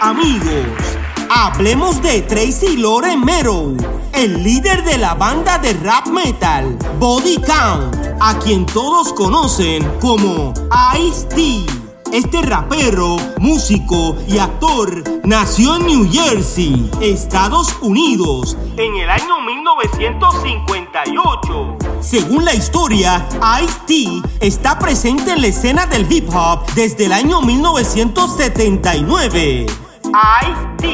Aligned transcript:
amigos. 0.00 0.98
Hablemos 1.30 2.02
de 2.02 2.20
Tracy 2.22 2.76
Loren 2.76 3.24
Merrow, 3.24 3.74
el 4.12 4.42
líder 4.42 4.84
de 4.84 4.98
la 4.98 5.14
banda 5.14 5.56
de 5.56 5.72
rap 5.72 6.06
metal 6.08 6.76
Body 6.98 7.36
Count, 7.36 7.96
a 8.20 8.38
quien 8.40 8.66
todos 8.66 9.12
conocen 9.14 9.82
como 9.98 10.52
Ice-T. 10.98 11.64
Este 12.12 12.42
rapero, 12.42 13.16
músico 13.38 14.16
y 14.28 14.36
actor 14.38 15.02
nació 15.24 15.76
en 15.76 15.86
New 15.86 16.10
Jersey, 16.12 16.90
Estados 17.00 17.74
Unidos, 17.80 18.58
en 18.76 18.96
el 18.96 19.08
año 19.08 19.29
1958. 19.60 21.76
Según 22.00 22.44
la 22.44 22.54
historia, 22.54 23.26
Ice-T 23.62 24.22
está 24.40 24.78
presente 24.78 25.32
en 25.32 25.40
la 25.42 25.48
escena 25.48 25.84
del 25.86 26.10
hip 26.10 26.30
hop 26.34 26.64
desde 26.74 27.04
el 27.06 27.12
año 27.12 27.40
1979. 27.42 29.66
Ice-T 29.66 30.88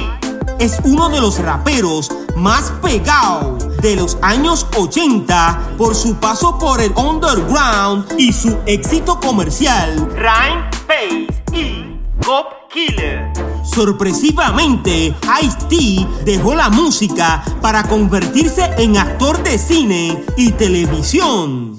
es 0.59 0.81
uno 0.85 1.09
de 1.09 1.21
los 1.21 1.39
raperos 1.39 2.11
más 2.35 2.73
pegados 2.83 3.81
de 3.81 3.95
los 3.95 4.19
años 4.23 4.67
80 4.77 5.75
por 5.79 5.95
su 5.95 6.17
paso 6.17 6.59
por 6.59 6.81
el 6.81 6.91
underground 6.97 8.13
y 8.19 8.33
su 8.33 8.59
éxito 8.67 9.21
comercial. 9.21 9.95
Rhyme, 10.17 10.69
Face 10.89 11.29
y 11.53 12.01
Cop 12.25 12.49
Killer. 12.73 13.26
Sorpresivamente, 13.75 15.15
Ice-T 15.43 16.07
dejó 16.25 16.55
la 16.55 16.71
música 16.71 17.45
para 17.61 17.83
convertirse 17.83 18.71
en 18.79 18.97
actor 18.97 19.43
de 19.43 19.59
cine 19.59 20.25
y 20.37 20.53
televisión. 20.53 21.79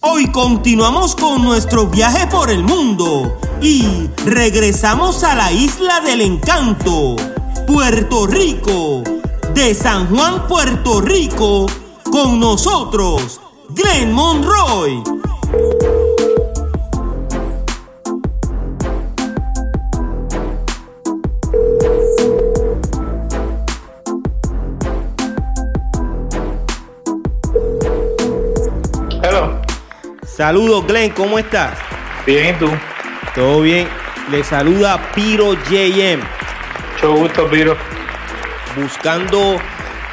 Hoy 0.00 0.30
continuamos 0.30 1.16
con 1.16 1.42
nuestro 1.42 1.86
viaje 1.86 2.28
por 2.28 2.50
el 2.50 2.62
mundo 2.62 3.38
y 3.60 4.08
regresamos 4.24 5.24
a 5.24 5.34
la 5.34 5.52
isla 5.52 6.00
del 6.00 6.20
encanto, 6.20 7.16
Puerto 7.66 8.26
Rico. 8.26 9.02
De 9.54 9.74
San 9.74 10.08
Juan, 10.08 10.46
Puerto 10.46 11.00
Rico, 11.00 11.66
con 12.04 12.38
nosotros, 12.38 13.40
Glenn 13.70 14.12
Monroy. 14.12 15.02
Saludos, 30.38 30.86
Glenn, 30.86 31.10
¿cómo 31.10 31.36
estás? 31.36 31.76
Bien, 32.24 32.54
¿y 32.54 32.58
tú? 32.60 32.70
Todo 33.34 33.60
bien. 33.62 33.88
Le 34.30 34.44
saluda 34.44 35.10
Piro 35.12 35.54
JM, 35.54 36.20
Mucho 36.92 37.14
gusto, 37.16 37.50
Piro. 37.50 37.76
buscando 38.80 39.56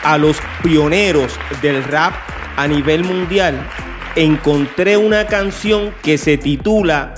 a 0.04 0.18
los 0.18 0.42
pioneros 0.64 1.40
del 1.62 1.84
rap 1.84 2.16
a 2.58 2.68
nivel 2.68 3.04
mundial. 3.04 3.68
Encontré 4.16 4.98
una 4.98 5.28
canción 5.28 5.94
que 6.02 6.18
se 6.18 6.40
titula 6.40 7.14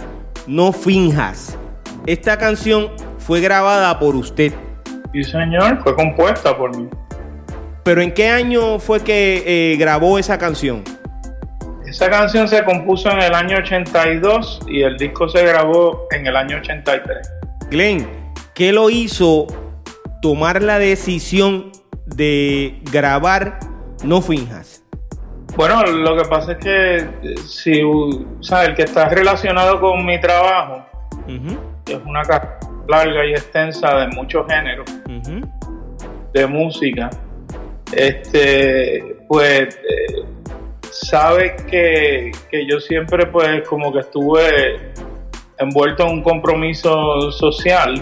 No 0.45 0.73
finjas. 0.73 1.57
Esta 2.05 2.37
canción 2.37 2.89
fue 3.19 3.39
grabada 3.39 3.97
por 3.99 4.17
usted. 4.17 4.51
Sí, 5.13 5.23
señor, 5.23 5.81
fue 5.81 5.95
compuesta 5.95 6.57
por 6.57 6.75
mí. 6.75 6.89
Pero 7.85 8.01
¿en 8.01 8.13
qué 8.13 8.27
año 8.27 8.79
fue 8.79 8.99
que 8.99 9.43
eh, 9.45 9.77
grabó 9.77 10.19
esa 10.19 10.37
canción? 10.37 10.83
Esa 11.87 12.09
canción 12.09 12.49
se 12.49 12.65
compuso 12.65 13.09
en 13.09 13.21
el 13.21 13.33
año 13.33 13.59
82 13.59 14.59
y 14.67 14.81
el 14.81 14.97
disco 14.97 15.29
se 15.29 15.41
grabó 15.45 16.05
en 16.11 16.27
el 16.27 16.35
año 16.35 16.57
83. 16.57 17.33
Glenn, 17.71 18.05
¿qué 18.53 18.73
lo 18.73 18.89
hizo 18.89 19.47
tomar 20.21 20.61
la 20.61 20.79
decisión 20.79 21.71
de 22.05 22.81
grabar 22.91 23.59
No 24.03 24.21
finjas? 24.21 24.83
Bueno, 25.55 25.81
lo 25.85 26.17
que 26.17 26.27
pasa 26.27 26.51
es 26.51 26.57
que 26.57 26.95
eh, 26.97 27.35
si, 27.45 27.81
sabes, 28.41 28.69
el 28.69 28.75
que 28.75 28.83
está 28.83 29.07
relacionado 29.07 29.79
con 29.79 30.05
mi 30.05 30.19
trabajo, 30.19 30.85
que 31.85 31.93
es 31.93 31.99
una 32.05 32.21
carrera 32.23 32.59
larga 32.89 33.25
y 33.25 33.31
extensa 33.31 33.95
de 33.95 34.07
muchos 34.09 34.45
géneros 34.45 34.85
de 36.33 36.47
música, 36.47 37.09
este, 37.93 39.23
pues 39.29 39.75
eh, 39.75 40.25
sabe 41.01 41.55
que, 41.69 42.31
que 42.49 42.65
yo 42.65 42.79
siempre 42.79 43.25
pues 43.27 43.67
como 43.67 43.91
que 43.93 43.99
estuve 43.99 44.91
envuelto 45.59 46.03
en 46.03 46.09
un 46.09 46.23
compromiso 46.23 47.31
social 47.31 47.95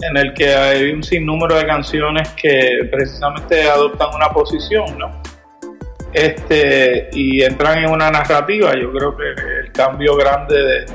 en 0.00 0.16
el 0.16 0.32
que 0.34 0.54
hay 0.54 0.90
un 0.92 1.02
sinnúmero 1.02 1.56
de 1.56 1.66
canciones 1.66 2.28
que 2.40 2.88
precisamente 2.90 3.68
adoptan 3.68 4.14
una 4.14 4.28
posición, 4.30 4.96
¿no? 4.98 5.20
Este, 6.12 7.10
y 7.12 7.42
entran 7.42 7.78
en 7.78 7.90
una 7.90 8.10
narrativa. 8.10 8.72
Yo 8.80 8.92
creo 8.92 9.16
que 9.16 9.24
el 9.64 9.72
cambio 9.72 10.16
grande 10.16 10.62
de, 10.62 10.86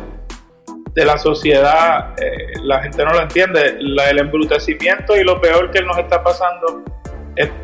de 0.93 1.05
la 1.05 1.17
sociedad, 1.17 2.15
eh, 2.19 2.53
la 2.63 2.81
gente 2.81 3.03
no 3.03 3.11
lo 3.11 3.21
entiende. 3.21 3.75
La- 3.79 4.09
el 4.09 4.19
embrutecimiento 4.19 5.15
y 5.17 5.23
lo 5.23 5.39
peor 5.41 5.69
que 5.69 5.81
nos 5.81 5.97
está 5.97 6.23
pasando 6.23 6.83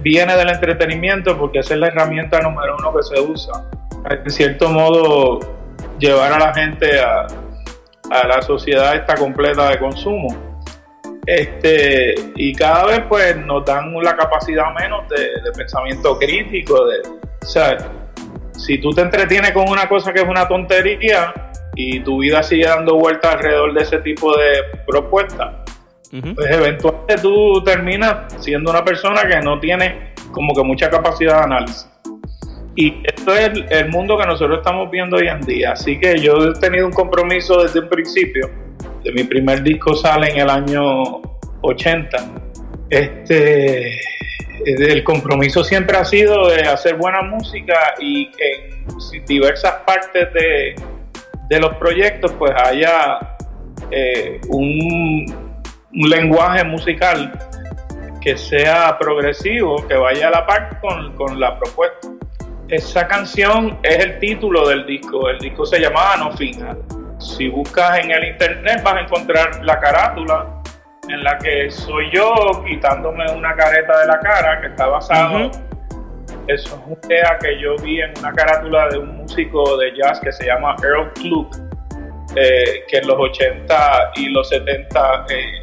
viene 0.01 0.35
del 0.35 0.49
entretenimiento 0.49 1.37
porque 1.37 1.59
esa 1.59 1.73
es 1.73 1.79
la 1.79 1.87
herramienta 1.87 2.39
número 2.41 2.75
uno 2.79 2.93
que 2.95 3.03
se 3.03 3.21
usa. 3.21 3.65
En 4.09 4.29
cierto 4.31 4.69
modo, 4.69 5.39
llevar 5.99 6.33
a 6.33 6.39
la 6.39 6.53
gente 6.53 6.99
a, 6.99 7.27
la 8.27 8.41
sociedad 8.41 8.95
esta 8.95 9.15
completa 9.15 9.69
de 9.69 9.77
consumo. 9.77 10.35
Este, 11.25 12.15
y 12.35 12.53
cada 12.55 12.85
vez 12.85 13.01
pues 13.07 13.37
nos 13.37 13.63
dan 13.63 13.93
la 14.01 14.15
capacidad 14.15 14.73
menos 14.73 15.07
de, 15.09 15.41
de 15.43 15.51
pensamiento 15.55 16.17
crítico, 16.17 16.87
de, 16.87 17.01
o 17.41 17.45
sea, 17.45 17.77
si 18.59 18.79
tú 18.79 18.91
te 18.91 19.01
entretienes 19.01 19.51
con 19.51 19.69
una 19.69 19.87
cosa 19.87 20.11
que 20.11 20.21
es 20.21 20.27
una 20.27 20.47
tontería 20.47 21.33
y 21.75 22.01
tu 22.01 22.19
vida 22.19 22.43
sigue 22.43 22.65
dando 22.65 22.95
vueltas 22.95 23.35
alrededor 23.35 23.73
de 23.73 23.83
ese 23.83 23.99
tipo 23.99 24.35
de 24.35 24.63
propuestas, 24.85 25.55
Pues 26.11 26.49
eventualmente 26.49 27.17
tú 27.21 27.63
terminas 27.63 28.33
siendo 28.39 28.71
una 28.71 28.83
persona 28.83 29.27
que 29.27 29.39
no 29.41 29.59
tiene 29.59 30.13
como 30.31 30.55
que 30.55 30.63
mucha 30.63 30.89
capacidad 30.89 31.37
de 31.37 31.43
análisis. 31.43 31.87
Y 32.75 33.01
esto 33.03 33.35
es 33.35 33.49
el, 33.49 33.65
el 33.69 33.89
mundo 33.89 34.17
que 34.17 34.25
nosotros 34.25 34.59
estamos 34.59 34.89
viendo 34.89 35.17
hoy 35.17 35.27
en 35.27 35.41
día. 35.41 35.73
Así 35.73 35.99
que 35.99 36.17
yo 36.19 36.49
he 36.49 36.59
tenido 36.59 36.87
un 36.87 36.93
compromiso 36.93 37.61
desde 37.61 37.81
un 37.81 37.89
principio. 37.89 38.49
De 39.03 39.11
mi 39.11 39.23
primer 39.23 39.61
disco 39.63 39.95
sale 39.95 40.31
en 40.31 40.39
el 40.39 40.49
año 40.49 41.21
80. 41.61 42.17
Este, 42.89 43.99
el 44.65 45.03
compromiso 45.03 45.63
siempre 45.63 45.97
ha 45.97 46.05
sido 46.05 46.49
de 46.49 46.61
hacer 46.61 46.95
buena 46.95 47.21
música 47.21 47.75
y 47.99 48.31
que 48.31 48.69
en 49.13 49.25
diversas 49.25 49.73
partes 49.85 50.33
de, 50.33 50.75
de 51.49 51.59
los 51.59 51.75
proyectos 51.75 52.31
pues 52.33 52.51
haya 52.55 53.19
eh, 53.91 54.39
un, 54.49 55.25
un 55.93 56.09
lenguaje 56.09 56.63
musical 56.63 57.31
que 58.21 58.37
sea 58.37 58.97
progresivo, 58.97 59.87
que 59.87 59.95
vaya 59.95 60.27
a 60.27 60.31
la 60.31 60.45
par 60.45 60.79
con, 60.81 61.15
con 61.15 61.39
la 61.39 61.57
propuesta. 61.57 62.09
Esa 62.67 63.07
canción 63.07 63.79
es 63.81 63.97
el 63.97 64.19
título 64.19 64.67
del 64.67 64.85
disco, 64.85 65.29
el 65.29 65.39
disco 65.39 65.65
se 65.65 65.79
llamaba 65.79 66.17
No 66.17 66.31
Finja. 66.31 66.77
Si 67.17 67.47
buscas 67.47 67.99
en 67.99 68.11
el 68.11 68.25
internet 68.25 68.81
vas 68.83 68.95
a 68.95 68.99
encontrar 69.01 69.63
la 69.63 69.79
carátula 69.79 70.59
en 71.09 71.23
la 71.23 71.37
que 71.37 71.69
soy 71.71 72.09
yo 72.11 72.63
quitándome 72.67 73.29
una 73.31 73.55
careta 73.55 73.99
de 74.01 74.07
la 74.07 74.19
cara 74.19 74.61
que 74.61 74.67
está 74.67 74.87
basado 74.87 75.47
Ujú. 75.47 75.51
eso 76.47 76.75
es 76.75 76.81
una 76.85 76.97
idea 77.07 77.37
que 77.41 77.59
yo 77.59 77.75
vi 77.77 78.01
en 78.01 78.13
una 78.19 78.31
carátula 78.33 78.87
de 78.89 78.99
un 78.99 79.17
músico 79.17 79.77
de 79.77 79.91
jazz 79.95 80.19
que 80.19 80.31
se 80.31 80.45
llama 80.45 80.75
Earl 80.83 81.11
Klug, 81.13 81.49
eh, 82.35 82.85
que 82.87 82.97
en 82.97 83.07
los 83.07 83.17
80 83.17 84.11
y 84.15 84.29
los 84.29 84.47
70 84.49 85.25
eh, 85.29 85.58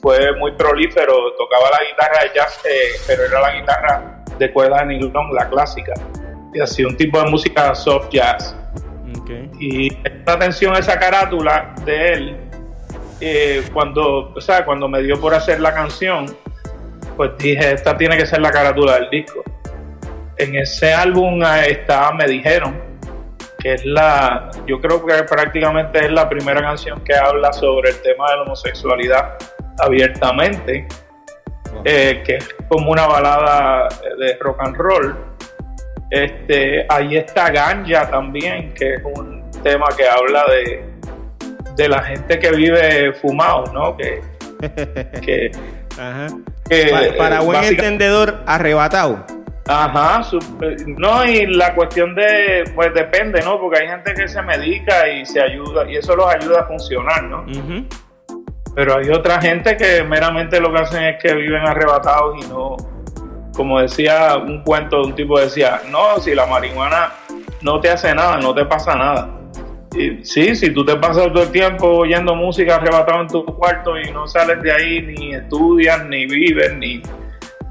fue 0.00 0.36
muy 0.36 0.52
prolífero, 0.52 1.32
tocaba 1.36 1.70
la 1.70 1.84
guitarra 1.88 2.24
de 2.24 2.30
jazz, 2.34 2.60
eh, 2.64 3.00
pero 3.06 3.24
era 3.24 3.40
la 3.40 3.52
guitarra 3.52 4.22
de 4.38 4.52
cuerda 4.52 4.78
de 4.78 4.86
nylon, 4.86 5.34
la 5.34 5.48
clásica. 5.48 5.92
Y 6.52 6.60
así 6.60 6.84
un 6.84 6.96
tipo 6.96 7.20
de 7.22 7.30
música 7.30 7.74
soft 7.74 8.08
jazz. 8.10 8.56
Y 9.60 9.92
esta 10.04 10.32
atención 10.32 10.74
a 10.74 10.80
esa 10.80 10.98
carátula 10.98 11.72
de 11.84 12.12
él, 12.12 12.36
eh, 13.20 13.62
cuando, 13.72 14.32
o 14.34 14.40
sea, 14.40 14.64
cuando 14.64 14.88
me 14.88 15.02
dio 15.02 15.20
por 15.20 15.34
hacer 15.34 15.60
la 15.60 15.72
canción, 15.72 16.26
pues 17.16 17.30
dije, 17.38 17.72
esta 17.72 17.96
tiene 17.96 18.16
que 18.16 18.26
ser 18.26 18.40
la 18.40 18.50
carátula 18.50 18.94
del 18.94 19.10
disco. 19.10 19.44
En 20.36 20.56
ese 20.56 20.92
álbum 20.92 21.42
está 21.44 22.10
Me 22.12 22.26
Dijeron, 22.26 22.80
que 23.60 23.74
es 23.74 23.84
la, 23.84 24.50
yo 24.66 24.80
creo 24.80 25.04
que 25.04 25.22
prácticamente 25.24 26.06
es 26.06 26.10
la 26.10 26.28
primera 26.28 26.60
canción 26.62 27.04
que 27.04 27.14
habla 27.14 27.52
sobre 27.52 27.90
el 27.90 28.00
tema 28.00 28.30
de 28.30 28.36
la 28.36 28.42
homosexualidad 28.42 29.36
abiertamente, 29.82 30.86
eh, 31.84 32.22
que 32.24 32.36
es 32.36 32.48
como 32.68 32.90
una 32.90 33.06
balada 33.06 33.88
de 34.18 34.36
rock 34.40 34.60
and 34.60 34.76
roll. 34.76 35.16
Este, 36.10 36.86
ahí 36.88 37.16
está 37.16 37.50
Ganja 37.50 38.10
también, 38.10 38.72
que 38.74 38.94
es 38.94 39.02
un 39.04 39.48
tema 39.62 39.86
que 39.96 40.08
habla 40.08 40.44
de, 40.46 40.84
de 41.76 41.88
la 41.88 42.02
gente 42.02 42.38
que 42.38 42.50
vive 42.50 43.12
fumado, 43.14 43.64
¿no? 43.72 43.96
Que, 43.96 44.20
para, 47.18 47.36
eh, 47.36 47.44
buen 47.44 47.64
entendedor, 47.64 48.42
arrebatado. 48.46 49.24
Ajá, 49.68 50.22
no, 50.86 51.24
y 51.24 51.46
la 51.46 51.74
cuestión 51.74 52.14
de, 52.16 52.64
pues 52.74 52.92
depende, 52.92 53.40
¿no? 53.42 53.60
Porque 53.60 53.82
hay 53.82 53.88
gente 53.88 54.14
que 54.14 54.26
se 54.26 54.42
medica 54.42 55.08
y 55.08 55.24
se 55.24 55.40
ayuda, 55.40 55.88
y 55.88 55.96
eso 55.96 56.16
los 56.16 56.26
ayuda 56.26 56.62
a 56.62 56.64
funcionar, 56.66 57.22
¿no? 57.24 57.46
Pero 58.74 58.98
hay 58.98 59.10
otra 59.10 59.40
gente 59.40 59.76
que 59.76 60.02
meramente 60.02 60.60
lo 60.60 60.72
que 60.72 60.78
hacen 60.78 61.04
es 61.04 61.22
que 61.22 61.34
viven 61.34 61.66
arrebatados 61.66 62.44
y 62.44 62.48
no, 62.48 62.76
como 63.54 63.80
decía 63.80 64.36
un 64.36 64.62
cuento 64.62 65.02
de 65.02 65.08
un 65.08 65.14
tipo 65.14 65.38
decía, 65.38 65.82
no, 65.90 66.18
si 66.18 66.34
la 66.34 66.46
marihuana 66.46 67.12
no 67.62 67.80
te 67.80 67.90
hace 67.90 68.14
nada, 68.14 68.38
no 68.38 68.54
te 68.54 68.64
pasa 68.64 68.94
nada. 68.94 69.28
Y, 69.94 70.24
sí, 70.24 70.54
si 70.54 70.72
tú 70.72 70.84
te 70.84 70.96
pasas 70.96 71.26
todo 71.32 71.42
el 71.42 71.50
tiempo 71.50 71.86
oyendo 71.88 72.34
música 72.34 72.76
arrebatado 72.76 73.22
en 73.22 73.26
tu 73.26 73.44
cuarto 73.44 73.98
y 73.98 74.10
no 74.12 74.26
sales 74.28 74.62
de 74.62 74.72
ahí, 74.72 75.02
ni 75.02 75.34
estudias, 75.34 76.06
ni 76.06 76.26
vives, 76.26 76.74
ni, 76.76 77.02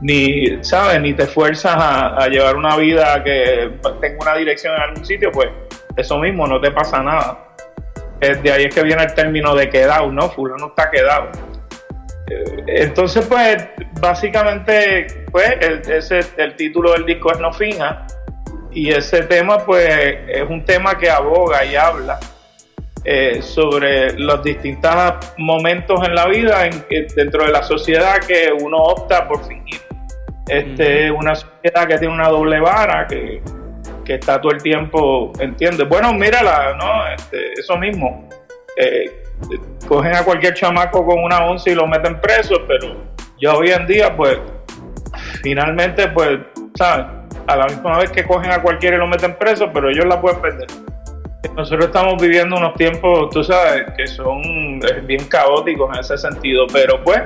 ni 0.02 0.64
sabes, 0.64 1.02
ni 1.02 1.14
te 1.14 1.24
esfuerzas 1.24 1.76
a, 1.76 2.28
llevar 2.28 2.56
una 2.56 2.76
vida 2.78 3.24
que 3.24 3.72
tenga 4.02 4.18
una 4.22 4.36
dirección 4.36 4.76
en 4.76 4.82
algún 4.82 5.06
sitio, 5.06 5.32
pues 5.32 5.50
eso 5.96 6.20
mismo 6.20 6.46
no 6.46 6.60
te 6.60 6.72
pasa 6.72 7.02
nada. 7.02 7.49
De 8.20 8.52
ahí 8.52 8.66
es 8.66 8.76
que 8.76 8.84
viene 8.84 9.04
el 9.04 9.14
término 9.14 9.56
de 9.56 9.70
quedado, 9.70 10.12
¿no? 10.12 10.30
Fulano 10.30 10.68
está 10.68 10.90
quedado. 10.92 11.30
Eh, 12.30 12.64
entonces, 12.68 13.26
pues, 13.26 13.68
básicamente, 14.00 15.26
pues, 15.32 15.56
el, 15.62 15.92
ese, 15.92 16.20
el 16.38 16.56
título 16.56 16.94
del 16.94 17.06
disco 17.06 17.32
es 17.32 17.40
No 17.40 17.52
Fija 17.54 18.06
y 18.72 18.92
ese 18.92 19.24
tema, 19.24 19.66
pues, 19.66 19.90
es 20.28 20.48
un 20.48 20.64
tema 20.64 20.98
que 20.98 21.10
aboga 21.10 21.64
y 21.66 21.76
habla 21.76 22.20
eh, 23.04 23.42
sobre 23.42 24.20
los 24.20 24.44
distintos 24.44 25.16
momentos 25.38 26.06
en 26.06 26.14
la 26.14 26.28
vida 26.28 26.66
en, 26.66 26.86
dentro 27.16 27.46
de 27.46 27.52
la 27.52 27.64
sociedad 27.64 28.18
que 28.20 28.52
uno 28.62 28.78
opta 28.78 29.28
por 29.28 29.48
fingir. 29.48 29.80
Este, 30.48 31.12
Una 31.12 31.36
sociedad 31.36 31.88
que 31.88 31.98
tiene 31.98 32.14
una 32.14 32.28
doble 32.28 32.60
vara, 32.60 33.08
que, 33.08 33.42
está 34.16 34.40
todo 34.40 34.52
el 34.52 34.62
tiempo, 34.62 35.32
¿entiendes? 35.40 35.88
Bueno, 35.88 36.14
mírala, 36.14 36.76
¿no? 36.78 37.08
Este, 37.14 37.54
eso 37.54 37.78
mismo. 37.78 38.28
Eh, 38.78 39.24
cogen 39.88 40.16
a 40.16 40.24
cualquier 40.24 40.54
chamaco 40.54 41.06
con 41.06 41.24
una 41.24 41.46
once 41.46 41.72
y 41.72 41.76
lo 41.76 41.88
meten 41.88 42.20
preso, 42.20 42.56
pero 42.68 42.96
ya 43.40 43.54
hoy 43.54 43.72
en 43.72 43.88
día, 43.88 44.16
pues, 44.16 44.38
finalmente, 45.42 46.08
pues, 46.10 46.40
¿sabes? 46.76 47.06
A 47.48 47.56
la 47.56 47.66
misma 47.66 47.98
vez 47.98 48.12
que 48.12 48.24
cogen 48.26 48.52
a 48.52 48.62
cualquiera 48.62 48.98
y 48.98 49.00
lo 49.00 49.08
meten 49.08 49.36
preso, 49.36 49.70
pero 49.74 49.90
ellos 49.90 50.06
la 50.06 50.22
pueden 50.22 50.40
perder. 50.42 50.68
Nosotros 51.56 51.86
estamos 51.86 52.22
viviendo 52.22 52.58
unos 52.58 52.74
tiempos, 52.76 53.30
tú 53.32 53.44
sabes, 53.44 53.86
que 53.98 54.08
son 54.08 54.80
bien 55.04 55.26
caóticos 55.26 55.94
en 55.94 56.00
ese 56.02 56.18
sentido, 56.18 56.68
pero 56.72 57.04
pues, 57.04 57.22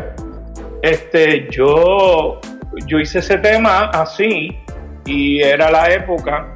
este, 0.82 1.48
yo, 1.50 2.40
yo 2.86 3.00
hice 3.00 3.20
ese 3.20 3.38
tema 3.38 3.90
así 3.94 4.58
y 5.06 5.42
era 5.42 5.72
la 5.72 5.92
época, 5.92 6.54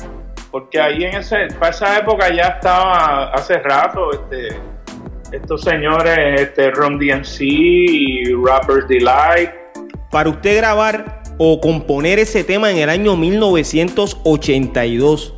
porque 0.51 0.79
ahí 0.79 1.03
en 1.03 1.17
ese, 1.17 1.47
para 1.59 1.71
esa 1.71 1.97
época 1.99 2.33
ya 2.33 2.57
estaba 2.57 3.31
hace 3.33 3.59
rato, 3.59 4.11
este, 4.11 4.57
estos 5.31 5.61
señores, 5.61 6.41
este, 6.41 6.71
Ron 6.71 6.97
DMC 6.97 7.41
y 7.41 8.33
Rapper 8.33 8.87
Delight. 8.87 9.51
Para 10.09 10.29
usted 10.29 10.57
grabar 10.57 11.21
o 11.37 11.59
componer 11.59 12.17
ese 12.19 12.43
tema 12.43 12.71
en 12.71 12.77
el 12.77 12.89
año 12.89 13.15
1982, 13.15 15.33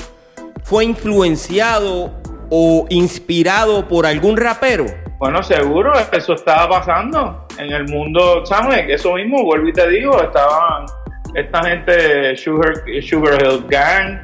¿fue 0.63 0.85
influenciado 0.85 2.13
o 2.49 2.85
inspirado 2.89 3.87
por 3.87 4.05
algún 4.05 4.37
rapero? 4.37 4.85
Bueno, 5.17 5.41
seguro, 5.43 5.91
eso 6.13 6.33
estaba 6.33 6.69
pasando 6.69 7.45
en 7.57 7.71
el 7.71 7.85
mundo, 7.89 8.45
¿sabes? 8.45 8.85
Eso 8.87 9.15
mismo, 9.15 9.43
vuelvo 9.43 9.67
y 9.67 9.73
te 9.73 9.89
digo, 9.89 10.21
estaban 10.21 10.85
esta 11.35 11.63
gente, 11.63 12.37
Sugar, 12.37 12.73
Sugar 13.01 13.43
Hill 13.43 13.65
Gang, 13.67 14.21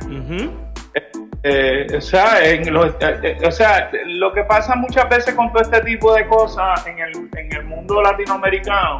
eh, 1.44 1.88
o, 1.96 2.02
sea, 2.02 2.46
en 2.46 2.68
eh, 2.68 2.92
eh, 3.00 3.38
o 3.46 3.52
sea, 3.52 3.90
lo 4.06 4.34
que 4.34 4.44
pasa 4.44 4.76
muchas 4.76 5.08
veces 5.10 5.34
con 5.34 5.52
todo 5.52 5.62
este 5.62 5.82
tipo 5.82 6.14
de 6.14 6.26
cosas 6.28 6.86
en 6.88 7.00
el, 7.00 7.12
en 7.36 7.54
el 7.54 7.66
mundo 7.66 8.02
latinoamericano 8.02 9.00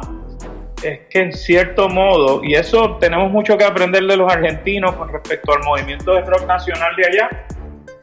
es 0.82 1.00
que 1.08 1.20
en 1.20 1.32
cierto 1.32 1.88
modo, 1.88 2.44
y 2.44 2.54
eso 2.54 2.96
tenemos 2.98 3.30
mucho 3.30 3.56
que 3.56 3.64
aprender 3.64 4.04
de 4.04 4.16
los 4.16 4.30
argentinos 4.30 4.94
con 4.94 5.08
respecto 5.08 5.54
al 5.54 5.62
movimiento 5.64 6.14
de 6.14 6.20
rock 6.20 6.46
nacional 6.46 6.94
de 6.96 7.06
allá, 7.06 7.46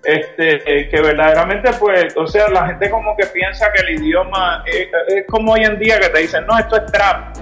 este, 0.03 0.89
que 0.89 1.01
verdaderamente, 1.01 1.71
pues, 1.79 2.17
o 2.17 2.27
sea, 2.27 2.49
la 2.49 2.67
gente 2.67 2.89
como 2.89 3.15
que 3.15 3.27
piensa 3.27 3.71
que 3.71 3.83
el 3.83 4.01
idioma 4.01 4.63
es, 4.65 4.87
es 5.07 5.25
como 5.27 5.53
hoy 5.53 5.63
en 5.63 5.77
día 5.79 5.99
que 5.99 6.09
te 6.09 6.19
dicen, 6.19 6.45
no, 6.47 6.57
esto 6.57 6.77
es 6.77 6.91
trap 6.91 7.37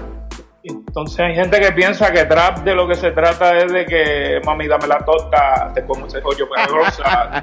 entonces 0.64 1.18
hay 1.20 1.34
gente 1.34 1.60
que 1.60 1.72
piensa 1.72 2.12
que 2.12 2.24
trap 2.24 2.58
de 2.58 2.74
lo 2.74 2.86
que 2.86 2.94
se 2.94 3.10
trata 3.10 3.58
es 3.58 3.72
de 3.72 3.84
que 3.84 4.40
mami 4.44 4.68
dame 4.68 4.86
la 4.86 4.98
torta, 4.98 5.72
te 5.74 5.84
como 5.84 6.06
ese 6.06 6.20
joyo 6.20 6.48
peligrosa. 6.48 7.42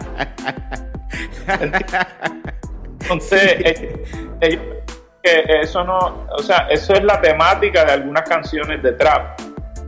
Entonces, 3.02 3.56
eh, 4.42 4.84
eso 5.22 5.84
no, 5.84 6.28
o 6.32 6.42
sea, 6.42 6.68
eso 6.70 6.94
es 6.94 7.04
la 7.04 7.20
temática 7.20 7.84
de 7.84 7.92
algunas 7.94 8.24
canciones 8.24 8.82
de 8.82 8.94
trap. 8.94 9.40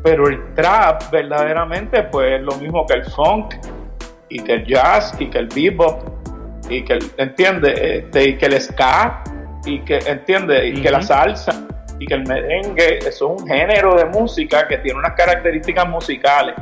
Pero 0.03 0.27
el 0.27 0.53
trap 0.55 1.09
verdaderamente 1.11 2.03
pues 2.03 2.39
es 2.39 2.41
lo 2.41 2.55
mismo 2.55 2.85
que 2.85 2.95
el 2.95 3.05
funk 3.05 3.55
y 4.29 4.43
que 4.43 4.53
el 4.53 4.65
jazz 4.65 5.15
y 5.19 5.29
que 5.29 5.38
el 5.38 5.47
bebop 5.47 6.01
y 6.69 6.83
que 6.83 6.93
el, 6.93 7.11
entiende, 7.17 8.00
este, 8.00 8.29
y 8.29 8.38
que 8.38 8.45
el 8.47 8.59
ska 8.59 9.23
y 9.65 9.79
que 9.81 10.00
entiende 10.00 10.67
y 10.67 10.81
que 10.81 10.89
la 10.89 11.01
salsa 11.01 11.67
y 12.01 12.08
que 12.08 12.15
el 12.15 12.27
merengue 12.27 12.98
es 12.98 13.22
un 13.22 13.48
género 13.48 13.96
de 13.96 14.05
música 14.05 14.67
que 14.67 14.79
tiene 14.79 14.98
unas 14.98 15.13
características 15.13 15.88
musicales. 15.88 16.55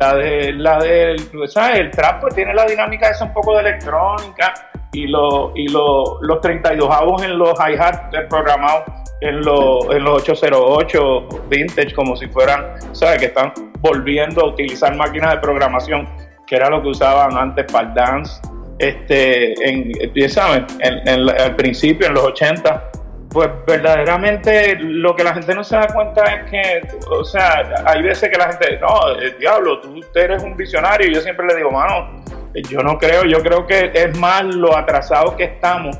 la 0.00 0.14
de, 0.16 0.52
la 0.54 0.78
del, 0.80 1.20
¿sabes? 1.46 1.78
El 1.78 1.90
trap 1.92 2.22
pues, 2.22 2.34
tiene 2.34 2.52
la 2.52 2.66
dinámica 2.66 3.10
esa 3.10 3.26
un 3.26 3.32
poco 3.32 3.54
de 3.54 3.60
electrónica 3.60 4.52
y, 4.92 5.06
lo, 5.06 5.52
y 5.54 5.68
lo, 5.68 6.20
los 6.20 6.40
32 6.40 6.90
avos 6.90 7.22
en 7.22 7.38
los 7.38 7.52
hi-hat 7.60 8.12
programados 8.28 8.86
en, 9.20 9.40
los, 9.40 9.84
en 9.90 10.02
los 10.02 10.22
808 10.22 11.28
vintage 11.48 11.94
como 11.94 12.16
si 12.16 12.26
fueran, 12.26 12.74
¿sabes? 12.90 13.20
Que 13.20 13.26
están 13.26 13.52
volviendo 13.78 14.40
a 14.40 14.48
utilizar 14.48 14.96
máquinas 14.96 15.34
de 15.34 15.38
programación 15.38 16.08
que 16.44 16.56
era 16.56 16.68
lo 16.68 16.82
que 16.82 16.88
usaban 16.88 17.36
antes 17.36 17.70
para 17.70 17.86
el 17.86 17.94
dance. 17.94 18.40
Este, 18.80 19.52
en, 19.68 20.28
¿saben? 20.28 20.66
En, 20.80 21.06
en, 21.06 21.30
al 21.30 21.54
principio, 21.54 22.08
en 22.08 22.14
los 22.14 22.24
80, 22.24 22.90
pues 23.30 23.50
verdaderamente 23.66 24.76
lo 24.80 25.14
que 25.14 25.22
la 25.22 25.34
gente 25.34 25.54
no 25.54 25.62
se 25.62 25.76
da 25.76 25.86
cuenta 25.88 26.24
es 26.24 26.50
que, 26.50 26.88
o 27.10 27.24
sea, 27.24 27.62
hay 27.84 28.02
veces 28.02 28.30
que 28.30 28.38
la 28.38 28.48
gente, 28.48 28.78
no, 28.80 29.08
el 29.20 29.38
diablo, 29.38 29.80
tú 29.80 30.00
eres 30.14 30.42
un 30.42 30.56
visionario. 30.56 31.08
Y 31.10 31.14
yo 31.14 31.20
siempre 31.20 31.46
le 31.46 31.56
digo, 31.56 31.70
mano, 31.70 32.22
yo 32.54 32.80
no 32.80 32.98
creo, 32.98 33.24
yo 33.24 33.42
creo 33.42 33.66
que 33.66 33.90
es 33.94 34.18
más 34.18 34.44
lo 34.44 34.76
atrasado 34.76 35.36
que 35.36 35.44
estamos 35.44 35.98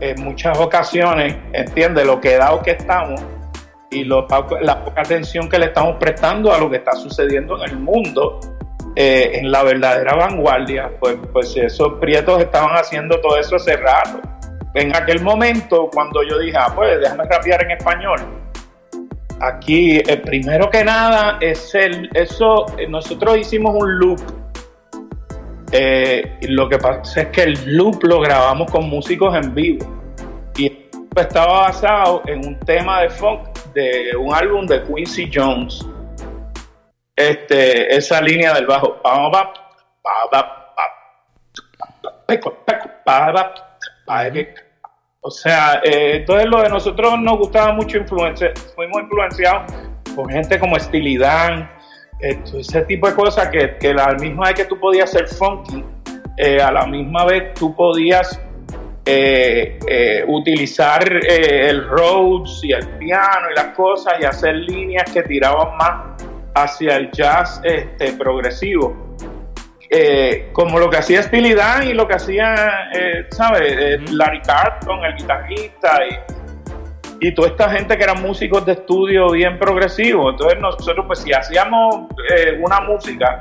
en 0.00 0.22
muchas 0.22 0.58
ocasiones, 0.58 1.36
entiende, 1.52 2.04
lo 2.04 2.20
quedado 2.20 2.62
que 2.62 2.72
estamos 2.72 3.20
y 3.90 4.04
lo, 4.04 4.26
la 4.60 4.84
poca 4.84 5.00
atención 5.00 5.48
que 5.48 5.58
le 5.58 5.66
estamos 5.66 5.96
prestando 5.98 6.52
a 6.52 6.58
lo 6.58 6.70
que 6.70 6.76
está 6.76 6.92
sucediendo 6.92 7.56
en 7.64 7.70
el 7.70 7.78
mundo. 7.78 8.40
Eh, 8.96 9.38
en 9.38 9.52
la 9.52 9.62
verdadera 9.62 10.16
vanguardia, 10.16 10.90
pues, 10.98 11.16
pues 11.32 11.56
esos 11.56 12.00
prietos 12.00 12.40
estaban 12.40 12.76
haciendo 12.76 13.20
todo 13.20 13.38
eso 13.38 13.54
hace 13.54 13.76
rato 13.76 14.20
en 14.74 14.94
aquel 14.94 15.22
momento, 15.22 15.88
cuando 15.92 16.22
yo 16.22 16.38
dije, 16.38 16.56
ah, 16.56 16.72
pues 16.74 17.00
déjame 17.00 17.24
rapear 17.24 17.64
en 17.64 17.70
español, 17.72 18.20
aquí, 19.40 19.98
eh, 19.98 20.16
primero 20.18 20.70
que 20.70 20.84
nada, 20.84 21.38
es 21.40 21.74
el, 21.74 22.10
eso, 22.14 22.66
eh, 22.78 22.86
nosotros 22.88 23.38
hicimos 23.38 23.74
un 23.74 23.98
loop. 23.98 24.20
Eh, 25.70 26.38
lo 26.42 26.68
que 26.68 26.78
pasa 26.78 27.22
es 27.22 27.28
que 27.28 27.42
el 27.42 27.76
loop 27.76 28.02
lo 28.04 28.20
grabamos 28.20 28.70
con 28.70 28.88
músicos 28.88 29.34
en 29.36 29.54
vivo. 29.54 29.86
Y 30.56 30.88
estaba 31.16 31.62
basado 31.62 32.22
en 32.26 32.46
un 32.46 32.58
tema 32.60 33.02
de 33.02 33.10
funk 33.10 33.48
de 33.74 34.16
un 34.16 34.34
álbum 34.34 34.66
de 34.66 34.82
Quincy 34.84 35.30
Jones. 35.32 35.86
Este, 37.14 37.94
esa 37.94 38.20
línea 38.20 38.54
del 38.54 38.66
bajo. 38.66 39.00
O 45.20 45.30
sea, 45.30 45.80
eh, 45.84 46.16
entonces 46.16 46.46
lo 46.48 46.62
de 46.62 46.68
nosotros 46.68 47.18
nos 47.20 47.38
gustaba 47.38 47.72
mucho 47.72 47.98
influencia, 47.98 48.52
fuimos 48.74 49.02
influenciados 49.02 49.72
por 50.14 50.30
gente 50.30 50.58
como 50.58 50.76
Estilidad, 50.76 51.70
ese 52.20 52.82
tipo 52.82 53.08
de 53.08 53.14
cosas 53.14 53.48
que, 53.48 53.76
que 53.78 53.94
la 53.94 54.14
misma 54.14 54.46
vez 54.46 54.54
que 54.54 54.64
tú 54.64 54.78
podías 54.78 55.10
ser 55.10 55.28
funky, 55.28 55.84
eh, 56.36 56.60
a 56.60 56.70
la 56.70 56.86
misma 56.86 57.24
vez 57.24 57.54
tú 57.54 57.74
podías 57.74 58.40
eh, 59.04 59.78
eh, 59.88 60.24
utilizar 60.26 61.02
el 61.26 61.88
Rhodes 61.88 62.60
y 62.62 62.72
el 62.72 62.86
piano 62.90 63.50
y 63.50 63.56
las 63.56 63.74
cosas 63.74 64.14
y 64.20 64.24
hacer 64.24 64.54
líneas 64.54 65.10
que 65.10 65.22
tiraban 65.22 65.76
más 65.76 66.22
hacia 66.54 66.96
el 66.96 67.10
jazz 67.10 67.60
este, 67.64 68.12
progresivo. 68.12 69.07
Como 70.52 70.78
lo 70.78 70.90
que 70.90 70.98
hacía 70.98 71.22
Steely 71.22 71.56
y 71.84 71.92
lo 71.94 72.06
que 72.06 72.14
hacía, 72.14 72.90
¿sabes? 73.30 74.12
Larry 74.12 74.42
Carlton, 74.42 75.04
el 75.04 75.14
guitarrista, 75.16 76.00
y, 76.06 77.26
y 77.28 77.34
toda 77.34 77.48
esta 77.48 77.70
gente 77.70 77.96
que 77.96 78.04
eran 78.04 78.22
músicos 78.22 78.64
de 78.66 78.72
estudio 78.72 79.30
bien 79.30 79.58
progresivos. 79.58 80.32
Entonces 80.32 80.60
nosotros 80.60 81.04
pues 81.06 81.20
si 81.20 81.32
hacíamos 81.32 82.06
eh, 82.34 82.58
una 82.60 82.80
música, 82.80 83.40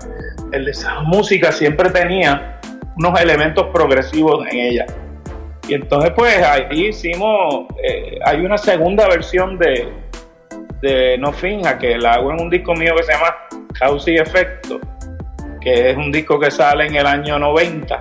el, 0.51 0.67
esa 0.67 1.01
música 1.01 1.51
siempre 1.51 1.89
tenía 1.89 2.59
unos 2.97 3.19
elementos 3.19 3.67
progresivos 3.73 4.47
en 4.47 4.57
ella. 4.57 4.85
Y 5.67 5.73
entonces 5.75 6.11
pues 6.15 6.41
ahí 6.43 6.87
hicimos, 6.87 7.65
eh, 7.83 8.17
hay 8.23 8.39
una 8.39 8.57
segunda 8.57 9.07
versión 9.07 9.57
de, 9.59 9.89
de 10.81 11.17
No 11.19 11.31
Finja, 11.33 11.77
que 11.77 11.97
la 11.97 12.13
hago 12.13 12.31
en 12.31 12.41
un 12.41 12.49
disco 12.49 12.73
mío 12.73 12.95
que 12.95 13.03
se 13.03 13.11
llama 13.11 13.35
Causa 13.77 14.09
y 14.11 14.15
Efecto, 14.15 14.79
que 15.67 15.89
es 15.89 15.97
un 15.97 16.11
disco 16.13 16.39
que 16.39 16.49
sale 16.49 16.87
en 16.87 16.95
el 16.95 17.05
año 17.05 17.37
90. 17.37 17.99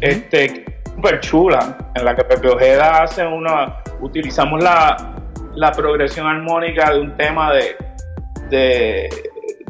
Este, 0.00 0.64
súper 0.94 1.20
chula, 1.20 1.90
en 1.94 2.04
la 2.04 2.16
que 2.16 2.24
Pepe 2.24 2.48
Ojeda 2.48 3.02
hace 3.02 3.26
una, 3.26 3.82
utilizamos 4.00 4.62
la, 4.62 5.14
la 5.54 5.72
progresión 5.72 6.26
armónica 6.26 6.90
de 6.90 7.00
un 7.00 7.16
tema 7.18 7.52
de, 7.52 9.08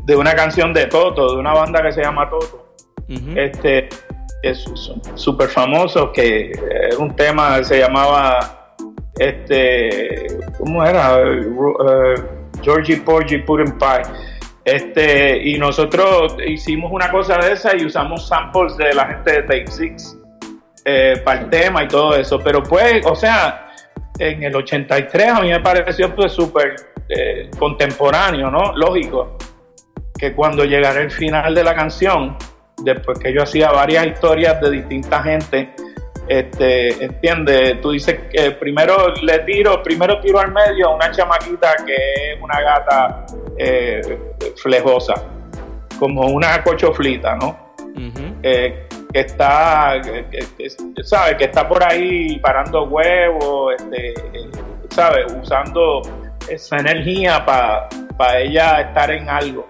de, 0.05 0.17
una 0.17 0.35
canción 0.35 0.73
de 0.73 0.87
Toto, 0.87 1.35
de 1.35 1.41
una 1.41 1.53
banda 1.53 1.83
que 1.83 1.91
se 1.91 2.03
llama 2.03 2.31
Toto. 2.31 2.75
Este 3.35 3.89
es 4.45 4.65
súper 5.17 5.49
famoso, 5.49 6.13
que 6.13 6.53
es 6.53 6.97
un 6.97 7.17
tema 7.17 7.59
que 7.59 7.65
se 7.65 7.79
llamaba 7.81 8.77
este 9.19 10.27
¿cómo 10.59 10.85
era? 10.85 11.17
Uh, 11.17 12.15
Georgie 12.63 12.99
Porgy 12.99 13.39
Pudding 13.39 13.79
Pie. 13.79 14.34
Este, 14.65 15.43
y 15.47 15.59
nosotros 15.59 16.37
hicimos 16.47 16.91
una 16.91 17.11
cosa 17.11 17.37
de 17.39 17.53
esa 17.53 17.77
y 17.77 17.85
usamos 17.85 18.27
samples 18.27 18.77
de 18.79 18.95
la 18.95 19.07
gente 19.07 19.33
de 19.33 19.43
Take 19.43 19.71
Six 19.71 20.17
eh, 20.85 21.21
para 21.23 21.43
el 21.43 21.51
tema 21.51 21.85
y 21.85 21.89
todo 21.89 22.17
eso. 22.17 22.39
Pero 22.39 22.63
pues, 22.63 23.05
o 23.05 23.15
sea, 23.15 23.69
en 24.19 24.43
el 24.43 24.57
83 24.57 25.29
a 25.29 25.41
mí 25.41 25.51
me 25.51 25.61
pareció 25.61 26.15
pues 26.15 26.33
súper 26.33 26.77
eh, 27.09 27.51
contemporáneo, 27.59 28.51
¿no? 28.51 28.73
Lógico, 28.75 29.37
que 30.19 30.33
cuando 30.33 30.65
llegara 30.65 31.01
el 31.01 31.11
final 31.11 31.55
de 31.55 31.63
la 31.63 31.75
canción, 31.75 32.37
después 32.83 33.19
que 33.19 33.33
yo 33.33 33.43
hacía 33.43 33.71
varias 33.71 34.07
historias 34.07 34.61
de 34.61 34.71
distinta 34.71 35.23
gente, 35.23 35.75
este, 36.27 37.05
entiende, 37.05 37.79
tú 37.83 37.91
dices 37.91 38.19
que 38.33 38.53
primero 38.53 39.13
le 39.23 39.41
tiro, 39.41 39.83
primero 39.83 40.21
tiro 40.21 40.41
al 40.41 40.53
medio 40.53 40.89
a 40.89 40.95
una 40.95 41.11
chamaquita 41.11 41.77
que 41.85 42.33
es 42.33 42.41
una 42.41 42.61
gata 42.61 43.27
eh, 43.59 44.19
flejosa, 44.57 45.15
como 45.99 46.27
una 46.29 46.63
cochoflita, 46.63 47.37
¿no? 47.37 47.65
que 49.15 49.21
está, 49.21 50.01
que, 50.03 51.05
sabe, 51.05 51.37
que 51.37 51.45
está 51.45 51.69
por 51.69 51.83
ahí 51.85 52.39
parando 52.41 52.85
huevos, 52.85 53.75
este, 53.79 54.15
sabe, 54.91 55.25
usando 55.41 56.03
esa 56.49 56.79
energía 56.79 57.45
para 57.45 58.41
ella 58.41 58.81
estar 58.81 59.11
en 59.11 59.29
algo. 59.29 59.67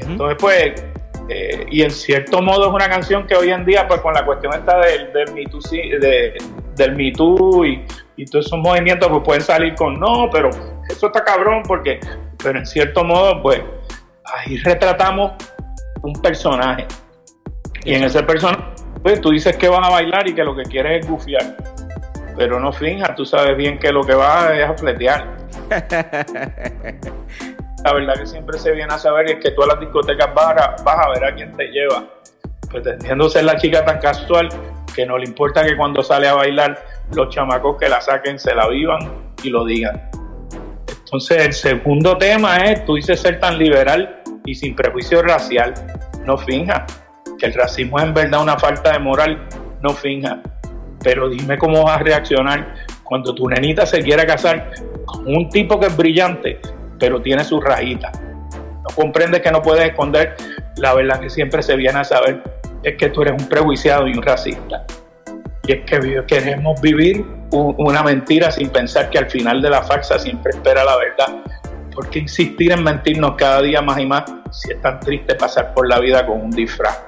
Entonces, 0.00 0.36
pues, 0.40 0.84
eh, 1.28 1.66
y 1.70 1.82
en 1.82 1.90
cierto 1.90 2.42
modo 2.42 2.68
es 2.68 2.72
una 2.72 2.88
canción 2.88 3.26
que 3.26 3.34
hoy 3.34 3.50
en 3.50 3.64
día, 3.64 3.86
pues 3.86 4.00
con 4.00 4.14
la 4.14 4.24
cuestión 4.24 4.52
esta 4.54 4.78
del, 4.78 5.12
del 5.12 5.32
Me 5.34 5.44
Too, 5.44 5.60
de, 5.70 6.36
del 6.76 6.96
Me 6.96 7.04
y, 7.04 7.84
y, 8.16 8.24
todos 8.26 8.46
esos 8.46 8.58
movimientos, 8.58 9.08
pues 9.08 9.22
pueden 9.24 9.42
salir 9.42 9.74
con 9.74 9.98
no, 9.98 10.28
pero 10.30 10.50
eso 10.88 11.06
está 11.06 11.24
cabrón, 11.24 11.62
porque, 11.66 12.00
pero 12.42 12.58
en 12.58 12.66
cierto 12.66 13.04
modo, 13.04 13.40
pues, 13.42 13.62
ahí 14.24 14.56
retratamos 14.58 15.32
un 16.02 16.12
personaje 16.20 16.86
y 17.84 17.94
en 17.94 18.04
ese 18.04 18.22
personaje, 18.22 18.62
pues 19.02 19.20
tú 19.20 19.30
dices 19.30 19.56
que 19.56 19.68
vas 19.68 19.86
a 19.86 19.90
bailar 19.90 20.28
y 20.28 20.34
que 20.34 20.44
lo 20.44 20.54
que 20.54 20.62
quieres 20.62 21.04
es 21.04 21.10
gufiar. 21.10 21.56
Pero 22.36 22.60
no 22.60 22.72
finja, 22.72 23.14
tú 23.14 23.26
sabes 23.26 23.56
bien 23.56 23.78
que 23.78 23.92
lo 23.92 24.04
que 24.04 24.14
vas 24.14 24.52
es 24.52 24.64
a 24.64 24.74
fletear. 24.74 25.36
La 27.84 27.92
verdad 27.92 28.14
que 28.14 28.26
siempre 28.26 28.58
se 28.58 28.72
viene 28.72 28.92
a 28.92 28.98
saber 28.98 29.30
es 29.30 29.36
que 29.36 29.50
tú 29.50 29.62
a 29.62 29.66
las 29.66 29.80
discotecas 29.80 30.32
vas 30.34 30.56
a, 30.56 30.82
vas 30.82 31.06
a 31.06 31.10
ver 31.10 31.24
a 31.24 31.34
quién 31.34 31.56
te 31.56 31.66
lleva. 31.68 32.04
Pretendiendo 32.70 33.28
ser 33.28 33.44
la 33.44 33.56
chica 33.56 33.84
tan 33.84 33.98
casual 33.98 34.48
que 34.94 35.04
no 35.04 35.18
le 35.18 35.26
importa 35.26 35.64
que 35.64 35.76
cuando 35.76 36.02
sale 36.02 36.28
a 36.28 36.34
bailar 36.34 36.84
los 37.14 37.28
chamacos 37.28 37.76
que 37.78 37.88
la 37.88 38.00
saquen 38.00 38.38
se 38.38 38.54
la 38.54 38.68
vivan 38.68 39.32
y 39.42 39.50
lo 39.50 39.64
digan. 39.64 40.10
Entonces 41.04 41.46
el 41.46 41.52
segundo 41.52 42.16
tema 42.16 42.58
es, 42.58 42.84
tú 42.84 42.94
dices 42.94 43.20
ser 43.20 43.40
tan 43.40 43.58
liberal 43.58 44.22
y 44.44 44.54
sin 44.54 44.74
prejuicio 44.74 45.22
racial. 45.22 45.74
No 46.24 46.38
finja 46.38 46.86
el 47.42 47.54
racismo 47.54 47.98
es 47.98 48.04
en 48.04 48.14
verdad 48.14 48.42
una 48.42 48.56
falta 48.58 48.92
de 48.92 48.98
moral, 48.98 49.48
no 49.82 49.90
finja. 49.90 50.40
Pero 51.02 51.28
dime 51.28 51.58
cómo 51.58 51.84
vas 51.84 52.00
a 52.00 52.02
reaccionar 52.02 52.74
cuando 53.02 53.34
tu 53.34 53.48
nenita 53.48 53.84
se 53.84 54.00
quiera 54.02 54.24
casar 54.24 54.70
con 55.04 55.26
un 55.26 55.48
tipo 55.50 55.78
que 55.78 55.86
es 55.86 55.96
brillante, 55.96 56.60
pero 57.02 57.20
tiene 57.20 57.42
sus 57.42 57.60
rayitas. 57.64 58.12
No 58.20 58.94
comprendes 58.94 59.40
que 59.40 59.50
no 59.50 59.60
puedes 59.60 59.84
esconder 59.84 60.36
la 60.76 60.94
verdad 60.94 61.18
que 61.18 61.30
siempre 61.30 61.60
se 61.60 61.74
viene 61.74 61.98
a 61.98 62.04
saber 62.04 62.40
es 62.84 62.96
que 62.96 63.08
tú 63.08 63.22
eres 63.22 63.42
un 63.42 63.48
prejuiciado 63.48 64.06
y 64.06 64.16
un 64.16 64.22
racista. 64.22 64.84
Y 65.66 65.72
es 65.72 65.80
que 65.84 66.22
queremos 66.28 66.80
vivir 66.80 67.26
una 67.50 68.04
mentira 68.04 68.52
sin 68.52 68.70
pensar 68.70 69.10
que 69.10 69.18
al 69.18 69.28
final 69.28 69.60
de 69.60 69.70
la 69.70 69.82
farsa 69.82 70.16
siempre 70.16 70.52
espera 70.52 70.84
la 70.84 70.96
verdad. 70.96 71.42
¿Por 71.92 72.08
qué 72.08 72.20
insistir 72.20 72.70
en 72.70 72.84
mentirnos 72.84 73.34
cada 73.36 73.62
día 73.62 73.82
más 73.82 73.98
y 73.98 74.06
más 74.06 74.22
si 74.52 74.70
es 74.70 74.80
tan 74.80 75.00
triste 75.00 75.34
pasar 75.34 75.74
por 75.74 75.88
la 75.88 75.98
vida 75.98 76.24
con 76.24 76.40
un 76.40 76.50
disfraz? 76.52 77.02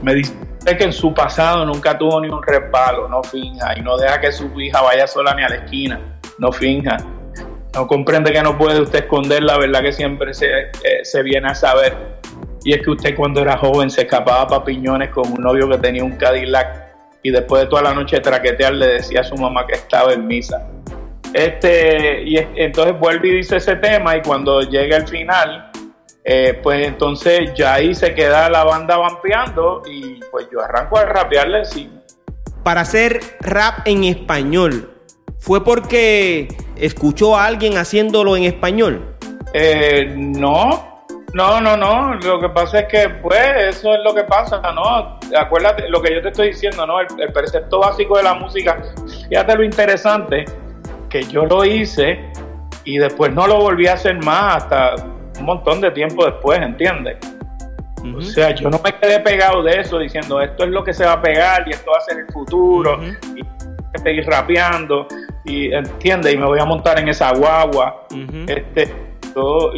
Me 0.00 0.14
dice 0.14 0.32
que 0.78 0.84
en 0.84 0.92
su 0.92 1.12
pasado 1.12 1.66
nunca 1.66 1.98
tuvo 1.98 2.20
ni 2.20 2.28
un 2.28 2.40
respaldo, 2.40 3.08
no 3.08 3.20
finja, 3.24 3.76
y 3.76 3.82
no 3.82 3.96
deja 3.96 4.20
que 4.20 4.30
su 4.30 4.48
hija 4.60 4.80
vaya 4.80 5.08
sola 5.08 5.34
ni 5.34 5.42
a 5.42 5.48
la 5.48 5.56
esquina, 5.56 6.00
no 6.38 6.52
finja. 6.52 6.96
No 7.76 7.86
comprende 7.86 8.32
que 8.32 8.42
no 8.42 8.56
puede 8.56 8.80
usted 8.80 9.00
esconder 9.00 9.42
la 9.42 9.58
verdad 9.58 9.82
que 9.82 9.92
siempre 9.92 10.32
se, 10.32 10.46
eh, 10.46 10.70
se 11.02 11.22
viene 11.22 11.48
a 11.48 11.54
saber. 11.54 11.94
Y 12.64 12.72
es 12.72 12.80
que 12.80 12.90
usted 12.90 13.14
cuando 13.14 13.42
era 13.42 13.58
joven 13.58 13.90
se 13.90 14.02
escapaba 14.02 14.46
para 14.48 14.64
piñones 14.64 15.10
con 15.10 15.30
un 15.30 15.42
novio 15.42 15.68
que 15.68 15.76
tenía 15.76 16.02
un 16.02 16.16
Cadillac 16.16 16.86
y 17.22 17.30
después 17.30 17.64
de 17.64 17.68
toda 17.68 17.82
la 17.82 17.92
noche 17.92 18.18
traquetear 18.20 18.72
le 18.72 18.86
decía 18.86 19.20
a 19.20 19.24
su 19.24 19.36
mamá 19.36 19.66
que 19.66 19.74
estaba 19.74 20.14
en 20.14 20.26
misa. 20.26 20.66
Este, 21.34 22.22
y 22.22 22.38
entonces 22.56 22.98
vuelve 22.98 23.28
y 23.28 23.32
dice 23.32 23.56
ese 23.56 23.76
tema 23.76 24.16
y 24.16 24.22
cuando 24.22 24.62
llega 24.62 24.96
el 24.96 25.06
final, 25.06 25.70
eh, 26.24 26.58
pues 26.62 26.86
entonces 26.86 27.52
ya 27.54 27.74
ahí 27.74 27.94
se 27.94 28.14
queda 28.14 28.48
la 28.48 28.64
banda 28.64 28.96
vampeando 28.96 29.82
y 29.86 30.18
pues 30.30 30.48
yo 30.50 30.62
arranco 30.62 30.96
a 30.96 31.04
rapearle 31.04 31.58
encima. 31.58 32.00
Para 32.64 32.80
hacer 32.80 33.20
rap 33.40 33.86
en 33.86 34.04
español, 34.04 34.95
¿fue 35.38 35.64
porque 35.64 36.48
escuchó 36.76 37.36
a 37.36 37.46
alguien 37.46 37.78
haciéndolo 37.78 38.36
en 38.36 38.44
español? 38.44 39.16
Eh, 39.52 40.12
no, 40.16 41.02
no, 41.34 41.60
no, 41.60 41.76
no. 41.76 42.14
Lo 42.14 42.40
que 42.40 42.48
pasa 42.48 42.80
es 42.80 42.88
que, 42.88 43.08
pues, 43.08 43.76
eso 43.76 43.94
es 43.94 44.00
lo 44.04 44.14
que 44.14 44.24
pasa, 44.24 44.60
¿no? 44.72 45.18
Acuérdate 45.38 45.88
lo 45.88 46.00
que 46.02 46.14
yo 46.14 46.22
te 46.22 46.28
estoy 46.28 46.48
diciendo, 46.48 46.86
¿no? 46.86 47.00
El, 47.00 47.06
el 47.18 47.32
precepto 47.32 47.80
básico 47.80 48.16
de 48.16 48.24
la 48.24 48.34
música. 48.34 48.82
Fíjate 49.28 49.56
lo 49.56 49.64
interesante, 49.64 50.44
que 51.08 51.22
yo 51.24 51.46
lo 51.46 51.64
hice 51.64 52.20
y 52.84 52.98
después 52.98 53.32
no 53.32 53.46
lo 53.46 53.58
volví 53.58 53.86
a 53.86 53.94
hacer 53.94 54.22
más 54.24 54.62
hasta 54.62 54.94
un 55.38 55.44
montón 55.44 55.80
de 55.80 55.90
tiempo 55.90 56.24
después, 56.24 56.58
¿entiendes? 56.60 57.18
O 58.16 58.20
sea, 58.20 58.54
yo 58.54 58.70
no 58.70 58.80
me 58.84 58.92
quedé 58.94 59.18
pegado 59.20 59.62
de 59.62 59.80
eso 59.80 59.98
diciendo 59.98 60.40
esto 60.40 60.64
es 60.64 60.70
lo 60.70 60.84
que 60.84 60.92
se 60.92 61.04
va 61.04 61.14
a 61.14 61.22
pegar 61.22 61.66
y 61.66 61.72
esto 61.72 61.90
va 61.90 61.98
a 61.98 62.00
ser 62.02 62.18
el 62.18 62.26
futuro 62.32 63.00
seguir 63.98 64.26
rapeando 64.26 65.06
y 65.44 65.72
entiende 65.72 66.32
y 66.32 66.36
me 66.36 66.46
voy 66.46 66.58
a 66.58 66.64
montar 66.64 66.98
en 66.98 67.08
esa 67.08 67.32
guagua. 67.32 68.06
Este, 68.46 68.92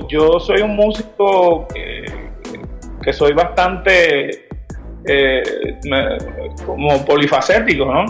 yo, 0.09 0.41
soy 0.41 0.63
un 0.63 0.77
músico 0.77 1.67
que, 1.69 3.13
soy 3.13 3.33
bastante 3.33 4.49
eh, 5.07 5.43
como 6.67 7.05
polifacético, 7.07 7.87
¿no? 7.87 8.05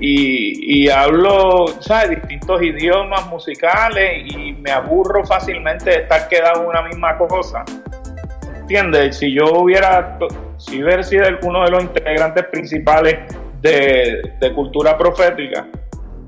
y, 0.00 0.88
hablo, 0.88 1.66
¿sabes?, 1.80 2.20
distintos 2.20 2.62
idiomas 2.62 3.26
musicales 3.28 4.24
y 4.26 4.52
me 4.52 4.70
aburro 4.70 5.24
fácilmente 5.24 5.90
de 5.90 5.96
estar 5.96 6.28
quedado 6.28 6.62
en 6.62 6.68
una 6.68 6.82
misma 6.82 7.16
cosa. 7.18 7.64
¿Entiendes? 8.60 9.18
Si 9.18 9.32
yo 9.32 9.46
hubiera 9.62 10.16
inclusive 10.20 11.00
he 11.00 11.02
sido 11.02 11.24
uno 11.42 11.64
de 11.64 11.70
los 11.70 11.82
integrantes 11.82 12.44
principales 12.46 13.18
de, 13.60 14.34
de 14.40 14.52
cultura 14.54 14.96
profética, 14.96 15.66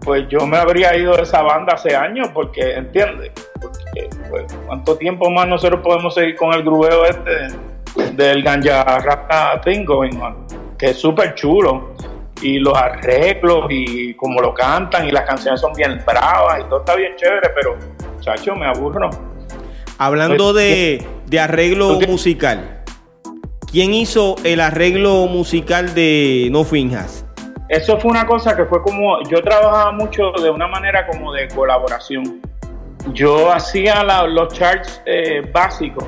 pues 0.05 0.29
yo 0.29 0.47
me 0.47 0.57
habría 0.57 0.97
ido 0.97 1.15
de 1.17 1.23
esa 1.23 1.43
banda 1.43 1.75
hace 1.75 1.95
años, 1.95 2.29
porque, 2.35 2.75
¿entiendes? 2.75 3.31
Porque, 3.61 4.09
pues, 4.29 4.45
¿cuánto 4.67 4.97
tiempo 4.97 5.31
más 5.31 5.47
nosotros 5.47 5.81
podemos 5.83 6.15
seguir 6.15 6.37
con 6.37 6.53
el 6.53 6.63
grubeo 6.63 7.05
este 7.05 7.57
del 8.15 8.43
Ganja 8.43 9.61
Thing 9.65 9.85
going 9.85 10.17
on? 10.17 10.47
Que 10.79 10.91
es 10.91 10.99
súper 10.99 11.35
chulo. 11.35 11.95
Y 12.41 12.59
los 12.59 12.77
arreglos 12.77 13.67
y 13.71 14.15
como 14.15 14.41
lo 14.41 14.53
cantan 14.53 15.07
y 15.07 15.13
las 15.13 15.25
canciones 15.25 15.61
son 15.61 15.73
bien 15.75 16.03
bravas 16.05 16.61
y 16.61 16.65
todo 16.65 16.81
está 16.81 16.97
bien 16.97 17.13
chévere, 17.17 17.51
pero, 17.55 17.77
chacho, 18.19 18.57
me 18.57 18.67
aburro. 18.67 19.09
Hablando 19.99 20.53
pues, 20.53 20.57
de, 20.57 21.07
de 21.27 21.39
arreglo 21.39 22.01
musical, 22.01 22.83
¿quién 23.71 23.95
hizo 23.95 24.35
el 24.43 24.61
arreglo 24.61 25.29
musical 25.29 25.95
de 25.95 26.49
No 26.51 26.65
Finjas? 26.65 27.22
Eso 27.73 27.99
fue 27.99 28.11
una 28.11 28.27
cosa 28.27 28.55
que 28.55 28.67
fue 28.67 28.83
como, 28.83 29.23
yo 29.31 29.43
trabajaba 29.43 29.93
mucho 29.93 30.31
de 30.33 30.51
una 30.51 30.69
manera 30.69 31.07
como 31.07 31.33
de 31.33 31.49
colaboración. 31.49 32.43
Yo 33.15 33.51
hacía 33.51 34.05
los 34.27 34.53
charts 34.53 35.01
eh, 35.07 35.41
básicos 35.51 36.05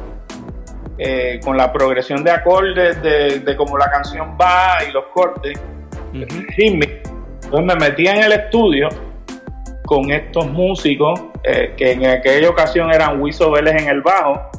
eh, 0.98 1.40
con 1.42 1.56
la 1.56 1.72
progresión 1.72 2.22
de 2.22 2.32
acordes, 2.32 3.02
de, 3.02 3.56
cómo 3.56 3.78
la 3.78 3.90
canción 3.90 4.36
va 4.38 4.84
y 4.86 4.92
los 4.92 5.06
cortes. 5.06 5.58
Entonces 6.12 6.84
me 7.50 7.76
metía 7.76 8.12
en 8.12 8.24
el 8.24 8.32
estudio 8.32 8.90
con 9.86 10.10
estos 10.10 10.46
músicos 10.50 11.18
eh, 11.44 11.72
que 11.78 11.92
en 11.92 12.04
aquella 12.04 12.50
ocasión 12.50 12.92
eran 12.92 13.22
Wiso 13.22 13.50
Vélez 13.50 13.80
en 13.80 13.88
el 13.88 14.02
bajo, 14.02 14.50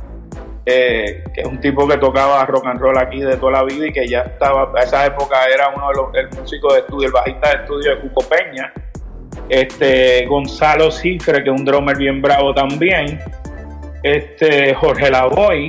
eh, 0.66 1.24
que 1.34 1.42
es 1.42 1.48
un 1.48 1.60
tipo 1.60 1.88
que 1.88 1.98
tocaba 1.98 2.44
rock 2.46 2.66
and 2.66 2.80
roll 2.80 2.98
aquí 2.98 3.22
de 3.22 3.38
toda 3.38 3.52
la 3.52 3.64
vida 3.64 3.88
y 3.88 3.94
que 3.94 4.08
ya 4.08 4.22
estaba, 4.22 4.72
a 4.76 4.84
esa 4.84 5.06
época 5.06 5.46
era 5.54 5.70
uno 5.70 6.12
de 6.12 6.24
los 6.24 6.40
músicos 6.40 6.74
de 6.74 6.80
estudio, 6.80 7.08
el 7.08 7.14
bajista 7.14 7.50
de 7.50 7.56
estudio 7.64 7.96
de 7.96 8.02
Cuco 8.02 8.22
Peña, 8.28 8.74
este, 9.48 10.26
Gonzalo 10.26 10.90
Cifre, 10.90 11.44
que 11.44 11.52
es 11.52 11.60
un 11.60 11.66
drummer 11.66 11.96
bien 11.96 12.20
bravo 12.20 12.54
también, 12.54 13.20
este, 14.02 14.74
Jorge 14.74 15.12
Lavoy, 15.12 15.68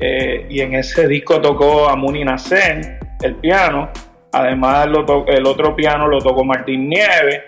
eh, 0.00 0.46
y 0.48 0.60
en 0.60 0.74
ese 0.74 1.06
disco 1.06 1.38
tocó 1.40 1.88
a 1.88 1.96
Muni 1.96 2.24
Nacen, 2.24 2.98
el 3.20 3.34
piano, 3.36 3.90
además 4.32 4.88
el 5.26 5.46
otro 5.46 5.76
piano 5.76 6.08
lo 6.08 6.18
tocó 6.18 6.44
Martín 6.44 6.88
Nieves, 6.88 7.42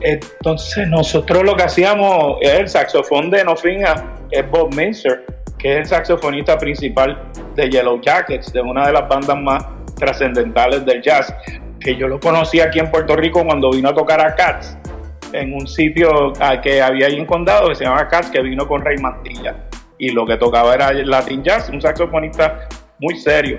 entonces 0.00 0.88
nosotros 0.88 1.44
lo 1.44 1.56
que 1.56 1.62
hacíamos, 1.62 2.38
el 2.40 2.68
saxofón 2.68 3.30
de 3.30 3.44
Nofinga 3.44 4.16
es 4.30 4.48
Bob 4.50 4.74
Minzer, 4.74 5.24
que 5.58 5.72
es 5.72 5.78
el 5.78 5.86
saxofonista 5.86 6.56
principal 6.56 7.20
de 7.54 7.68
Yellow 7.68 8.00
Jackets, 8.00 8.52
de 8.52 8.60
una 8.60 8.86
de 8.86 8.92
las 8.92 9.08
bandas 9.08 9.36
más 9.40 9.66
trascendentales 9.96 10.84
del 10.86 11.02
jazz, 11.02 11.34
que 11.80 11.96
yo 11.96 12.08
lo 12.08 12.20
conocí 12.20 12.60
aquí 12.60 12.78
en 12.78 12.90
Puerto 12.90 13.16
Rico 13.16 13.44
cuando 13.44 13.70
vino 13.70 13.88
a 13.88 13.94
tocar 13.94 14.20
a 14.24 14.34
Cats, 14.34 14.76
en 15.32 15.52
un 15.52 15.66
sitio 15.66 16.32
que 16.62 16.80
había 16.80 17.06
ahí 17.06 17.16
en 17.16 17.26
Condado 17.26 17.68
que 17.68 17.74
se 17.74 17.84
llama 17.84 18.08
Cats, 18.08 18.30
que 18.30 18.40
vino 18.40 18.66
con 18.66 18.84
Rey 18.84 18.96
Mantilla. 18.98 19.56
Y 19.98 20.10
lo 20.10 20.24
que 20.24 20.36
tocaba 20.36 20.74
era 20.74 20.92
Latin 20.92 21.42
Jazz, 21.42 21.68
un 21.70 21.80
saxofonista 21.80 22.68
muy 23.00 23.16
serio. 23.16 23.58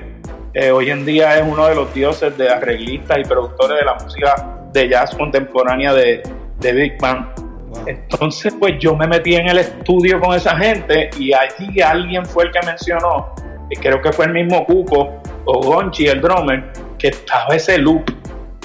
Eh, 0.53 0.71
hoy 0.71 0.89
en 0.89 1.05
día 1.05 1.37
es 1.37 1.43
uno 1.45 1.67
de 1.67 1.75
los 1.75 1.93
dioses 1.93 2.35
de 2.37 2.49
arreglistas 2.49 3.19
y 3.19 3.23
productores 3.23 3.77
de 3.77 3.85
la 3.85 3.93
música 3.95 4.67
de 4.73 4.89
jazz 4.89 5.13
contemporánea 5.15 5.93
de, 5.93 6.23
de 6.59 6.73
Big 6.73 6.99
Band 6.99 7.48
entonces, 7.85 8.53
pues 8.59 8.75
yo 8.79 8.95
me 8.95 9.07
metí 9.07 9.35
en 9.35 9.47
el 9.47 9.59
estudio 9.59 10.19
con 10.19 10.35
esa 10.35 10.57
gente 10.57 11.09
y 11.17 11.33
allí 11.33 11.81
alguien 11.81 12.25
fue 12.25 12.45
el 12.45 12.51
que 12.51 12.61
mencionó, 12.65 13.33
y 13.69 13.75
creo 13.75 14.01
que 14.01 14.11
fue 14.11 14.25
el 14.25 14.33
mismo 14.33 14.65
Cuco 14.65 15.21
o 15.45 15.61
Gonchi, 15.61 16.07
el 16.07 16.21
drummer, 16.21 16.71
que 16.97 17.09
estaba 17.09 17.55
ese 17.55 17.77
loop, 17.77 18.03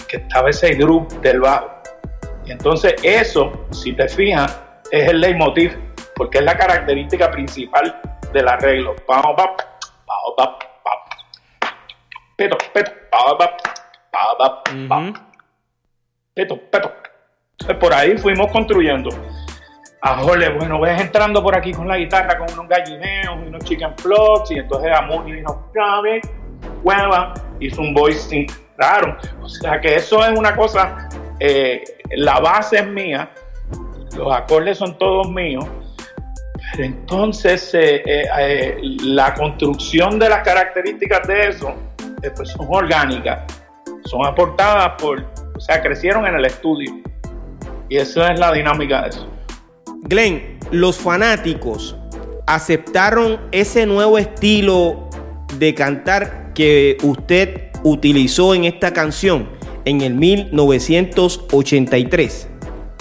que 0.09 0.17
estaba 0.19 0.51
ese 0.51 0.75
groove 0.75 1.09
del 1.21 1.41
bajo. 1.41 1.71
Y 2.47 2.53
entonces 2.53 2.95
eso, 3.03 3.67
si 3.71 3.93
te 3.93 4.09
fijas, 4.09 4.61
es 4.91 5.09
el 5.09 5.21
leitmotiv, 5.21 5.77
porque 6.17 6.39
es 6.39 6.45
la 6.45 6.57
característica 6.57 7.31
principal 7.31 8.01
del 8.33 8.49
arreglo. 8.49 8.95
Peto, 12.37 12.59
peto, 12.73 12.93
peto, 16.35 16.59
peto, 16.71 16.93
por 17.81 17.93
ahí 17.93 18.17
fuimos 18.19 18.51
construyendo. 18.51 19.11
A 20.01 20.19
jole, 20.19 20.51
bueno, 20.51 20.81
ves 20.81 21.01
entrando 21.01 21.43
por 21.43 21.57
aquí 21.57 21.73
con 21.73 21.89
la 21.89 21.97
guitarra 21.97 22.37
con 22.37 22.53
unos 22.53 22.69
gallineos 22.69 23.39
y 23.43 23.49
unos 23.49 23.65
chicken 23.65 23.97
flops, 23.97 24.51
y 24.51 24.59
entonces 24.59 24.93
Amuni 24.95 25.33
dijo, 25.33 25.71
cabe, 25.73 26.21
hueva, 26.83 27.33
hizo 27.59 27.81
un 27.81 27.95
voicing 27.95 28.47
raro. 28.77 29.17
O 29.41 29.49
sea 29.49 29.81
que 29.81 29.95
eso 29.95 30.23
es 30.23 30.37
una 30.37 30.55
cosa, 30.55 31.09
eh, 31.41 31.83
la 32.17 32.39
base 32.41 32.81
es 32.81 32.87
mía, 32.87 33.31
los 34.15 34.31
acordes 34.31 34.77
son 34.77 34.99
todos 34.99 35.31
míos, 35.31 35.65
pero 36.73 36.85
entonces 36.85 37.73
eh, 37.75 38.03
eh, 38.39 38.79
la 39.05 39.33
construcción 39.33 40.19
de 40.19 40.29
las 40.29 40.43
características 40.43 41.27
de 41.27 41.49
eso 41.49 41.75
pues 42.37 42.51
son 42.51 42.67
orgánicas, 42.71 43.43
son 44.05 44.27
aportadas 44.27 45.01
por, 45.01 45.25
o 45.57 45.61
sea, 45.61 45.83
crecieron 45.83 46.27
en 46.27 46.35
el 46.35 46.45
estudio. 46.45 46.93
Y 47.95 47.99
esa 47.99 48.33
es 48.33 48.41
la 48.41 48.51
dinámica 48.51 49.03
de 49.03 49.11
eso. 49.11 49.29
Glenn, 50.03 50.59
los 50.73 50.99
fanáticos 50.99 51.97
aceptaron 52.45 53.39
ese 53.53 53.87
nuevo 53.87 54.19
estilo 54.19 55.09
de 55.59 55.75
cantar 55.75 56.53
que 56.55 56.97
usted 57.05 57.71
utilizó 57.85 58.53
en 58.53 58.65
esta 58.65 58.93
canción 58.93 59.49
en 59.85 60.01
el 60.01 60.15
1983. 60.15 62.49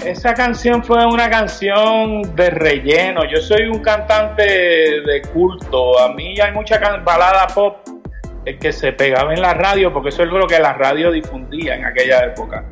Esa 0.05 0.35
canción 0.35 0.83
fue 0.83 1.03
una 1.07 1.27
canción 1.27 2.35
de 2.35 2.51
relleno. 2.51 3.27
Yo 3.27 3.41
soy 3.41 3.63
un 3.63 3.79
cantante 3.79 4.43
de 4.43 5.23
culto. 5.33 5.99
A 6.01 6.13
mí 6.13 6.39
hay 6.39 6.51
mucha 6.51 6.77
balada 7.03 7.47
pop 7.47 7.77
que 8.59 8.71
se 8.71 8.93
pegaba 8.93 9.33
en 9.33 9.41
la 9.41 9.55
radio 9.55 9.91
porque 9.91 10.09
eso 10.09 10.21
es 10.21 10.29
lo 10.29 10.45
que 10.45 10.59
la 10.59 10.73
radio 10.73 11.11
difundía 11.11 11.77
en 11.77 11.85
aquella 11.85 12.25
época 12.25 12.63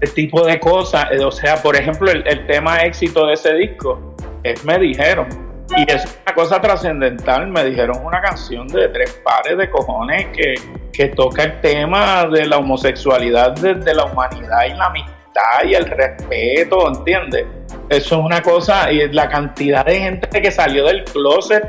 este 0.00 0.14
tipo 0.14 0.44
de 0.44 0.58
cosas. 0.58 1.06
Eh, 1.12 1.24
o 1.24 1.30
sea, 1.30 1.56
por 1.56 1.76
ejemplo, 1.76 2.10
el, 2.10 2.46
tema 2.46 2.78
éxito 2.78 3.26
de 3.26 3.34
ese 3.34 3.54
disco 3.54 4.14
es 4.42 4.64
Me 4.64 4.78
Dijeron. 4.78 5.28
Y 5.76 5.90
es 5.90 6.04
una 6.26 6.34
cosa 6.34 6.60
trascendental. 6.60 7.46
Me 7.46 7.64
dijeron 7.64 8.04
una 8.04 8.20
canción 8.20 8.66
de 8.68 8.88
tres 8.88 9.20
pares 9.24 9.56
de 9.56 9.70
cojones 9.70 10.26
que, 10.28 10.54
que 10.92 11.08
toca 11.08 11.44
el 11.44 11.60
tema 11.60 12.26
de 12.26 12.46
la 12.46 12.58
homosexualidad 12.58 13.52
desde 13.52 13.94
la 13.94 14.06
humanidad 14.06 14.64
y 14.66 14.74
la 14.74 14.86
amistad 14.86 15.64
y 15.64 15.74
el 15.74 15.84
respeto, 15.84 16.88
¿entiendes? 16.88 17.46
Eso 17.88 18.18
es 18.18 18.24
una 18.24 18.42
cosa, 18.42 18.90
y 18.90 19.08
la 19.12 19.28
cantidad 19.28 19.84
de 19.84 20.00
gente 20.00 20.42
que 20.42 20.50
salió 20.50 20.86
del 20.86 21.04
closet 21.04 21.64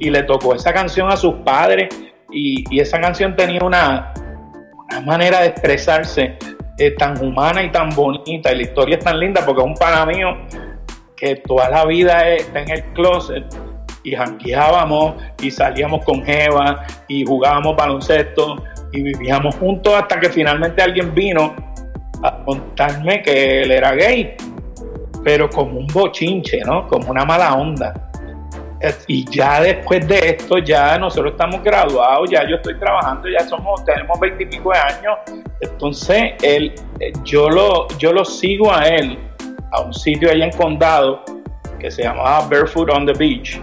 y 0.00 0.10
le 0.10 0.24
tocó 0.24 0.54
esa 0.54 0.72
canción 0.72 1.10
a 1.10 1.16
sus 1.16 1.34
padres, 1.44 1.88
y, 2.32 2.64
y 2.70 2.80
esa 2.80 3.00
canción 3.00 3.36
tenía 3.36 3.62
una, 3.62 4.12
una 4.90 5.00
manera 5.00 5.40
de 5.42 5.48
expresarse 5.48 6.36
es 6.78 6.96
tan 6.96 7.22
humana 7.24 7.62
y 7.62 7.70
tan 7.70 7.90
bonita 7.90 8.52
y 8.52 8.56
la 8.56 8.62
historia 8.62 8.96
es 8.96 9.04
tan 9.04 9.18
linda 9.18 9.44
porque 9.44 9.62
es 9.62 9.66
un 9.66 9.74
pana 9.74 10.06
mío 10.06 10.36
que 11.16 11.36
toda 11.36 11.70
la 11.70 11.84
vida 11.84 12.28
está 12.28 12.60
en 12.60 12.70
el 12.70 12.84
closet 12.92 13.44
y 14.02 14.14
jangueábamos 14.14 15.14
y 15.40 15.50
salíamos 15.50 16.04
con 16.04 16.24
Jeva 16.24 16.84
y 17.08 17.24
jugábamos 17.24 17.76
baloncesto 17.76 18.62
y 18.92 19.02
vivíamos 19.02 19.54
juntos 19.56 19.94
hasta 19.94 20.20
que 20.20 20.28
finalmente 20.28 20.82
alguien 20.82 21.14
vino 21.14 21.54
a 22.22 22.44
contarme 22.44 23.22
que 23.22 23.62
él 23.62 23.70
era 23.70 23.92
gay, 23.92 24.34
pero 25.22 25.48
como 25.50 25.78
un 25.78 25.86
bochinche, 25.86 26.60
¿no? 26.60 26.86
Como 26.88 27.10
una 27.10 27.24
mala 27.24 27.54
onda. 27.54 28.12
Y 29.06 29.24
ya 29.30 29.60
después 29.60 30.06
de 30.06 30.30
esto, 30.30 30.58
ya 30.58 30.98
nosotros 30.98 31.32
estamos 31.32 31.62
graduados, 31.62 32.30
ya 32.30 32.46
yo 32.48 32.56
estoy 32.56 32.78
trabajando, 32.78 33.28
ya 33.28 33.40
somos, 33.46 33.84
tenemos 33.84 34.18
veintipico 34.20 34.72
de 34.72 34.78
años. 34.78 35.18
Entonces, 35.60 36.32
él, 36.42 36.74
yo, 37.22 37.48
lo, 37.48 37.88
yo 37.98 38.12
lo 38.12 38.24
sigo 38.24 38.72
a 38.72 38.86
él 38.88 39.18
a 39.72 39.80
un 39.80 39.94
sitio 39.94 40.30
allá 40.30 40.44
en 40.44 40.52
Condado 40.52 41.24
que 41.78 41.90
se 41.90 42.02
llamaba 42.02 42.46
Barefoot 42.48 42.90
on 42.90 43.06
the 43.06 43.12
Beach, 43.12 43.60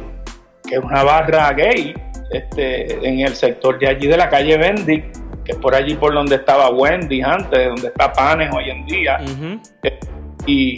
que 0.67 0.75
es 0.75 0.81
una 0.81 1.03
barra 1.03 1.51
gay 1.53 1.93
este, 2.31 3.07
en 3.07 3.19
el 3.19 3.35
sector 3.35 3.77
de 3.79 3.89
allí 3.89 4.07
de 4.07 4.17
la 4.17 4.29
calle 4.29 4.57
Bendy, 4.57 5.03
que 5.43 5.51
es 5.53 5.57
por 5.57 5.75
allí 5.75 5.95
por 5.95 6.13
donde 6.13 6.35
estaba 6.35 6.69
Wendy 6.69 7.21
antes, 7.21 7.67
donde 7.67 7.87
está 7.87 8.11
Panes 8.11 8.49
hoy 8.55 8.69
en 8.69 8.85
día. 8.85 9.17
Y 10.45 10.75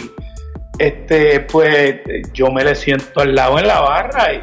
este, 0.78 1.42
pues 1.42 2.02
yo 2.34 2.52
me 2.52 2.64
le 2.64 2.76
siento 2.76 3.22
al 3.22 3.36
lado 3.36 3.60
en 3.60 3.68
la 3.68 3.82
barra 3.82 4.34
y, 4.34 4.42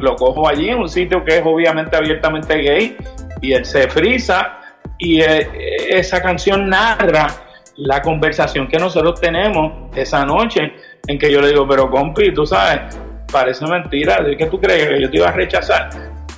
lo 0.00 0.16
cojo 0.16 0.48
allí 0.48 0.68
en 0.68 0.78
un 0.78 0.88
sitio 0.88 1.24
que 1.24 1.38
es 1.38 1.42
obviamente 1.44 1.96
abiertamente 1.96 2.56
gay 2.56 2.96
y 3.40 3.52
él 3.52 3.64
se 3.64 3.88
frisa 3.88 4.60
y 4.98 5.20
eh, 5.20 5.48
esa 5.90 6.20
canción 6.20 6.68
narra 6.68 7.28
la 7.76 8.02
conversación 8.02 8.66
que 8.68 8.78
nosotros 8.78 9.20
tenemos 9.20 9.90
esa 9.94 10.24
noche 10.24 10.72
en 11.06 11.18
que 11.18 11.30
yo 11.30 11.40
le 11.40 11.48
digo, 11.48 11.68
pero 11.68 11.90
compi, 11.90 12.32
tú 12.32 12.46
sabes, 12.46 12.96
parece 13.30 13.66
mentira, 13.66 14.22
¿de 14.22 14.36
qué 14.36 14.46
tú 14.46 14.60
crees 14.60 14.88
que 14.88 15.02
yo 15.02 15.10
te 15.10 15.16
iba 15.18 15.28
a 15.28 15.32
rechazar? 15.32 15.90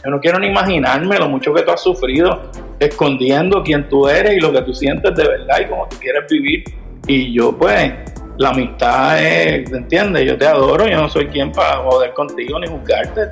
yo 0.07 0.11
no 0.11 0.21
quiero 0.21 0.39
ni 0.39 0.47
imaginarme 0.47 1.19
lo 1.19 1.29
mucho 1.29 1.53
que 1.53 1.63
tú 1.63 1.73
has 1.73 1.83
sufrido 1.83 2.51
escondiendo 2.79 3.63
quién 3.65 3.89
tú 3.89 4.09
eres 4.09 4.37
y 4.37 4.41
lo 4.41 4.53
que 4.53 4.63
tú 4.63 4.73
sientes 4.73 5.15
de 5.15 5.27
verdad 5.27 5.61
y 5.61 5.67
cómo 5.67 5.89
tú 5.89 5.97
quieres 5.99 6.31
vivir. 6.31 6.63
Y 7.07 7.33
yo, 7.33 7.57
pues, 7.57 7.93
la 8.39 8.51
amistad 8.51 9.23
es, 9.23 9.73
¿entiendes? 9.73 10.25
Yo 10.25 10.37
te 10.37 10.47
adoro, 10.47 10.87
yo 10.87 11.01
no 11.01 11.09
soy 11.09 11.27
quien 11.27 11.53
para 11.53 11.79
joder 11.79 12.13
contigo 12.13 12.59
ni 12.59 12.67
juzgarte. 12.67 13.23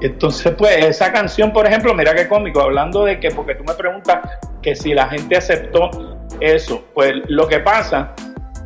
Entonces, 0.00 0.52
pues, 0.56 0.84
esa 0.84 1.12
canción, 1.12 1.52
por 1.52 1.66
ejemplo, 1.66 1.94
mira 1.94 2.14
qué 2.14 2.26
cómico, 2.26 2.60
hablando 2.60 3.04
de 3.04 3.20
que, 3.20 3.30
porque 3.30 3.54
tú 3.54 3.64
me 3.64 3.74
preguntas 3.74 4.18
que 4.60 4.74
si 4.74 4.94
la 4.94 5.08
gente 5.08 5.36
aceptó 5.36 5.90
eso, 6.40 6.84
pues 6.94 7.14
lo 7.28 7.46
que 7.46 7.60
pasa 7.60 8.14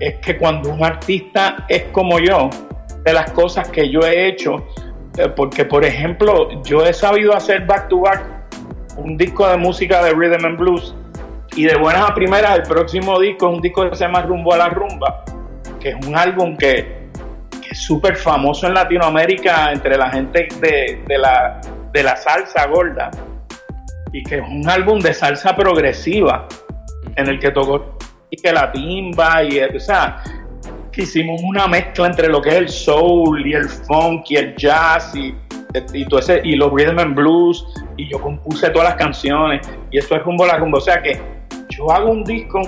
es 0.00 0.16
que 0.16 0.36
cuando 0.36 0.70
un 0.70 0.84
artista 0.84 1.66
es 1.68 1.84
como 1.92 2.18
yo, 2.18 2.50
de 3.04 3.12
las 3.12 3.30
cosas 3.32 3.68
que 3.68 3.88
yo 3.88 4.00
he 4.00 4.28
hecho, 4.28 4.66
eh, 5.16 5.28
porque 5.28 5.64
por 5.64 5.84
ejemplo, 5.84 6.62
yo 6.62 6.84
he 6.84 6.92
sabido 6.92 7.34
hacer 7.34 7.66
back 7.66 7.88
to 7.88 8.00
back 8.00 8.24
un 8.96 9.16
disco 9.16 9.46
de 9.48 9.56
música 9.56 10.02
de 10.02 10.12
rhythm 10.12 10.44
and 10.44 10.58
blues 10.58 10.94
y 11.56 11.64
de 11.64 11.76
buenas 11.76 12.10
a 12.10 12.14
primeras 12.14 12.56
el 12.56 12.62
próximo 12.62 13.18
disco 13.18 13.48
es 13.48 13.56
un 13.56 13.62
disco 13.62 13.88
que 13.88 13.96
se 13.96 14.04
llama 14.04 14.22
Rumbo 14.22 14.52
a 14.52 14.58
la 14.58 14.68
Rumba, 14.68 15.24
que 15.80 15.88
es 15.88 16.06
un 16.06 16.14
álbum 16.14 16.56
que, 16.56 17.06
es 17.68 17.78
súper 17.78 18.14
famoso 18.14 18.68
en 18.68 18.74
Latinoamérica 18.74 19.72
entre 19.72 19.96
la 19.96 20.08
gente 20.10 20.46
de, 20.60 21.18
la, 21.18 21.60
de 21.92 22.02
la 22.02 22.14
salsa 22.14 22.66
gorda 22.66 23.10
y 24.12 24.22
que 24.22 24.36
es 24.36 24.42
un 24.48 24.68
álbum 24.68 25.00
de 25.00 25.12
salsa 25.12 25.56
progresiva 25.56 26.46
en 27.16 27.26
el 27.26 27.40
que 27.40 27.50
tocó 27.50 27.98
y 28.30 28.36
que 28.36 28.52
la 28.52 28.70
timba 28.70 29.42
y 29.42 29.58
o 29.58 29.80
sea 29.80 30.22
hicimos 30.96 31.40
una 31.42 31.66
mezcla 31.66 32.06
entre 32.06 32.28
lo 32.28 32.40
que 32.40 32.50
es 32.50 32.56
el 32.56 32.68
soul 32.68 33.46
y 33.46 33.52
el 33.52 33.68
funk 33.68 34.30
y 34.30 34.36
el 34.36 34.56
jazz 34.56 35.14
y, 35.14 35.34
y, 35.92 36.06
todo 36.06 36.20
ese, 36.20 36.40
y 36.44 36.56
los 36.56 36.72
rhythm 36.72 36.98
and 36.98 37.14
blues 37.14 37.66
y 37.96 38.08
yo 38.08 38.20
compuse 38.20 38.70
todas 38.70 38.88
las 38.90 38.96
canciones 38.96 39.66
y 39.90 39.98
esto 39.98 40.16
es 40.16 40.22
rumbo 40.22 40.44
a 40.44 40.48
la 40.48 40.56
rumbo. 40.58 40.78
O 40.78 40.80
sea 40.80 41.02
que 41.02 41.35
yo 41.76 41.90
hago 41.90 42.10
un 42.10 42.24
disco 42.24 42.60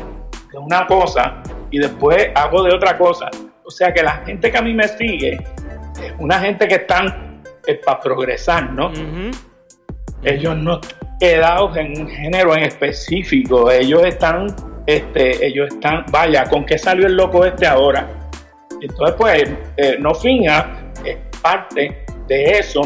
de 0.53 0.59
una 0.59 0.87
cosa 0.87 1.43
y 1.71 1.79
después 1.79 2.29
hago 2.35 2.63
de 2.63 2.75
otra 2.75 2.97
cosa. 2.97 3.29
O 3.65 3.71
sea 3.71 3.93
que 3.93 4.03
la 4.03 4.23
gente 4.25 4.51
que 4.51 4.59
a 4.59 4.63
mí 4.63 4.73
me 4.73 4.89
sigue 4.89 5.35
es 6.03 6.13
una 6.19 6.41
gente 6.41 6.67
que 6.69 6.77
están 6.77 7.43
para 7.85 8.01
progresar, 8.01 8.73
¿no? 8.73 8.91
Ellos 10.23 10.57
no 10.57 10.81
están 10.81 11.19
quedados 11.21 11.77
en 11.77 12.01
un 12.01 12.09
género 12.09 12.55
en 12.55 12.63
específico, 12.63 13.71
ellos 13.71 14.05
están, 14.05 14.47
este, 14.87 15.45
ellos 15.47 15.69
están, 15.69 16.05
vaya, 16.11 16.45
¿con 16.45 16.65
qué 16.65 16.79
salió 16.79 17.07
el 17.07 17.17
loco 17.17 17.45
este 17.45 17.67
ahora? 17.67 18.09
Entonces, 18.81 19.17
pues, 19.19 19.51
eh, 19.77 19.97
No 19.99 20.15
Finja 20.15 20.93
es 21.05 21.19
parte 21.43 22.07
de 22.27 22.59
eso 22.59 22.83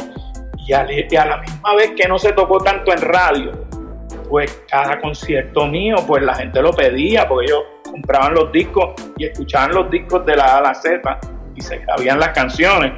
y 0.67 0.73
a, 0.73 0.85
la 1.25 1.39
misma 1.39 1.75
vez 1.75 1.93
que 1.97 2.07
no 2.07 2.19
se 2.19 2.33
tocó 2.33 2.59
tanto 2.59 2.93
en 2.93 3.01
radio, 3.01 3.67
pues 4.33 4.63
cada 4.67 4.99
concierto 4.99 5.67
mío, 5.67 5.97
pues 6.07 6.23
la 6.23 6.35
gente 6.35 6.63
lo 6.63 6.73
pedía 6.73 7.29
porque 7.29 7.49
ellos 7.49 7.65
compraban 7.85 8.33
los 8.33 8.51
discos 8.51 8.95
y 9.19 9.27
escuchaban 9.27 9.75
los 9.75 9.91
discos 9.91 10.25
de 10.25 10.35
la 10.35 10.45
A 10.45 10.57
a 10.57 10.61
la 10.63 10.75
Z 10.75 11.21
y 11.55 11.61
se 11.61 11.77
grabían 11.81 12.19
las 12.19 12.31
canciones. 12.31 12.93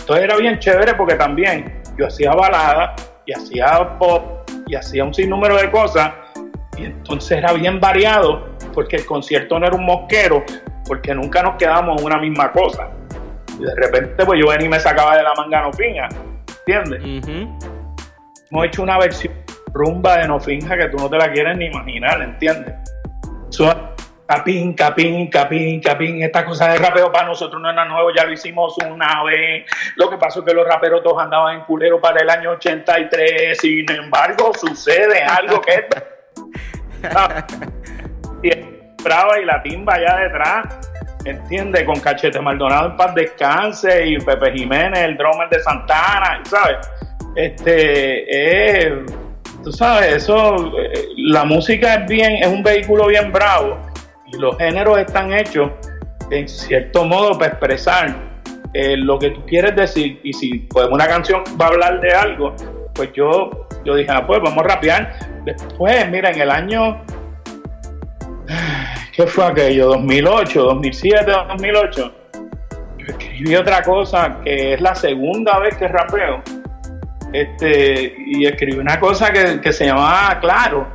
Entonces 0.00 0.24
era 0.24 0.36
bien 0.38 0.58
chévere 0.58 0.94
porque 0.94 1.14
también 1.14 1.80
yo 1.96 2.08
hacía 2.08 2.32
balada 2.32 2.96
y 3.24 3.32
hacía 3.32 3.96
pop 3.96 4.50
y 4.66 4.74
hacía 4.74 5.04
un 5.04 5.14
sinnúmero 5.14 5.56
de 5.56 5.70
cosas 5.70 6.14
y 6.76 6.86
entonces 6.86 7.38
era 7.38 7.52
bien 7.52 7.78
variado 7.78 8.48
porque 8.74 8.96
el 8.96 9.06
concierto 9.06 9.60
no 9.60 9.66
era 9.68 9.76
un 9.76 9.84
mosquero, 9.84 10.42
porque 10.88 11.14
nunca 11.14 11.44
nos 11.44 11.54
quedamos 11.58 12.00
en 12.00 12.06
una 12.06 12.18
misma 12.18 12.50
cosa. 12.50 12.90
Y 13.56 13.62
de 13.62 13.74
repente, 13.76 14.26
pues 14.26 14.40
yo 14.40 14.48
venía 14.48 14.66
y 14.66 14.70
me 14.70 14.80
sacaba 14.80 15.16
de 15.16 15.22
la 15.22 15.32
manga 15.36 15.62
Nofinja, 15.62 16.08
¿entiendes? 16.66 17.04
Hemos 18.50 18.66
hecho 18.66 18.82
una 18.82 18.98
versión 18.98 19.41
rumba 19.72 20.18
de 20.18 20.28
Nofinja 20.28 20.76
que 20.76 20.88
tú 20.88 20.98
no 20.98 21.08
te 21.08 21.16
la 21.18 21.30
quieres 21.32 21.56
ni 21.56 21.66
imaginar, 21.66 22.20
¿entiendes? 22.22 22.74
capín, 24.26 24.72
capín, 24.74 25.28
capín, 25.28 25.80
capín. 25.80 26.22
Esta 26.22 26.44
cosa 26.44 26.68
de 26.68 26.78
rapeo 26.78 27.12
para 27.12 27.26
nosotros 27.26 27.60
no 27.60 27.70
era 27.70 27.84
nuevo, 27.84 28.10
ya 28.16 28.24
lo 28.24 28.32
hicimos 28.32 28.76
una 28.78 29.22
vez. 29.24 29.66
Lo 29.96 30.08
que 30.08 30.16
pasó 30.16 30.40
es 30.40 30.46
que 30.46 30.54
los 30.54 30.66
raperos 30.66 31.02
todos 31.02 31.22
andaban 31.22 31.56
en 31.56 31.64
culero 31.64 32.00
para 32.00 32.22
el 32.22 32.30
año 32.30 32.52
83. 32.52 33.58
Sin 33.58 33.90
embargo, 33.90 34.52
sucede 34.54 35.22
algo 35.22 35.60
que 35.60 35.86
brava 39.04 39.40
y 39.40 39.44
la 39.44 39.62
timba 39.62 39.94
allá 39.94 40.16
detrás, 40.16 40.90
¿entiendes? 41.24 41.84
Con 41.84 42.00
Cachete 42.00 42.40
Maldonado 42.40 42.90
en 42.90 42.96
paz 42.96 43.14
descanse 43.14 44.06
y 44.06 44.18
Pepe 44.18 44.52
Jiménez, 44.52 45.00
el 45.00 45.16
drummer 45.16 45.48
de 45.50 45.60
Santana, 45.60 46.40
¿sabes? 46.44 46.88
Este, 47.34 48.24
eh, 48.28 49.04
tú 49.62 49.72
sabes, 49.72 50.14
eso, 50.14 50.78
eh, 50.78 51.08
la 51.16 51.44
música 51.44 51.94
es 51.94 52.06
bien, 52.06 52.42
es 52.42 52.48
un 52.48 52.62
vehículo 52.62 53.06
bien 53.06 53.32
bravo 53.32 53.78
y 54.26 54.36
los 54.38 54.56
géneros 54.58 54.98
están 54.98 55.32
hechos 55.32 55.70
en 56.30 56.48
cierto 56.48 57.04
modo 57.04 57.38
para 57.38 57.52
expresar 57.52 58.14
eh, 58.74 58.96
lo 58.96 59.18
que 59.18 59.30
tú 59.30 59.44
quieres 59.46 59.76
decir 59.76 60.20
y 60.22 60.32
si 60.32 60.60
pues 60.70 60.86
una 60.90 61.06
canción 61.06 61.42
va 61.60 61.66
a 61.66 61.68
hablar 61.68 62.00
de 62.00 62.12
algo, 62.12 62.54
pues 62.94 63.10
yo, 63.12 63.68
yo 63.84 63.94
dije, 63.94 64.10
ah, 64.10 64.26
pues 64.26 64.40
vamos 64.42 64.64
a 64.64 64.68
rapear. 64.68 65.14
Después, 65.44 66.10
mira, 66.10 66.30
en 66.30 66.40
el 66.40 66.50
año 66.50 67.02
¿qué 69.12 69.26
fue 69.26 69.44
aquello? 69.44 69.88
2008, 69.88 70.62
2007, 70.62 71.32
2008. 71.48 72.14
Yo 72.98 73.06
escribí 73.06 73.56
otra 73.56 73.82
cosa 73.82 74.38
que 74.44 74.74
es 74.74 74.80
la 74.80 74.94
segunda 74.94 75.58
vez 75.58 75.76
que 75.76 75.88
rapeo. 75.88 76.42
Este, 77.32 78.14
y 78.18 78.46
escribí 78.46 78.78
una 78.78 79.00
cosa 79.00 79.32
que, 79.32 79.72
se 79.72 79.86
llamaba 79.86 80.38
Claro. 80.40 80.88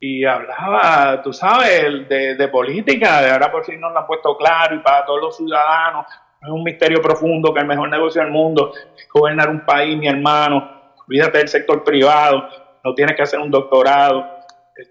Y 0.00 0.24
hablaba, 0.24 1.22
tú 1.22 1.32
sabes, 1.32 2.08
de, 2.08 2.48
política, 2.48 3.22
de 3.22 3.30
ahora 3.30 3.50
por 3.50 3.64
fin 3.64 3.80
nos 3.80 3.92
lo 3.92 4.00
han 4.00 4.06
puesto 4.06 4.36
claro 4.36 4.74
y 4.74 4.80
para 4.80 5.04
todos 5.06 5.20
los 5.20 5.36
ciudadanos. 5.36 6.06
es 6.42 6.50
un 6.50 6.62
misterio 6.62 7.00
profundo 7.00 7.54
que 7.54 7.60
el 7.60 7.66
mejor 7.66 7.88
negocio 7.88 8.20
del 8.20 8.30
mundo 8.30 8.72
es 8.74 9.08
gobernar 9.08 9.48
un 9.48 9.64
país, 9.64 9.96
mi 9.96 10.06
hermano. 10.06 10.92
Olvídate 11.08 11.38
del 11.38 11.48
sector 11.48 11.82
privado, 11.82 12.48
no 12.84 12.94
tienes 12.94 13.16
que 13.16 13.22
hacer 13.22 13.40
un 13.40 13.50
doctorado 13.50 14.34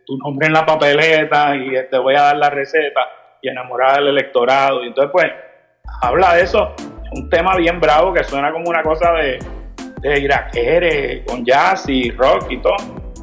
tu 0.06 0.18
nombre 0.18 0.48
en 0.48 0.54
la 0.54 0.66
papeleta 0.66 1.56
y 1.56 1.72
te 1.90 1.98
voy 1.98 2.16
a 2.16 2.24
dar 2.24 2.38
la 2.38 2.50
receta 2.50 3.02
y 3.42 3.50
enamorar 3.50 4.00
al 4.00 4.08
electorado. 4.08 4.84
Y 4.84 4.88
entonces, 4.88 5.12
pues, 5.12 5.32
habla 6.02 6.36
de 6.36 6.44
eso. 6.44 6.74
un 7.12 7.30
tema 7.30 7.56
bien 7.58 7.80
bravo 7.80 8.14
que 8.14 8.24
suena 8.24 8.52
como 8.52 8.70
una 8.70 8.82
cosa 8.82 9.12
de, 9.14 9.38
de 10.04 11.24
con 11.26 11.46
jazz 11.46 11.86
y 11.88 12.12
rock 12.12 12.52
y 12.52 12.58
todo. 12.62 12.76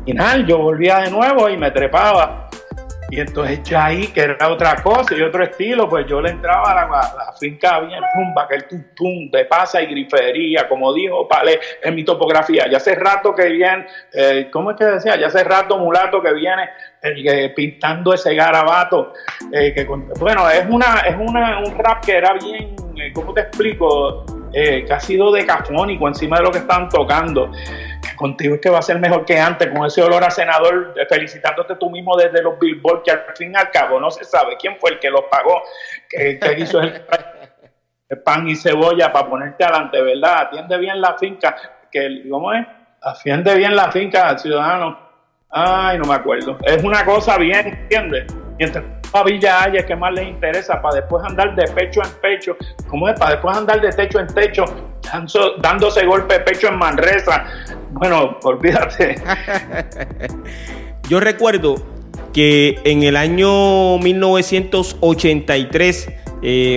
Y 0.06 0.14
nada, 0.14 0.38
yo 0.46 0.58
volvía 0.58 1.00
de 1.00 1.10
nuevo 1.10 1.48
y 1.48 1.56
me 1.56 1.70
trepaba 1.70 2.50
y 3.10 3.18
entonces 3.18 3.60
ya 3.64 3.86
ahí, 3.86 4.06
que 4.06 4.20
era 4.20 4.48
otra 4.48 4.76
cosa 4.76 5.16
y 5.16 5.22
otro 5.22 5.42
estilo, 5.42 5.88
pues 5.88 6.06
yo 6.06 6.20
le 6.20 6.30
entraba 6.30 6.70
a 6.70 6.86
la, 6.86 7.34
finca 7.38 7.80
bien 7.80 8.00
rumba, 8.14 8.46
que 8.46 8.54
el 8.54 8.68
tum 8.68 8.84
tum 8.94 9.30
de 9.32 9.46
pasa 9.46 9.82
y 9.82 9.86
grifería, 9.86 10.68
como 10.68 10.94
dijo 10.94 11.26
Pale 11.26 11.58
en 11.82 11.94
mi 11.96 12.04
topografía. 12.04 12.68
Ya 12.70 12.76
hace 12.76 12.94
rato 12.94 13.34
que 13.34 13.48
viene, 13.48 13.86
eh, 14.12 14.48
¿cómo 14.52 14.70
es 14.70 14.76
que 14.76 14.84
decía? 14.84 15.16
Ya 15.16 15.26
hace 15.26 15.42
rato 15.42 15.76
mulato 15.78 16.22
que 16.22 16.32
viene 16.32 16.68
eh, 17.02 17.52
pintando 17.54 18.14
ese 18.14 18.32
garabato. 18.34 19.12
Eh, 19.52 19.72
que, 19.74 19.84
bueno, 19.84 20.48
es, 20.48 20.64
una, 20.68 21.00
es 21.00 21.16
una, 21.18 21.58
un 21.58 21.76
rap 21.78 22.04
que 22.04 22.16
era 22.16 22.34
bien, 22.34 22.76
¿cómo 23.12 23.34
te 23.34 23.40
explico? 23.40 24.24
Que 24.52 24.92
ha 24.92 25.00
sido 25.00 25.32
decafónico 25.32 26.08
encima 26.08 26.38
de 26.38 26.42
lo 26.44 26.50
que 26.50 26.58
están 26.58 26.88
tocando 26.88 27.50
contigo 28.20 28.54
es 28.54 28.60
que 28.60 28.68
va 28.68 28.78
a 28.78 28.82
ser 28.82 29.00
mejor 29.00 29.24
que 29.24 29.40
antes, 29.40 29.68
con 29.68 29.86
ese 29.86 30.02
olor 30.02 30.22
a 30.22 30.30
senador, 30.30 30.94
eh, 30.94 31.06
felicitándote 31.08 31.76
tú 31.76 31.88
mismo 31.88 32.14
desde 32.16 32.42
los 32.42 32.58
billboards, 32.58 33.02
que 33.02 33.10
al 33.12 33.24
fin 33.34 33.52
y 33.52 33.56
al 33.56 33.70
cabo 33.70 33.98
no 33.98 34.10
se 34.10 34.24
sabe 34.24 34.58
quién 34.58 34.76
fue 34.78 34.90
el 34.90 34.98
que 34.98 35.10
los 35.10 35.22
pagó, 35.30 35.62
que, 36.08 36.38
hizo 36.58 36.80
el, 36.82 37.02
pan 38.22 38.46
y 38.46 38.56
cebolla 38.56 39.10
para 39.10 39.28
ponerte 39.28 39.64
adelante, 39.64 40.02
¿verdad? 40.02 40.42
Atiende 40.42 40.78
bien 40.78 41.00
la 41.00 41.16
finca, 41.16 41.56
que, 41.90 42.22
¿cómo 42.28 42.52
es? 42.52 42.66
Atiende 43.00 43.54
bien 43.56 43.74
la 43.74 43.90
finca 43.90 44.36
ciudadano. 44.36 44.98
Ay, 45.48 45.98
no 45.98 46.04
me 46.04 46.14
acuerdo. 46.14 46.58
Es 46.64 46.82
una 46.84 47.04
cosa 47.04 47.38
bien, 47.38 47.66
¿entiendes? 47.66 48.26
Mientras 48.58 48.84
a 49.12 49.24
Villa 49.24 49.62
Haya, 49.62 49.84
que 49.84 49.96
más 49.96 50.12
les 50.12 50.28
interesa? 50.28 50.80
Para 50.80 50.94
después 50.96 51.24
andar 51.24 51.54
de 51.54 51.64
pecho 51.72 52.02
en 52.02 52.10
pecho. 52.20 52.56
¿Cómo 52.88 53.08
es? 53.08 53.18
Para 53.18 53.32
después 53.32 53.56
andar 53.56 53.80
de 53.80 53.90
techo 53.90 54.20
en 54.20 54.26
techo, 54.28 54.64
dándose 55.58 56.04
golpe 56.04 56.34
de 56.34 56.40
pecho 56.40 56.68
en 56.68 56.78
Manresa. 56.78 57.44
Bueno, 57.90 58.38
olvídate. 58.42 59.16
Yo 61.08 61.20
recuerdo 61.20 61.76
que 62.32 62.78
en 62.84 63.02
el 63.02 63.16
año 63.16 63.98
1983 63.98 66.08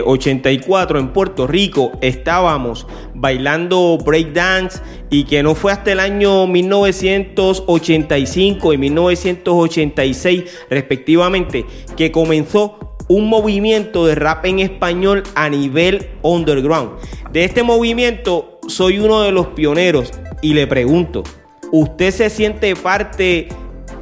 84 0.05 0.97
eh, 0.97 1.01
en 1.01 1.07
Puerto 1.09 1.47
Rico 1.47 1.93
estábamos 2.01 2.87
bailando 3.23 3.97
breakdance 4.03 4.81
y 5.09 5.23
que 5.23 5.41
no 5.41 5.55
fue 5.55 5.71
hasta 5.71 5.93
el 5.93 6.01
año 6.01 6.45
1985 6.45 8.73
y 8.73 8.77
1986 8.77 10.43
respectivamente 10.69 11.65
que 11.95 12.11
comenzó 12.11 12.97
un 13.07 13.29
movimiento 13.29 14.05
de 14.05 14.15
rap 14.15 14.45
en 14.45 14.59
español 14.59 15.23
a 15.35 15.47
nivel 15.47 16.09
underground. 16.21 16.99
De 17.31 17.45
este 17.45 17.63
movimiento 17.63 18.59
soy 18.67 18.99
uno 18.99 19.21
de 19.21 19.31
los 19.31 19.47
pioneros 19.47 20.11
y 20.41 20.53
le 20.53 20.67
pregunto, 20.67 21.23
¿usted 21.71 22.11
se 22.11 22.29
siente 22.29 22.75
parte 22.75 23.47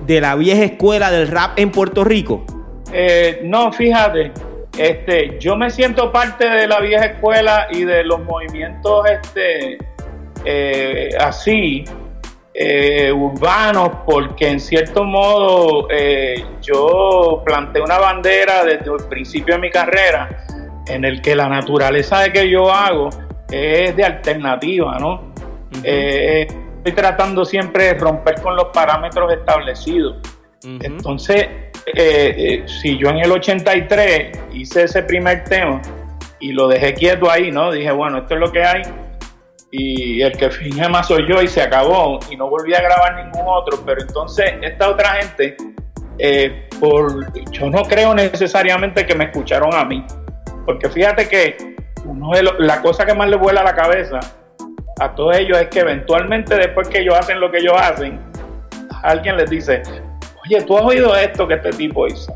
de 0.08 0.20
la 0.20 0.36
vieja 0.36 0.64
escuela 0.64 1.12
del 1.12 1.28
rap 1.28 1.60
en 1.60 1.70
Puerto 1.70 2.04
Rico? 2.04 2.44
Eh, 2.92 3.42
no, 3.44 3.72
fíjate, 3.72 4.32
este, 4.78 5.38
yo 5.40 5.56
me 5.56 5.70
siento 5.70 6.12
parte 6.12 6.50
de 6.50 6.68
la 6.68 6.80
vieja 6.80 7.06
escuela 7.06 7.68
y 7.72 7.84
de 7.84 8.04
los 8.04 8.24
movimientos 8.24 9.06
este, 9.10 9.78
eh, 10.46 11.10
así, 11.20 11.84
eh, 12.54 13.12
urbanos, 13.12 13.90
porque 14.06 14.50
en 14.50 14.60
cierto 14.60 15.04
modo 15.04 15.88
yo 16.62 17.42
planteé 17.46 17.82
una 17.82 17.98
bandera 17.98 18.64
desde 18.64 18.92
el 18.92 19.08
principio 19.10 19.56
de 19.56 19.62
mi 19.62 19.70
carrera 19.70 20.46
en 20.88 21.06
el 21.06 21.22
que 21.22 21.36
la 21.36 21.48
naturaleza 21.48 22.20
de 22.22 22.32
que 22.32 22.50
yo 22.50 22.72
hago 22.72 23.10
es 23.50 23.96
de 23.96 24.04
alternativa, 24.04 24.98
¿no? 25.00 25.32
estoy 25.84 26.94
tratando 26.94 27.46
siempre 27.46 27.86
de 27.86 27.94
romper 27.94 28.42
con 28.42 28.56
los 28.56 28.66
parámetros 28.74 29.32
establecidos. 29.32 30.18
Entonces, 30.64 31.71
eh, 31.86 32.36
eh, 32.38 32.64
si 32.68 32.98
yo 32.98 33.10
en 33.10 33.18
el 33.18 33.32
83 33.32 34.40
hice 34.54 34.84
ese 34.84 35.04
primer 35.04 35.44
tema 35.44 35.82
y 36.40 36.52
lo 36.52 36.68
dejé 36.68 36.94
quieto 36.94 37.30
ahí, 37.30 37.52
¿no? 37.52 37.72
Dije, 37.72 37.92
bueno, 37.92 38.20
esto 38.20 38.36
es 38.36 38.40
lo 38.40 38.52
que 38.52 38.64
hay 38.64 38.82
y 39.72 40.22
el 40.22 40.34
que 40.34 40.50
finge 40.52 40.88
más 40.90 41.08
soy 41.08 41.26
yo 41.28 41.42
y 41.42 41.48
se 41.48 41.62
acabó 41.62 42.20
y 42.30 42.36
no 42.36 42.50
volví 42.50 42.74
a 42.74 42.82
grabar 42.82 43.16
ningún 43.16 43.46
otro, 43.48 43.82
pero 43.86 44.02
entonces 44.02 44.54
esta 44.62 44.90
otra 44.90 45.14
gente, 45.14 45.56
eh, 46.20 46.68
por, 46.80 47.32
yo 47.52 47.70
no 47.70 47.84
creo 47.84 48.14
necesariamente 48.14 49.06
que 49.06 49.16
me 49.16 49.26
escucharon 49.26 49.74
a 49.74 49.86
mí, 49.86 50.06
porque 50.66 50.90
fíjate 50.90 51.28
que 51.30 51.76
uno 52.06 52.32
de 52.32 52.44
la 52.60 52.82
cosa 52.82 53.06
que 53.06 53.14
más 53.14 53.30
le 53.30 53.38
vuela 53.38 53.62
a 53.62 53.64
la 53.64 53.76
cabeza 53.76 54.20
a 55.00 55.16
todos 55.16 55.38
ellos 55.38 55.58
es 55.60 55.68
que 55.70 55.80
eventualmente 55.80 56.56
después 56.56 56.90
que 56.90 57.00
ellos 57.00 57.16
hacen 57.18 57.40
lo 57.40 57.50
que 57.50 57.60
ellos 57.60 57.74
hacen, 57.76 58.20
alguien 59.04 59.38
les 59.38 59.50
dice, 59.50 59.82
oye, 60.46 60.62
tú 60.64 60.78
has 60.78 60.84
oído 60.84 61.16
esto 61.16 61.48
que 61.48 61.56
este 61.56 61.72
tipo 61.72 62.08
hizo. 62.08 62.34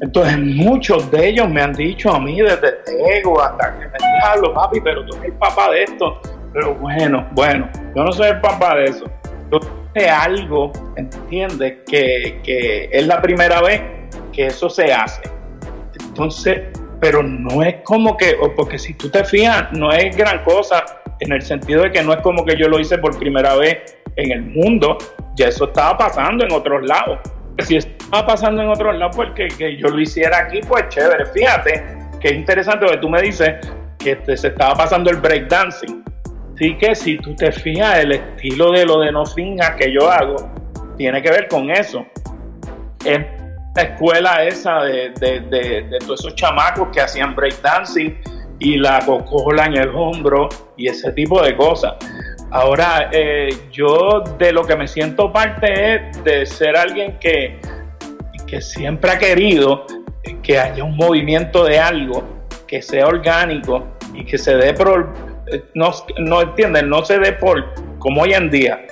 Entonces 0.00 0.38
muchos 0.38 1.10
de 1.10 1.28
ellos 1.28 1.48
me 1.48 1.60
han 1.60 1.72
dicho 1.72 2.12
a 2.12 2.20
mí 2.20 2.40
desde 2.40 2.78
ego 3.18 3.40
hasta 3.42 3.78
que 3.78 3.86
me 3.86 3.98
diablo 4.20 4.54
papi, 4.54 4.80
pero 4.80 5.04
tú 5.04 5.16
eres 5.16 5.32
el 5.32 5.38
papá 5.38 5.70
de 5.72 5.82
esto. 5.84 6.20
Pero 6.52 6.74
bueno, 6.76 7.26
bueno, 7.32 7.68
yo 7.94 8.04
no 8.04 8.12
soy 8.12 8.28
el 8.28 8.40
papá 8.40 8.76
de 8.76 8.84
eso. 8.86 9.04
Yo 9.50 9.58
sé 9.94 10.08
algo, 10.08 10.72
¿entiendes? 10.96 11.78
Que, 11.86 12.40
que 12.44 12.88
es 12.92 13.06
la 13.06 13.20
primera 13.20 13.60
vez 13.60 13.82
que 14.32 14.46
eso 14.46 14.70
se 14.70 14.92
hace. 14.92 15.22
Entonces, 16.00 16.60
pero 17.00 17.22
no 17.22 17.62
es 17.62 17.76
como 17.84 18.16
que, 18.16 18.36
porque 18.56 18.78
si 18.78 18.94
tú 18.94 19.08
te 19.10 19.24
fijas, 19.24 19.72
no 19.72 19.92
es 19.92 20.16
gran 20.16 20.42
cosa 20.44 20.84
en 21.20 21.32
el 21.32 21.42
sentido 21.42 21.82
de 21.82 21.92
que 21.92 22.02
no 22.02 22.12
es 22.12 22.20
como 22.20 22.44
que 22.44 22.56
yo 22.56 22.68
lo 22.68 22.78
hice 22.78 22.98
por 22.98 23.18
primera 23.18 23.54
vez 23.56 23.96
en 24.16 24.32
el 24.32 24.42
mundo, 24.42 24.98
ya 25.38 25.48
eso 25.48 25.66
estaba 25.66 25.96
pasando 25.96 26.44
en 26.44 26.52
otros 26.52 26.84
lados. 26.84 27.20
Si 27.58 27.76
estaba 27.76 28.26
pasando 28.26 28.62
en 28.62 28.68
otros 28.68 28.96
lados, 28.96 29.16
pues 29.16 29.30
que, 29.32 29.76
yo 29.76 29.88
lo 29.88 30.00
hiciera 30.00 30.38
aquí, 30.38 30.60
pues 30.66 30.88
chévere. 30.88 31.26
Fíjate 31.26 31.84
que 32.20 32.28
es 32.28 32.34
interesante 32.34 32.84
lo 32.84 32.92
que 32.92 32.98
tú 32.98 33.08
me 33.08 33.22
dices, 33.22 33.54
que 33.98 34.18
se 34.36 34.48
estaba 34.48 34.74
pasando 34.74 35.10
el 35.10 35.16
breakdancing. 35.16 36.04
Así 36.54 36.76
que 36.76 36.94
si 36.94 37.16
tú 37.18 37.34
te 37.36 37.52
fijas, 37.52 38.00
el 38.00 38.12
estilo 38.12 38.72
de 38.72 38.84
lo 38.84 39.00
de 39.00 39.12
no 39.12 39.24
finja 39.24 39.76
que 39.76 39.92
yo 39.92 40.10
hago 40.10 40.36
tiene 40.96 41.22
que 41.22 41.30
ver 41.30 41.46
con 41.48 41.70
eso. 41.70 42.04
Es 43.04 43.20
la 43.76 43.82
escuela 43.82 44.42
esa 44.44 44.82
de, 44.82 45.10
de 45.20 45.98
todos 46.00 46.20
esos 46.20 46.34
chamacos 46.34 46.88
que 46.92 47.00
hacían 47.00 47.36
breakdancing 47.36 48.18
y 48.58 48.76
la 48.76 49.04
cocola 49.06 49.66
en 49.66 49.76
el 49.76 49.90
hombro 49.94 50.48
y 50.76 50.88
ese 50.88 51.12
tipo 51.12 51.40
de 51.42 51.56
cosas. 51.56 51.94
Ahora, 52.50 53.10
eh, 53.12 53.50
yo 53.70 54.22
de 54.38 54.52
lo 54.52 54.64
que 54.64 54.74
me 54.74 54.88
siento 54.88 55.30
parte 55.32 55.94
es 55.94 56.24
de 56.24 56.46
ser 56.46 56.76
alguien 56.76 57.18
que, 57.18 57.60
que 58.46 58.60
siempre 58.62 59.10
ha 59.10 59.18
querido 59.18 59.84
que 60.42 60.58
haya 60.58 60.82
un 60.82 60.96
movimiento 60.96 61.64
de 61.64 61.78
algo 61.78 62.24
que 62.66 62.80
sea 62.80 63.06
orgánico 63.06 63.86
y 64.14 64.24
que 64.24 64.38
se 64.38 64.56
dé 64.56 64.72
por, 64.72 65.12
no, 65.74 65.90
no 66.18 66.40
entienden, 66.40 66.88
no 66.88 67.04
se 67.04 67.18
dé 67.18 67.32
por, 67.32 67.74
como 67.98 68.22
hoy 68.22 68.32
en 68.32 68.50
día. 68.50 68.86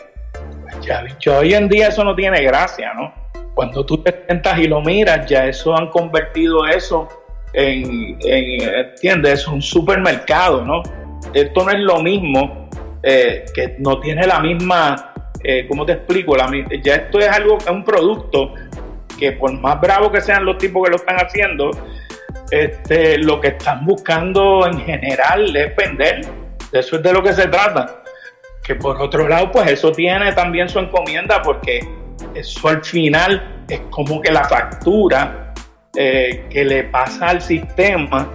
Ya, 0.83 1.05
hoy 1.38 1.55
en 1.55 1.69
día 1.69 1.88
eso 1.88 2.05
no 2.05 2.14
tiene 2.14 2.42
gracia, 2.42 2.92
¿no? 2.95 3.12
Cuando 3.55 3.85
tú 3.87 4.03
te 4.03 4.25
sientas 4.27 4.59
y 4.59 4.69
lo 4.69 4.83
miras, 4.83 5.27
ya 5.27 5.47
eso 5.47 5.75
han 5.75 5.88
convertido 5.88 6.66
eso 6.66 7.09
en, 7.55 8.19
en 8.21 8.61
¿entiendes? 8.61 9.40
Es 9.40 9.49
un 9.49 9.62
supermercado, 9.62 10.62
¿no? 10.62 10.83
Esto 11.33 11.64
no 11.64 11.71
es 11.71 11.81
lo 11.81 12.03
mismo 12.03 12.69
eh, 13.09 13.45
que 13.55 13.77
no 13.79 14.01
tiene 14.01 14.27
la 14.27 14.40
misma, 14.40 15.14
eh, 15.45 15.64
¿cómo 15.69 15.87
te 15.87 15.92
explico? 15.92 16.37
Ya 16.83 16.97
esto 16.97 17.21
es 17.21 17.29
algo, 17.29 17.57
es 17.59 17.69
un 17.69 17.85
producto 17.85 18.55
que 19.16 19.31
por 19.31 19.53
más 19.61 19.81
bravo 19.81 20.11
que 20.11 20.21
sean 20.21 20.45
los 20.45 20.59
tipos 20.59 20.85
que 20.85 20.90
lo 20.90 20.97
están 20.97 21.14
haciendo, 21.14 21.71
este, 22.51 23.16
lo 23.19 23.40
que 23.40 23.49
están 23.49 23.87
buscando 23.87 24.66
en 24.66 24.81
general 24.81 25.55
es 25.55 25.77
vender. 25.77 26.27
De 26.73 26.81
eso 26.81 26.97
es 26.97 27.03
de 27.05 27.12
lo 27.12 27.23
que 27.23 27.33
se 27.33 27.47
trata. 27.47 28.03
Que 28.64 28.75
por 28.75 29.01
otro 29.01 29.29
lado, 29.29 29.53
pues 29.53 29.71
eso 29.71 29.92
tiene 29.92 30.33
también 30.33 30.69
su 30.69 30.81
encomienda 30.81 31.40
porque 31.42 31.79
eso 32.35 32.69
al 32.69 32.85
final 32.85 33.62
es 33.69 33.83
como 33.88 34.21
que 34.21 34.33
la 34.33 34.42
factura 34.42 35.55
eh, 35.95 36.47
que 36.51 36.64
le 36.64 36.83
pasa 36.83 37.29
al 37.29 37.40
sistema 37.40 38.29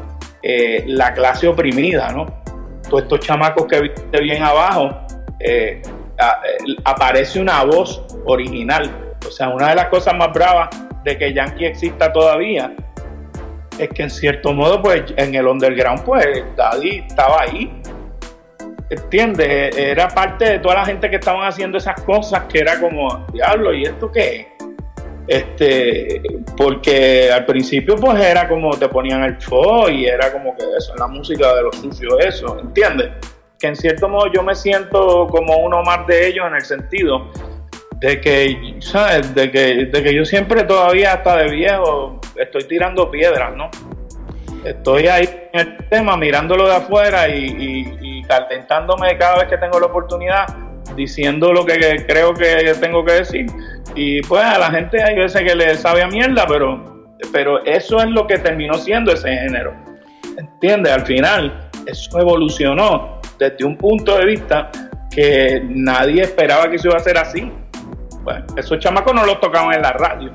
la 0.85 1.13
clase 1.13 1.47
oprimida, 1.47 2.09
¿no? 2.13 2.40
Todos 2.91 3.03
estos 3.03 3.21
chamacos 3.21 3.65
que 3.67 3.81
viste 3.81 4.21
bien 4.21 4.43
abajo, 4.43 4.91
eh, 5.39 5.81
aparece 6.83 7.39
una 7.39 7.63
voz 7.63 8.03
original. 8.25 9.15
O 9.25 9.31
sea, 9.31 9.49
una 9.49 9.69
de 9.69 9.75
las 9.75 9.85
cosas 9.85 10.13
más 10.13 10.31
bravas 10.33 10.69
de 11.05 11.17
que 11.17 11.33
Yankee 11.33 11.65
exista 11.65 12.11
todavía 12.11 12.73
es 13.79 13.89
que 13.89 14.03
en 14.03 14.09
cierto 14.09 14.53
modo, 14.53 14.81
pues 14.81 15.05
en 15.15 15.33
el 15.33 15.47
underground, 15.47 16.03
pues 16.03 16.43
Daddy 16.57 17.05
estaba 17.07 17.43
ahí. 17.43 17.81
¿Entiendes? 18.89 19.77
Era 19.77 20.09
parte 20.09 20.45
de 20.45 20.59
toda 20.59 20.75
la 20.75 20.85
gente 20.85 21.09
que 21.09 21.15
estaban 21.15 21.47
haciendo 21.47 21.77
esas 21.77 21.99
cosas 22.01 22.43
que 22.51 22.59
era 22.59 22.77
como, 22.77 23.25
diablo, 23.31 23.73
¿y 23.73 23.83
esto 23.83 24.11
qué 24.11 24.35
es? 24.35 24.47
Este 25.27 26.21
porque 26.57 27.31
al 27.31 27.45
principio 27.45 27.95
pues 27.95 28.19
era 28.19 28.47
como 28.47 28.71
te 28.77 28.89
ponían 28.89 29.23
el 29.23 29.37
show 29.37 29.87
y 29.89 30.05
era 30.05 30.31
como 30.31 30.55
que 30.55 30.63
eso, 30.77 30.95
la 30.95 31.07
música 31.07 31.55
de 31.55 31.63
los 31.63 31.75
sucios 31.75 32.15
eso, 32.19 32.59
¿entiendes? 32.59 33.11
Que 33.59 33.67
en 33.67 33.75
cierto 33.75 34.09
modo 34.09 34.31
yo 34.31 34.43
me 34.43 34.55
siento 34.55 35.27
como 35.27 35.57
uno 35.57 35.83
más 35.83 36.07
de 36.07 36.27
ellos 36.27 36.45
en 36.47 36.55
el 36.55 36.61
sentido 36.61 37.29
de 38.01 38.19
que, 38.19 38.75
¿sabes? 38.79 39.33
De 39.35 39.51
que, 39.51 39.85
de 39.85 40.03
que 40.03 40.13
yo 40.13 40.25
siempre 40.25 40.63
todavía 40.63 41.13
hasta 41.13 41.37
de 41.37 41.51
viejo 41.51 42.19
estoy 42.35 42.63
tirando 42.63 43.09
piedras, 43.11 43.55
¿no? 43.55 43.69
Estoy 44.65 45.07
ahí 45.07 45.29
en 45.53 45.59
el 45.59 45.77
tema 45.89 46.17
mirándolo 46.17 46.67
de 46.67 46.75
afuera 46.75 47.27
y, 47.29 48.23
calentándome 48.27 49.17
cada 49.17 49.39
vez 49.39 49.49
que 49.49 49.57
tengo 49.57 49.77
la 49.79 49.87
oportunidad 49.87 50.47
diciendo 50.95 51.53
lo 51.53 51.65
que 51.65 52.05
creo 52.07 52.33
que 52.33 52.73
tengo 52.79 53.03
que 53.03 53.13
decir. 53.13 53.45
Y 53.95 54.21
pues 54.21 54.43
a 54.43 54.57
la 54.57 54.71
gente 54.71 55.01
hay 55.01 55.15
veces 55.15 55.41
que 55.41 55.55
le 55.55 55.75
sabe 55.75 56.03
a 56.03 56.07
mierda, 56.07 56.45
pero, 56.47 57.07
pero 57.31 57.63
eso 57.65 57.99
es 57.99 58.07
lo 58.07 58.27
que 58.27 58.37
terminó 58.37 58.75
siendo 58.75 59.11
ese 59.11 59.29
género. 59.29 59.73
¿Entiendes? 60.37 60.93
Al 60.93 61.05
final, 61.05 61.69
eso 61.85 62.19
evolucionó 62.19 63.19
desde 63.37 63.65
un 63.65 63.77
punto 63.77 64.17
de 64.17 64.25
vista 64.25 64.71
que 65.13 65.61
nadie 65.67 66.23
esperaba 66.23 66.69
que 66.69 66.77
eso 66.77 66.87
iba 66.87 66.97
a 66.97 67.01
ser 67.01 67.17
así. 67.17 67.51
Bueno, 68.23 68.45
esos 68.55 68.79
chamacos 68.79 69.13
no 69.13 69.25
los 69.25 69.39
tocaban 69.39 69.75
en 69.75 69.81
la 69.81 69.93
radio. 69.93 70.31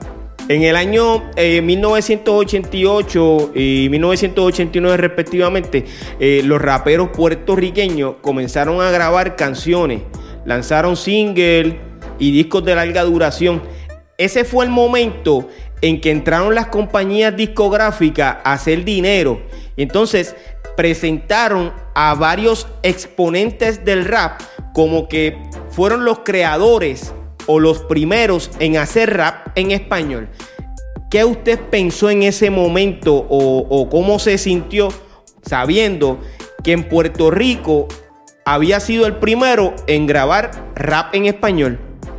En 0.49 0.63
el 0.63 0.77
año 0.77 1.25
1988 1.37 3.51
eh, 3.53 3.61
y 3.61 3.89
1989 3.89 4.97
respectivamente, 4.97 5.85
eh, 6.21 6.43
los 6.45 6.63
raperos 6.63 7.09
puertorriqueños 7.09 8.15
comenzaron 8.21 8.81
a 8.81 8.93
grabar 8.93 9.35
canciones 9.35 10.03
lanzaron 10.47 10.97
singles 10.97 11.75
y 12.19 12.31
discos 12.31 12.65
de 12.65 12.75
larga 12.75 13.03
duración. 13.03 13.63
Ese 14.17 14.45
fue 14.45 14.65
el 14.65 14.71
momento 14.71 15.49
en 15.83 16.01
que 16.01 16.11
entraron 16.11 16.55
las 16.55 16.69
compañías 16.69 17.37
discográficas 17.37 18.39
a 18.45 18.55
hacer 18.55 18.85
dinero. 18.85 19.43
Y 19.77 19.83
entonces 19.83 20.35
presentaron 20.77 21.73
a 21.95 22.15
varios 22.15 22.67
exponentes 22.83 23.85
del 23.85 24.05
rap 24.05 24.41
como 24.73 25.09
que 25.09 25.37
fueron 25.71 26.05
los 26.05 26.21
creadores 26.21 27.13
o 27.47 27.61
los 27.61 27.81
primeros 27.81 28.51
en 28.59 28.77
hacer 28.77 29.17
rap 29.17 29.49
en 29.55 29.71
español. 29.71 30.29
¿Qué 31.11 31.25
usted 31.25 31.61
pensó 31.71 32.11
en 32.11 32.23
ese 32.23 32.51
momento 32.51 33.15
o, 33.15 33.67
o 33.69 33.89
cómo 33.89 34.19
se 34.19 34.39
sintió 34.39 34.89
sabiendo 35.43 36.19
que 36.65 36.73
en 36.73 36.89
Puerto 36.89 37.31
Rico 37.31 37.87
había 38.47 38.79
sido 38.79 39.07
el 39.07 39.17
primero 39.17 39.75
en 39.89 40.07
grabar 40.07 40.53
rap 40.77 41.15
en 41.15 41.27
español. 41.27 41.79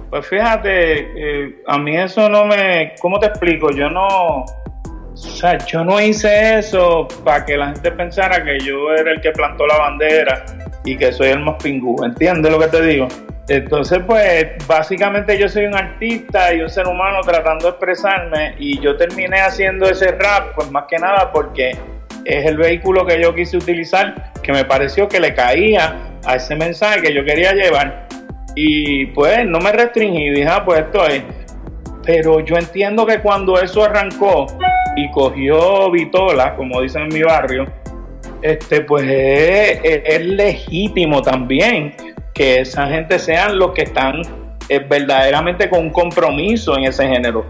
Pues 0.09 0.27
fíjate, 0.27 0.99
eh, 1.15 1.63
a 1.65 1.77
mí 1.77 1.97
eso 1.97 2.29
no 2.29 2.45
me, 2.45 2.93
¿cómo 3.01 3.19
te 3.19 3.27
explico? 3.27 3.71
Yo 3.71 3.89
no, 3.89 4.43
o 4.43 5.15
sea, 5.15 5.57
yo 5.65 5.85
no 5.85 5.99
hice 6.01 6.59
eso 6.59 7.07
para 7.23 7.45
que 7.45 7.55
la 7.55 7.67
gente 7.67 7.91
pensara 7.91 8.43
que 8.43 8.59
yo 8.59 8.91
era 8.93 9.11
el 9.11 9.21
que 9.21 9.31
plantó 9.31 9.65
la 9.65 9.77
bandera 9.77 10.45
y 10.83 10.97
que 10.97 11.13
soy 11.13 11.29
el 11.29 11.39
más 11.39 11.55
pingú. 11.63 12.03
¿Entiendes 12.03 12.51
lo 12.51 12.59
que 12.59 12.67
te 12.67 12.81
digo? 12.81 13.07
Entonces, 13.47 13.99
pues, 14.05 14.47
básicamente 14.67 15.37
yo 15.39 15.47
soy 15.47 15.65
un 15.65 15.75
artista 15.75 16.53
y 16.53 16.59
un 16.59 16.69
ser 16.69 16.87
humano 16.87 17.21
tratando 17.21 17.65
de 17.65 17.69
expresarme 17.69 18.55
y 18.59 18.79
yo 18.81 18.97
terminé 18.97 19.39
haciendo 19.39 19.89
ese 19.89 20.11
rap, 20.11 20.55
pues 20.55 20.69
más 20.71 20.83
que 20.89 20.97
nada 20.97 21.31
porque 21.31 21.77
es 22.25 22.45
el 22.45 22.57
vehículo 22.57 23.05
que 23.05 23.21
yo 23.21 23.33
quise 23.33 23.55
utilizar, 23.55 24.33
que 24.43 24.51
me 24.51 24.65
pareció 24.65 25.07
que 25.07 25.21
le 25.21 25.33
caía 25.33 25.95
a 26.27 26.35
ese 26.35 26.55
mensaje 26.55 27.01
que 27.01 27.13
yo 27.13 27.23
quería 27.23 27.53
llevar. 27.53 28.07
Y 28.55 29.07
pues 29.07 29.45
no 29.45 29.59
me 29.59 29.71
restringí, 29.71 30.29
dije, 30.29 30.47
ah, 30.47 30.63
pues 30.65 30.81
esto 30.81 31.07
es. 31.07 31.23
Pero 32.03 32.41
yo 32.41 32.55
entiendo 32.57 33.05
que 33.05 33.19
cuando 33.19 33.59
eso 33.59 33.83
arrancó 33.83 34.47
y 34.95 35.09
cogió 35.11 35.89
Vitola, 35.91 36.55
como 36.55 36.81
dicen 36.81 37.03
en 37.03 37.13
mi 37.13 37.23
barrio, 37.23 37.65
este, 38.41 38.81
pues 38.81 39.05
es, 39.07 40.25
legítimo 40.25 41.21
también 41.21 41.95
que 42.33 42.61
esa 42.61 42.87
gente 42.87 43.19
sean 43.19 43.57
los 43.57 43.71
que 43.71 43.83
están 43.83 44.21
eh, 44.69 44.79
verdaderamente 44.79 45.69
con 45.69 45.79
un 45.79 45.89
compromiso 45.89 46.77
en 46.77 46.85
ese 46.85 47.07
género. 47.07 47.45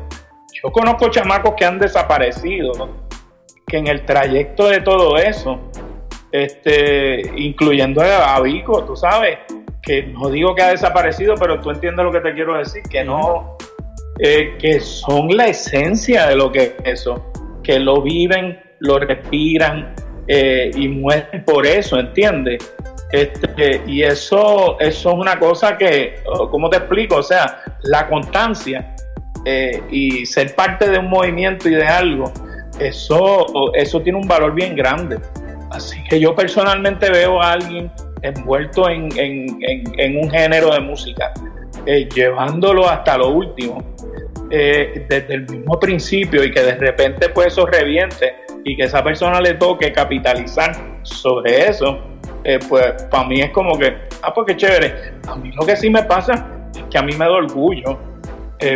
Yo 0.63 0.71
conozco 0.71 1.09
chamacos 1.09 1.53
que 1.55 1.65
han 1.65 1.79
desaparecido, 1.79 2.71
que 3.67 3.77
en 3.77 3.87
el 3.87 4.05
trayecto 4.05 4.67
de 4.67 4.81
todo 4.81 5.17
eso, 5.17 5.59
este, 6.31 7.21
incluyendo 7.35 8.01
a 8.01 8.39
Vico, 8.41 8.83
tú 8.83 8.95
sabes, 8.95 9.39
que 9.81 10.03
no 10.03 10.29
digo 10.29 10.53
que 10.53 10.63
ha 10.63 10.69
desaparecido, 10.71 11.35
pero 11.35 11.61
tú 11.61 11.71
entiendes 11.71 12.05
lo 12.05 12.11
que 12.11 12.19
te 12.19 12.33
quiero 12.33 12.57
decir, 12.57 12.83
que 12.83 13.03
no, 13.03 13.57
eh, 14.19 14.57
que 14.59 14.79
son 14.79 15.29
la 15.35 15.47
esencia 15.47 16.27
de 16.27 16.35
lo 16.35 16.51
que 16.51 16.63
es 16.63 16.73
eso, 16.83 17.31
que 17.63 17.79
lo 17.79 18.01
viven, 18.01 18.59
lo 18.79 18.99
respiran 18.99 19.95
eh, 20.27 20.71
y 20.75 20.89
mueren 20.89 21.45
por 21.45 21.65
eso, 21.65 21.97
¿entiendes? 21.97 22.73
Este, 23.11 23.81
y 23.87 24.03
eso, 24.03 24.77
eso 24.79 25.09
es 25.09 25.15
una 25.15 25.39
cosa 25.39 25.77
que, 25.77 26.15
oh, 26.25 26.49
¿cómo 26.49 26.69
te 26.69 26.77
explico? 26.77 27.17
O 27.17 27.23
sea, 27.23 27.61
la 27.83 28.09
constancia 28.09 28.93
eh, 29.45 29.81
y 29.89 30.25
ser 30.25 30.53
parte 30.55 30.89
de 30.89 30.99
un 30.99 31.09
movimiento 31.09 31.69
y 31.69 31.75
de 31.75 31.85
algo, 31.85 32.31
eso, 32.79 33.71
eso 33.73 34.01
tiene 34.01 34.19
un 34.19 34.27
valor 34.27 34.53
bien 34.53 34.75
grande. 34.75 35.17
Así 35.71 36.03
que 36.05 36.19
yo 36.19 36.35
personalmente 36.35 37.09
veo 37.09 37.41
a 37.41 37.53
alguien 37.53 37.91
envuelto 38.21 38.89
en, 38.89 39.09
un 40.17 40.29
género 40.29 40.73
de 40.73 40.79
música, 40.79 41.33
eh, 41.85 42.07
llevándolo 42.13 42.89
hasta 42.89 43.17
lo 43.17 43.29
último, 43.29 43.83
eh, 44.49 45.05
desde 45.09 45.33
el 45.33 45.49
mismo 45.49 45.79
principio 45.79 46.43
y 46.43 46.51
que 46.51 46.61
de 46.61 46.75
repente 46.75 47.29
pues 47.29 47.47
eso 47.47 47.65
reviente 47.65 48.35
y 48.63 48.77
que 48.77 48.83
esa 48.83 49.03
persona 49.03 49.41
le 49.41 49.55
toque 49.55 49.91
capitalizar 49.91 50.71
sobre 51.03 51.67
eso, 51.67 51.99
eh, 52.43 52.59
pues 52.67 53.03
para 53.03 53.27
mí 53.27 53.41
es 53.41 53.51
como 53.51 53.77
que, 53.77 53.93
ah, 54.21 54.33
pues 54.33 54.47
qué 54.47 54.57
chévere. 54.57 55.13
A 55.27 55.35
mí 55.35 55.51
lo 55.51 55.65
que 55.65 55.75
sí 55.75 55.89
me 55.89 56.03
pasa 56.03 56.47
es 56.75 56.83
que 56.89 56.97
a 56.97 57.01
mí 57.01 57.13
me 57.13 57.25
da 57.25 57.31
orgullo 57.31 57.99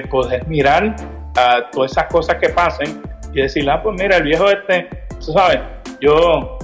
poder 0.09 0.47
mirar 0.47 0.95
a 1.35 1.69
todas 1.71 1.91
esas 1.91 2.05
cosas 2.05 2.35
que 2.35 2.49
pasen 2.49 3.01
y 3.33 3.41
decir, 3.41 3.69
ah, 3.69 3.81
pues 3.81 3.95
mira, 3.99 4.17
el 4.17 4.23
viejo 4.23 4.49
este, 4.49 4.87
tú 5.19 5.33
sabes, 5.33 5.59
yo 5.99 6.59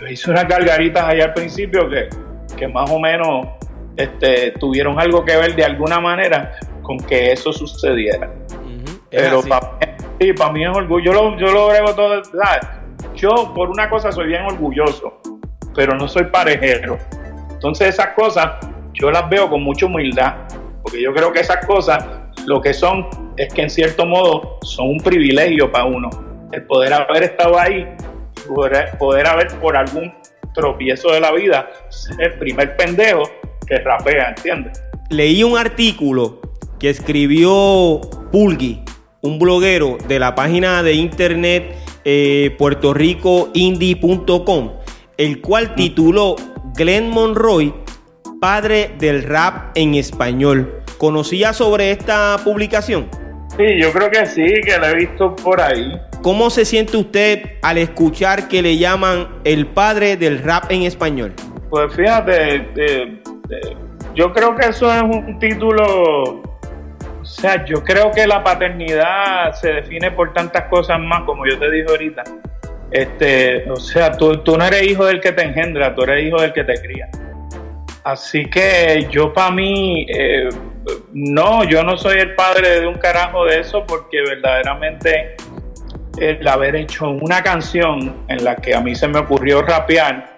yo 0.00 0.06
hice 0.06 0.30
unas 0.30 0.48
gargaritas 0.48 1.04
ahí 1.04 1.20
al 1.20 1.34
principio 1.34 1.88
que, 1.88 2.08
que 2.56 2.68
más 2.68 2.90
o 2.90 2.98
menos 2.98 3.46
este, 3.96 4.52
tuvieron 4.52 4.98
algo 4.98 5.24
que 5.24 5.36
ver 5.36 5.54
de 5.54 5.64
alguna 5.64 6.00
manera 6.00 6.56
con 6.82 6.98
que 6.98 7.32
eso 7.32 7.52
sucediera. 7.52 8.30
Pero 9.10 9.42
para 9.42 9.78
mí, 10.18 10.32
para 10.32 10.52
mí 10.52 10.64
es 10.64 10.76
orgullo. 10.76 11.04
Yo 11.04 11.12
lo, 11.12 11.38
yo 11.38 11.52
lo 11.52 11.68
brego 11.68 11.94
todo. 11.94 12.22
Yo, 13.14 13.52
por 13.54 13.70
una 13.70 13.88
cosa, 13.88 14.10
soy 14.10 14.26
bien 14.26 14.42
orgulloso, 14.42 15.20
pero 15.74 15.94
no 15.94 16.08
soy 16.08 16.24
parejero. 16.24 16.98
Entonces, 17.50 17.90
esas 17.90 18.08
cosas 18.08 18.66
yo 18.92 19.10
las 19.10 19.28
veo 19.28 19.48
con 19.48 19.62
mucha 19.62 19.86
humildad, 19.86 20.34
porque 20.82 21.00
yo 21.00 21.14
creo 21.14 21.32
que 21.32 21.40
esas 21.40 21.64
cosas 21.64 22.04
lo 22.46 22.60
que 22.60 22.74
son 22.74 23.08
es 23.36 23.52
que 23.54 23.62
en 23.62 23.70
cierto 23.70 24.04
modo 24.04 24.58
son 24.62 24.88
un 24.88 24.98
privilegio 24.98 25.70
para 25.70 25.84
uno. 25.84 26.10
El 26.52 26.64
poder 26.64 26.92
haber 26.92 27.22
estado 27.22 27.58
ahí 27.58 27.88
poder, 28.46 29.26
haber 29.26 29.48
por 29.60 29.76
algún 29.76 30.14
tropiezo 30.52 31.12
de 31.12 31.20
la 31.20 31.32
vida 31.32 31.68
el 32.18 32.34
primer 32.38 32.76
pendejo 32.76 33.22
que 33.66 33.78
rapea, 33.78 34.34
¿entiendes? 34.36 34.82
Leí 35.10 35.42
un 35.42 35.58
artículo 35.58 36.40
que 36.78 36.90
escribió 36.90 38.00
Pulgui, 38.30 38.84
un 39.22 39.38
bloguero 39.38 39.96
de 40.06 40.18
la 40.18 40.34
página 40.34 40.82
de 40.82 40.92
internet 40.94 41.74
eh, 42.04 42.54
puertorricoindie.com, 42.58 44.72
el 45.16 45.40
cual 45.40 45.70
mm. 45.70 45.74
tituló 45.74 46.36
Glenn 46.76 47.08
Monroy, 47.08 47.72
padre 48.40 48.90
del 48.98 49.22
rap 49.22 49.70
en 49.74 49.94
español. 49.94 50.82
¿Conocía 50.98 51.52
sobre 51.52 51.90
esta 51.90 52.36
publicación? 52.44 53.08
Sí, 53.56 53.64
yo 53.80 53.92
creo 53.92 54.10
que 54.10 54.26
sí, 54.26 54.46
que 54.64 54.78
la 54.78 54.90
he 54.90 54.96
visto 54.96 55.34
por 55.36 55.60
ahí. 55.60 55.92
¿Cómo 56.24 56.48
se 56.48 56.64
siente 56.64 56.96
usted 56.96 57.58
al 57.60 57.76
escuchar 57.76 58.48
que 58.48 58.62
le 58.62 58.78
llaman 58.78 59.28
el 59.44 59.66
padre 59.66 60.16
del 60.16 60.42
rap 60.42 60.70
en 60.70 60.84
español? 60.84 61.34
Pues 61.68 61.94
fíjate, 61.94 62.66
yo 64.14 64.32
creo 64.32 64.56
que 64.56 64.68
eso 64.68 64.90
es 64.90 65.02
un 65.02 65.38
título, 65.38 66.40
o 66.40 67.24
sea, 67.26 67.62
yo 67.66 67.84
creo 67.84 68.10
que 68.10 68.26
la 68.26 68.42
paternidad 68.42 69.52
se 69.52 69.70
define 69.70 70.12
por 70.12 70.32
tantas 70.32 70.64
cosas 70.70 70.98
más, 70.98 71.24
como 71.24 71.44
yo 71.46 71.58
te 71.58 71.70
dije 71.70 71.90
ahorita. 71.90 72.22
Este, 72.90 73.70
o 73.70 73.76
sea, 73.76 74.10
tú, 74.12 74.38
tú 74.38 74.56
no 74.56 74.64
eres 74.64 74.82
hijo 74.84 75.04
del 75.04 75.20
que 75.20 75.32
te 75.32 75.42
engendra, 75.42 75.94
tú 75.94 76.04
eres 76.04 76.24
hijo 76.24 76.40
del 76.40 76.54
que 76.54 76.64
te 76.64 76.80
cría. 76.80 77.10
Así 78.02 78.46
que 78.46 79.06
yo 79.10 79.30
para 79.34 79.50
mí, 79.50 80.06
eh, 80.08 80.48
no, 81.12 81.64
yo 81.64 81.82
no 81.82 81.98
soy 81.98 82.20
el 82.20 82.34
padre 82.34 82.80
de 82.80 82.86
un 82.86 82.94
carajo 82.94 83.44
de 83.44 83.60
eso 83.60 83.84
porque 83.86 84.22
verdaderamente 84.22 85.36
el 86.18 86.46
haber 86.46 86.76
hecho 86.76 87.10
una 87.10 87.42
canción 87.42 88.24
en 88.28 88.44
la 88.44 88.56
que 88.56 88.74
a 88.74 88.80
mí 88.80 88.94
se 88.94 89.08
me 89.08 89.18
ocurrió 89.18 89.62
rapear 89.62 90.34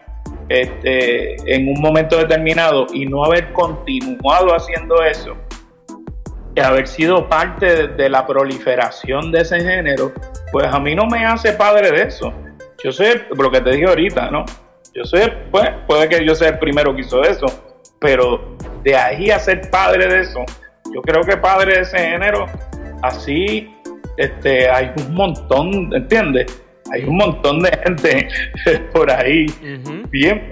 este, 0.48 1.54
en 1.54 1.68
un 1.68 1.80
momento 1.80 2.18
determinado 2.18 2.86
y 2.92 3.06
no 3.06 3.24
haber 3.24 3.52
continuado 3.52 4.54
haciendo 4.54 5.02
eso, 5.02 5.36
y 6.56 6.60
haber 6.60 6.88
sido 6.88 7.28
parte 7.28 7.88
de, 7.88 8.08
la 8.08 8.26
proliferación 8.26 9.30
de 9.30 9.42
ese 9.42 9.60
género, 9.60 10.12
pues 10.50 10.66
a 10.66 10.80
mí 10.80 10.94
no 10.94 11.04
me 11.04 11.24
hace 11.26 11.52
padre 11.52 11.90
de 11.90 12.04
eso. 12.04 12.32
Yo 12.82 12.92
sé 12.92 13.26
lo 13.36 13.50
que 13.50 13.60
te 13.60 13.72
dije 13.72 13.86
ahorita, 13.86 14.30
¿no? 14.30 14.46
Yo 14.94 15.04
sé, 15.04 15.30
pues, 15.50 15.68
puede 15.86 16.08
que 16.08 16.24
yo 16.24 16.34
sea 16.34 16.48
el 16.48 16.58
primero 16.58 16.94
que 16.94 17.02
hizo 17.02 17.22
eso, 17.22 17.46
pero 18.00 18.56
de 18.82 18.96
ahí 18.96 19.30
a 19.30 19.38
ser 19.38 19.70
padre 19.70 20.06
de 20.06 20.20
eso, 20.20 20.44
yo 20.94 21.02
creo 21.02 21.22
que 21.22 21.36
padre 21.36 21.74
de 21.74 21.80
ese 21.82 21.98
género, 21.98 22.46
así 23.02 23.75
este, 24.16 24.68
hay 24.70 24.90
un 25.06 25.14
montón, 25.14 25.90
¿entiendes? 25.94 26.62
Hay 26.92 27.04
un 27.04 27.16
montón 27.16 27.62
de 27.62 27.70
gente 27.84 28.28
por 28.92 29.10
ahí, 29.10 29.46
bien 30.10 30.48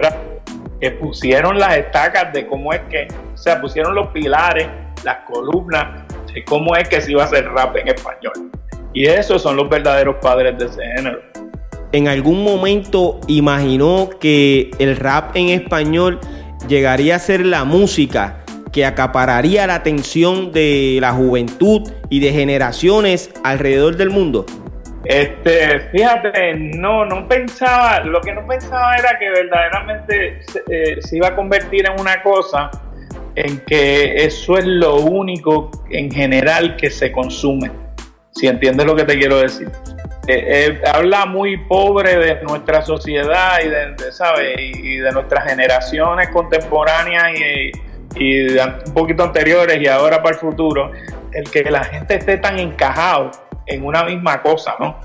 que 0.81 0.91
pusieron 0.91 1.57
las 1.57 1.77
estacas 1.77 2.33
de 2.33 2.45
cómo 2.45 2.73
es 2.73 2.81
que, 2.89 3.07
o 3.33 3.37
sea, 3.37 3.61
pusieron 3.61 3.95
los 3.95 4.07
pilares, 4.07 4.67
las 5.03 5.17
columnas 5.25 6.03
de 6.33 6.43
cómo 6.43 6.75
es 6.75 6.87
que 6.89 6.99
se 6.99 7.11
iba 7.11 7.23
a 7.23 7.25
hacer 7.25 7.49
rap 7.49 7.75
en 7.77 7.87
español. 7.87 8.51
Y 8.93 9.05
esos 9.05 9.41
son 9.41 9.55
los 9.55 9.69
verdaderos 9.69 10.17
padres 10.21 10.57
de 10.57 10.65
ese 10.65 10.81
género. 10.95 11.19
¿En 11.91 12.07
algún 12.07 12.43
momento 12.43 13.19
imaginó 13.27 14.09
que 14.19 14.71
el 14.79 14.97
rap 14.97 15.35
en 15.35 15.49
español 15.49 16.19
llegaría 16.67 17.15
a 17.15 17.19
ser 17.19 17.45
la 17.45 17.63
música 17.63 18.43
que 18.71 18.85
acapararía 18.85 19.67
la 19.67 19.75
atención 19.75 20.51
de 20.51 20.97
la 20.99 21.13
juventud 21.13 21.89
y 22.15 22.19
de 22.21 22.31
generaciones 22.31 23.29
alrededor 23.43 23.97
del 23.97 24.09
mundo? 24.09 24.45
Este, 25.03 25.81
fíjate, 25.91 26.55
no, 26.55 27.03
no 27.03 27.27
pensaba, 27.27 27.99
lo 27.99 28.21
que 28.21 28.33
no 28.33 28.47
pensaba 28.47 28.95
era 28.95 29.19
que 29.19 29.29
verdaderamente 29.29 30.41
se, 30.43 30.63
eh, 30.69 30.99
iba 31.11 31.27
a 31.27 31.35
convertir 31.35 31.85
en 31.85 31.99
una 31.99 32.23
cosa 32.23 32.71
en 33.35 33.59
que 33.65 34.15
eso 34.23 34.57
es 34.57 34.65
lo 34.65 34.95
único 34.95 35.71
en 35.89 36.09
general 36.09 36.77
que 36.77 36.89
se 36.89 37.11
consume. 37.11 37.69
Si 38.31 38.47
entiendes 38.47 38.85
lo 38.85 38.95
que 38.95 39.03
te 39.03 39.17
quiero 39.17 39.39
decir. 39.39 39.69
Eh, 40.27 40.43
eh, 40.47 40.81
habla 40.91 41.25
muy 41.25 41.57
pobre 41.67 42.17
de 42.17 42.41
nuestra 42.43 42.81
sociedad 42.81 43.59
y 43.61 43.67
de, 43.67 44.63
Y, 44.81 44.97
de 44.99 45.11
nuestras 45.11 45.49
generaciones 45.49 46.29
contemporáneas 46.29 47.33
y 48.17 48.57
un 48.57 48.93
poquito 48.93 49.23
anteriores 49.23 49.81
y 49.81 49.87
ahora 49.87 50.23
para 50.23 50.35
el 50.35 50.39
futuro, 50.39 50.91
el 51.35 51.49
que 51.51 51.69
la 51.69 51.83
gente 51.83 52.15
esté 52.15 52.37
tan 52.37 52.57
encajado 52.57 53.31
en 53.67 53.85
una 53.85 54.03
misma 54.03 54.41
cosa, 54.41 54.75
¿no? 54.79 54.97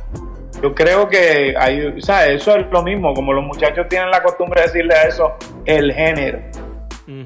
Yo 0.62 0.74
creo 0.74 1.08
que 1.08 1.54
hay, 1.58 1.86
o 1.86 2.00
sea, 2.00 2.28
eso 2.28 2.56
es 2.56 2.66
lo 2.70 2.82
mismo, 2.82 3.14
como 3.14 3.32
los 3.32 3.44
muchachos 3.44 3.86
tienen 3.88 4.10
la 4.10 4.22
costumbre 4.22 4.60
de 4.60 4.66
decirle 4.68 4.94
a 4.94 5.02
eso 5.04 5.34
el 5.64 5.92
género. 5.92 6.38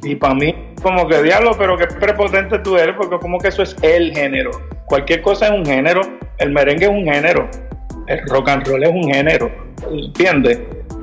Y 0.02 0.14
para 0.14 0.34
mí, 0.34 0.54
como 0.82 1.06
que 1.06 1.22
diablo, 1.22 1.50
pero 1.58 1.76
qué 1.76 1.86
prepotente 1.86 2.58
tú 2.60 2.78
eres, 2.78 2.94
porque 2.96 3.18
como 3.18 3.38
que 3.38 3.48
eso 3.48 3.62
es 3.62 3.76
el 3.82 4.14
género. 4.14 4.50
Cualquier 4.86 5.20
cosa 5.20 5.46
es 5.46 5.52
un 5.52 5.66
género, 5.66 6.00
el 6.38 6.52
merengue 6.52 6.84
es 6.84 6.90
un 6.90 7.04
género, 7.04 7.50
el 8.06 8.26
rock 8.28 8.48
and 8.48 8.66
roll 8.66 8.82
es 8.82 8.90
un 8.90 9.12
género, 9.12 9.50
¿entiendes? 9.90 10.60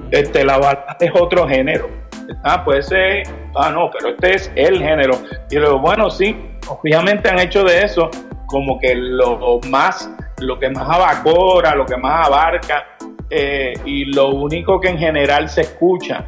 Este, 0.10 0.44
la 0.44 0.58
balada 0.58 0.98
es 1.00 1.12
otro 1.14 1.48
género 1.48 2.02
ah, 2.44 2.64
pues 2.64 2.92
ese, 2.92 3.24
ah, 3.56 3.70
no, 3.70 3.90
pero 3.92 4.14
este 4.14 4.36
es 4.36 4.52
el 4.56 4.80
género. 4.80 5.22
Y 5.50 5.56
luego, 5.56 5.80
bueno, 5.80 6.10
sí, 6.10 6.36
obviamente 6.68 7.30
han 7.30 7.40
hecho 7.40 7.64
de 7.64 7.84
eso 7.84 8.10
como 8.46 8.80
que 8.80 8.94
lo 8.96 9.60
más, 9.70 10.12
lo 10.40 10.60
que 10.60 10.70
más 10.70 10.88
abacora, 10.90 11.74
lo 11.74 11.86
que 11.86 11.96
más 11.96 12.28
abarca, 12.28 12.86
eh, 13.30 13.74
y 13.86 14.06
lo 14.14 14.30
único 14.30 14.80
que 14.80 14.90
en 14.90 14.98
general 14.98 15.48
se 15.48 15.62
escucha. 15.62 16.26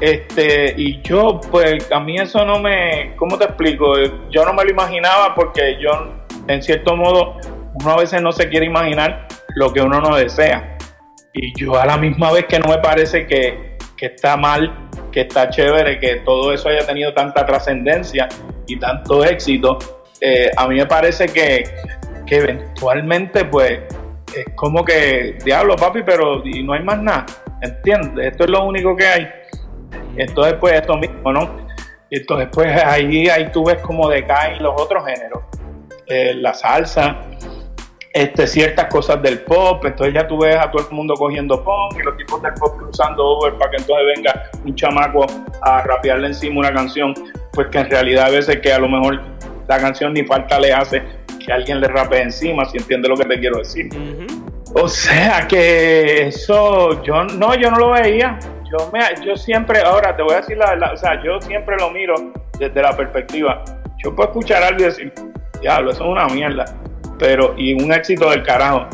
Este, 0.00 0.74
y 0.76 1.02
yo, 1.02 1.40
pues, 1.50 1.90
a 1.92 2.00
mí 2.00 2.16
eso 2.16 2.44
no 2.44 2.58
me, 2.58 3.14
¿cómo 3.16 3.36
te 3.36 3.44
explico? 3.44 3.94
Yo 4.30 4.44
no 4.44 4.54
me 4.54 4.64
lo 4.64 4.70
imaginaba 4.70 5.34
porque 5.34 5.76
yo, 5.78 5.90
en 6.46 6.62
cierto 6.62 6.96
modo, 6.96 7.36
uno 7.74 7.92
a 7.92 7.96
veces 7.96 8.22
no 8.22 8.32
se 8.32 8.48
quiere 8.48 8.64
imaginar 8.64 9.28
lo 9.54 9.72
que 9.72 9.82
uno 9.82 10.00
no 10.00 10.16
desea. 10.16 10.78
Y 11.34 11.52
yo 11.60 11.78
a 11.78 11.84
la 11.84 11.98
misma 11.98 12.32
vez 12.32 12.46
que 12.46 12.58
no 12.58 12.68
me 12.68 12.78
parece 12.78 13.26
que, 13.26 13.76
que 13.96 14.06
está 14.06 14.36
mal, 14.36 14.87
que 15.12 15.22
está 15.22 15.48
chévere, 15.50 15.98
que 15.98 16.16
todo 16.16 16.52
eso 16.52 16.68
haya 16.68 16.86
tenido 16.86 17.12
tanta 17.14 17.44
trascendencia 17.46 18.28
y 18.66 18.78
tanto 18.78 19.24
éxito, 19.24 19.78
eh, 20.20 20.50
a 20.56 20.66
mí 20.68 20.76
me 20.76 20.86
parece 20.86 21.26
que, 21.26 21.64
que 22.26 22.36
eventualmente, 22.36 23.44
pues, 23.44 23.80
es 24.36 24.46
como 24.54 24.84
que, 24.84 25.38
diablo, 25.44 25.76
papi, 25.76 26.02
pero 26.02 26.42
y 26.44 26.62
no 26.62 26.74
hay 26.74 26.82
más 26.82 27.00
nada, 27.00 27.26
¿entiendes? 27.62 28.32
Esto 28.32 28.44
es 28.44 28.50
lo 28.50 28.64
único 28.64 28.96
que 28.96 29.06
hay. 29.06 29.28
Entonces, 30.16 30.54
pues, 30.60 30.74
esto 30.74 30.96
mismo, 30.96 31.32
¿no? 31.32 31.68
Entonces, 32.10 32.48
pues, 32.52 32.82
ahí, 32.84 33.28
ahí 33.28 33.50
tú 33.52 33.64
ves 33.64 33.78
como 33.78 34.08
decaen 34.08 34.62
los 34.62 34.80
otros 34.80 35.04
géneros. 35.06 35.42
Eh, 36.06 36.34
la 36.34 36.54
salsa, 36.54 37.18
este, 38.18 38.46
ciertas 38.46 38.86
cosas 38.86 39.22
del 39.22 39.40
pop, 39.40 39.84
entonces 39.84 40.14
ya 40.14 40.26
tú 40.26 40.38
ves 40.38 40.56
a 40.56 40.70
todo 40.70 40.86
el 40.88 40.94
mundo 40.94 41.14
cogiendo 41.14 41.62
pop 41.62 41.92
y 41.98 42.02
los 42.02 42.16
tipos 42.16 42.42
del 42.42 42.52
pop 42.54 42.76
cruzando 42.76 43.24
over 43.24 43.54
para 43.54 43.70
que 43.70 43.76
entonces 43.76 44.06
venga 44.16 44.50
un 44.64 44.74
chamaco 44.74 45.26
a 45.62 45.82
rapearle 45.82 46.26
encima 46.26 46.58
una 46.58 46.72
canción, 46.72 47.14
pues 47.52 47.68
que 47.68 47.78
en 47.78 47.90
realidad 47.90 48.26
a 48.26 48.30
veces 48.30 48.58
que 48.60 48.72
a 48.72 48.78
lo 48.78 48.88
mejor 48.88 49.20
la 49.68 49.78
canción 49.78 50.12
ni 50.14 50.24
falta 50.24 50.58
le 50.58 50.72
hace 50.72 51.02
que 51.44 51.52
alguien 51.52 51.80
le 51.80 51.86
rape 51.86 52.20
encima, 52.20 52.64
si 52.64 52.78
entiende 52.78 53.08
lo 53.08 53.16
que 53.16 53.24
te 53.24 53.38
quiero 53.38 53.58
decir. 53.58 53.88
O 54.74 54.88
sea 54.88 55.46
que 55.46 56.26
eso, 56.26 57.02
yo 57.02 57.24
no, 57.24 57.54
yo 57.54 57.70
no 57.70 57.78
lo 57.78 57.90
veía. 57.92 58.38
Yo, 58.70 58.90
me, 58.92 59.00
yo 59.24 59.36
siempre, 59.36 59.80
ahora 59.80 60.14
te 60.14 60.22
voy 60.22 60.34
a 60.34 60.36
decir 60.38 60.58
la 60.58 60.70
verdad, 60.70 60.92
o 60.92 60.96
sea, 60.96 61.22
yo 61.22 61.40
siempre 61.40 61.76
lo 61.78 61.90
miro 61.90 62.14
desde 62.58 62.82
la 62.82 62.94
perspectiva. 62.96 63.64
Yo 64.02 64.14
puedo 64.14 64.28
escuchar 64.28 64.62
a 64.62 64.68
alguien 64.68 64.90
decir, 64.90 65.12
diablo, 65.60 65.90
eso 65.90 66.04
es 66.04 66.10
una 66.10 66.26
mierda, 66.26 66.66
pero, 67.18 67.54
y 67.56 67.74
un 67.74 67.92
éxito 67.92 68.30
del 68.30 68.42
carajo. 68.42 68.86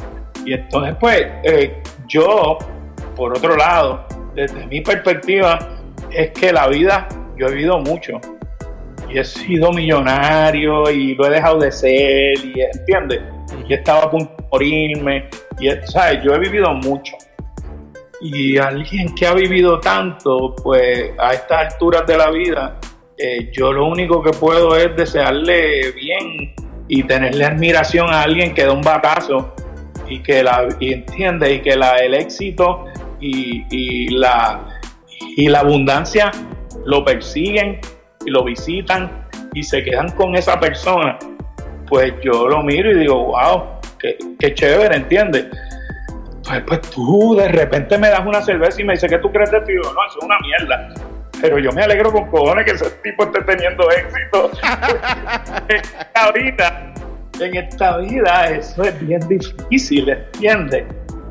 Y 0.44 0.54
entonces, 0.54 0.96
pues, 0.98 1.26
eh, 1.44 1.82
yo, 2.06 2.58
por 3.16 3.36
otro 3.36 3.56
lado, 3.56 4.06
desde 4.34 4.66
mi 4.66 4.80
perspectiva, 4.80 5.58
es 6.10 6.30
que 6.32 6.52
la 6.52 6.68
vida, 6.68 7.08
yo 7.36 7.48
he 7.48 7.54
vivido 7.54 7.78
mucho. 7.78 8.20
Y 9.08 9.18
he 9.18 9.24
sido 9.24 9.72
millonario 9.72 10.90
y 10.90 11.14
lo 11.14 11.26
he 11.26 11.30
dejado 11.30 11.58
de 11.58 11.70
ser 11.70 12.36
y 12.44 12.60
entiendes 12.60 13.20
y 13.68 13.74
estaba 13.74 14.04
a 14.04 14.10
punto 14.10 14.34
de 14.36 14.44
morirme 14.50 15.28
y 15.60 15.68
sabes 15.86 16.22
yo 16.24 16.34
he 16.34 16.38
vivido 16.38 16.72
mucho. 16.74 17.16
Y 18.20 18.56
alguien 18.56 19.14
que 19.14 19.26
ha 19.26 19.34
vivido 19.34 19.78
tanto 19.80 20.54
pues 20.62 21.12
a 21.18 21.34
estas 21.34 21.72
alturas 21.72 22.06
de 22.06 22.16
la 22.16 22.30
vida 22.30 22.80
eh, 23.16 23.50
yo 23.52 23.72
lo 23.72 23.86
único 23.86 24.22
que 24.22 24.30
puedo 24.30 24.76
es 24.76 24.96
desearle 24.96 25.92
bien 25.92 26.52
y 26.88 27.02
tenerle 27.04 27.44
admiración 27.44 28.10
a 28.10 28.22
alguien 28.22 28.54
que 28.54 28.64
da 28.64 28.72
un 28.72 28.82
batazo 28.82 29.54
y 30.08 30.22
que 30.22 30.42
la 30.42 30.68
y 30.80 30.92
entiende 30.92 31.54
y 31.54 31.60
que 31.60 31.76
la 31.76 31.96
el 31.96 32.14
éxito 32.14 32.84
y, 33.20 33.64
y 33.70 34.08
la 34.10 34.60
y 35.36 35.48
la 35.48 35.60
abundancia 35.60 36.30
lo 36.84 37.04
persiguen 37.04 37.80
y 38.26 38.30
lo 38.30 38.44
visitan 38.44 39.26
y 39.54 39.62
se 39.62 39.82
quedan 39.82 40.10
con 40.12 40.34
esa 40.36 40.58
persona, 40.58 41.18
pues 41.86 42.12
yo 42.22 42.48
lo 42.48 42.62
miro 42.62 42.90
y 42.90 42.98
digo, 42.98 43.26
wow, 43.26 43.64
qué, 43.98 44.18
qué 44.38 44.54
chévere, 44.54 44.96
¿entiendes? 44.96 45.46
Pues, 46.46 46.62
pues 46.66 46.80
tú 46.90 47.36
de 47.36 47.48
repente 47.48 47.96
me 47.98 48.08
das 48.08 48.26
una 48.26 48.42
cerveza 48.42 48.80
y 48.82 48.84
me 48.84 48.94
dices, 48.94 49.10
¿qué 49.10 49.18
tú 49.18 49.30
crees 49.30 49.50
de 49.50 49.60
ti? 49.60 49.72
no, 49.74 49.90
eso 49.90 50.18
es 50.18 50.24
una 50.24 50.38
mierda. 50.40 50.94
Pero 51.44 51.58
yo 51.58 51.72
me 51.72 51.82
alegro 51.82 52.10
con 52.10 52.24
cojones 52.30 52.64
que 52.64 52.70
ese 52.70 52.88
tipo 53.02 53.24
esté 53.24 53.42
teniendo 53.42 53.86
éxito. 53.90 54.50
vida, 56.34 56.94
en 57.38 57.56
esta 57.56 57.98
vida, 57.98 58.48
eso 58.48 58.82
es 58.82 59.06
bien 59.06 59.20
difícil, 59.28 60.08
¿entiendes? 60.08 60.84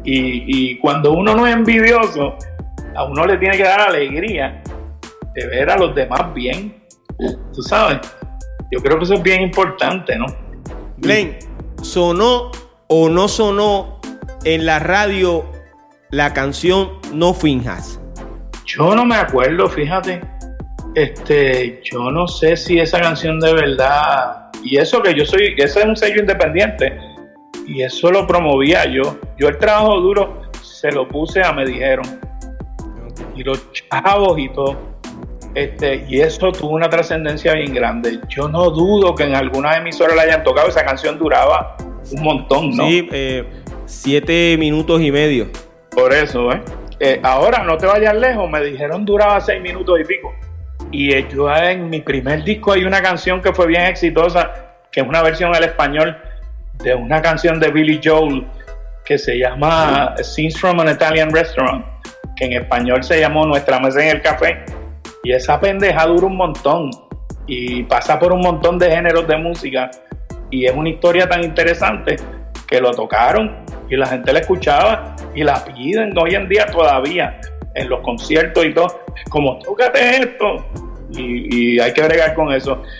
Y, 0.03 0.43
y 0.45 0.77
cuando 0.77 1.13
uno 1.13 1.33
no 1.33 1.47
es 1.47 1.55
envidioso, 1.55 2.37
a 2.95 3.05
uno 3.05 3.25
le 3.25 3.37
tiene 3.39 3.57
que 3.57 3.63
dar 3.63 3.81
alegría 3.81 4.61
de 5.33 5.47
ver 5.47 5.71
a 5.71 5.77
los 5.77 5.95
demás 5.95 6.31
bien 6.35 6.83
Tú 7.55 7.63
sabes, 7.63 7.97
yo 8.71 8.83
creo 8.83 8.99
que 8.99 9.05
eso 9.05 9.15
es 9.15 9.23
bien 9.23 9.41
importante, 9.41 10.15
¿no? 10.15 10.27
Glenn, 10.97 11.37
¿sonó 11.81 12.51
o 12.87 13.09
no 13.09 13.27
sonó 13.27 13.99
en 14.45 14.67
la 14.67 14.77
radio 14.77 15.43
la 16.11 16.35
canción 16.35 16.99
No 17.13 17.33
Finjas? 17.33 17.99
Yo 18.75 18.95
no 18.95 19.05
me 19.05 19.15
acuerdo, 19.15 19.69
fíjate. 19.69 20.19
Este, 20.95 21.79
yo 21.83 22.09
no 22.09 22.27
sé 22.27 22.57
si 22.57 22.79
esa 22.79 22.99
canción 22.99 23.39
de 23.39 23.53
verdad. 23.53 24.47
Y 24.63 24.77
eso 24.77 25.01
que 25.03 25.13
yo 25.13 25.25
soy, 25.25 25.53
ese 25.57 25.81
es 25.81 25.85
un 25.85 25.95
sello 25.95 26.21
independiente. 26.21 26.97
Y 27.67 27.83
eso 27.83 28.09
lo 28.09 28.25
promovía 28.25 28.85
yo. 28.85 29.19
Yo 29.37 29.49
el 29.49 29.59
trabajo 29.59 29.99
duro 29.99 30.41
se 30.61 30.91
lo 30.91 31.07
puse 31.07 31.43
a 31.43 31.53
me 31.53 31.65
dijeron. 31.65 32.19
Y 33.35 33.43
los 33.43 33.63
chavos 33.73 34.39
y 34.39 34.49
todo. 34.49 34.75
Este, 35.53 36.03
y 36.09 36.21
eso 36.21 36.51
tuvo 36.51 36.71
una 36.71 36.89
trascendencia 36.89 37.53
bien 37.53 37.75
grande. 37.75 38.19
Yo 38.27 38.49
no 38.49 38.71
dudo 38.71 39.13
que 39.13 39.25
en 39.25 39.35
algunas 39.35 39.77
emisoras 39.77 40.15
la 40.15 40.23
hayan 40.23 40.43
tocado, 40.43 40.69
esa 40.69 40.83
canción 40.83 41.19
duraba 41.19 41.77
un 42.11 42.23
montón, 42.23 42.75
¿no? 42.75 42.87
Sí, 42.87 43.07
eh, 43.11 43.45
siete 43.85 44.55
minutos 44.57 44.99
y 44.99 45.11
medio. 45.11 45.47
Por 45.91 46.11
eso, 46.11 46.51
¿eh? 46.51 46.61
¿Eh? 47.03 47.19
ahora 47.23 47.63
no 47.63 47.77
te 47.77 47.85
vayas 47.85 48.15
lejos, 48.15 48.49
me 48.49 48.61
dijeron 48.63 49.05
duraba 49.05 49.39
seis 49.41 49.61
minutos 49.61 49.99
y 49.99 50.03
pico. 50.05 50.33
Y 50.91 51.27
yo 51.29 51.53
en 51.55 51.89
mi 51.89 52.01
primer 52.01 52.43
disco 52.43 52.73
hay 52.73 52.83
una 52.83 53.01
canción 53.01 53.41
que 53.41 53.53
fue 53.53 53.67
bien 53.67 53.83
exitosa, 53.83 54.51
que 54.91 55.01
es 55.01 55.07
una 55.07 55.21
versión 55.21 55.55
al 55.55 55.63
español 55.63 56.17
de 56.83 56.93
una 56.93 57.21
canción 57.21 57.59
de 57.59 57.71
Billy 57.71 57.99
Joel 58.03 58.45
que 59.05 59.17
se 59.17 59.37
llama 59.37 60.15
Scenes 60.21 60.59
from 60.59 60.79
an 60.79 60.89
Italian 60.89 61.33
Restaurant, 61.33 61.85
que 62.35 62.45
en 62.45 62.53
español 62.53 63.03
se 63.03 63.19
llamó 63.19 63.45
Nuestra 63.45 63.79
Mesa 63.79 64.03
en 64.03 64.17
el 64.17 64.21
Café 64.21 64.63
y 65.23 65.31
esa 65.31 65.59
pendeja 65.59 66.05
dura 66.05 66.27
un 66.27 66.37
montón 66.37 66.91
y 67.47 67.83
pasa 67.83 68.19
por 68.19 68.33
un 68.33 68.41
montón 68.41 68.77
de 68.77 68.91
géneros 68.91 69.27
de 69.27 69.37
música 69.37 69.89
y 70.49 70.65
es 70.65 70.73
una 70.73 70.89
historia 70.89 71.27
tan 71.27 71.43
interesante 71.43 72.17
que 72.67 72.79
lo 72.79 72.91
tocaron 72.91 73.62
y 73.89 73.95
la 73.95 74.07
gente 74.07 74.33
la 74.33 74.39
escuchaba 74.39 75.15
y 75.35 75.43
la 75.43 75.63
piden 75.63 76.17
hoy 76.17 76.35
en 76.35 76.47
día 76.47 76.65
todavía 76.67 77.39
en 77.75 77.89
los 77.89 78.01
conciertos 78.01 78.65
y 78.65 78.73
todo, 78.73 79.01
como 79.29 79.59
tócate 79.59 80.17
esto 80.17 80.65
y, 81.09 81.79
hay 81.79 81.93
que 81.93 82.03
bregar 82.03 82.33
con 82.33 82.51
eso. 82.51 82.81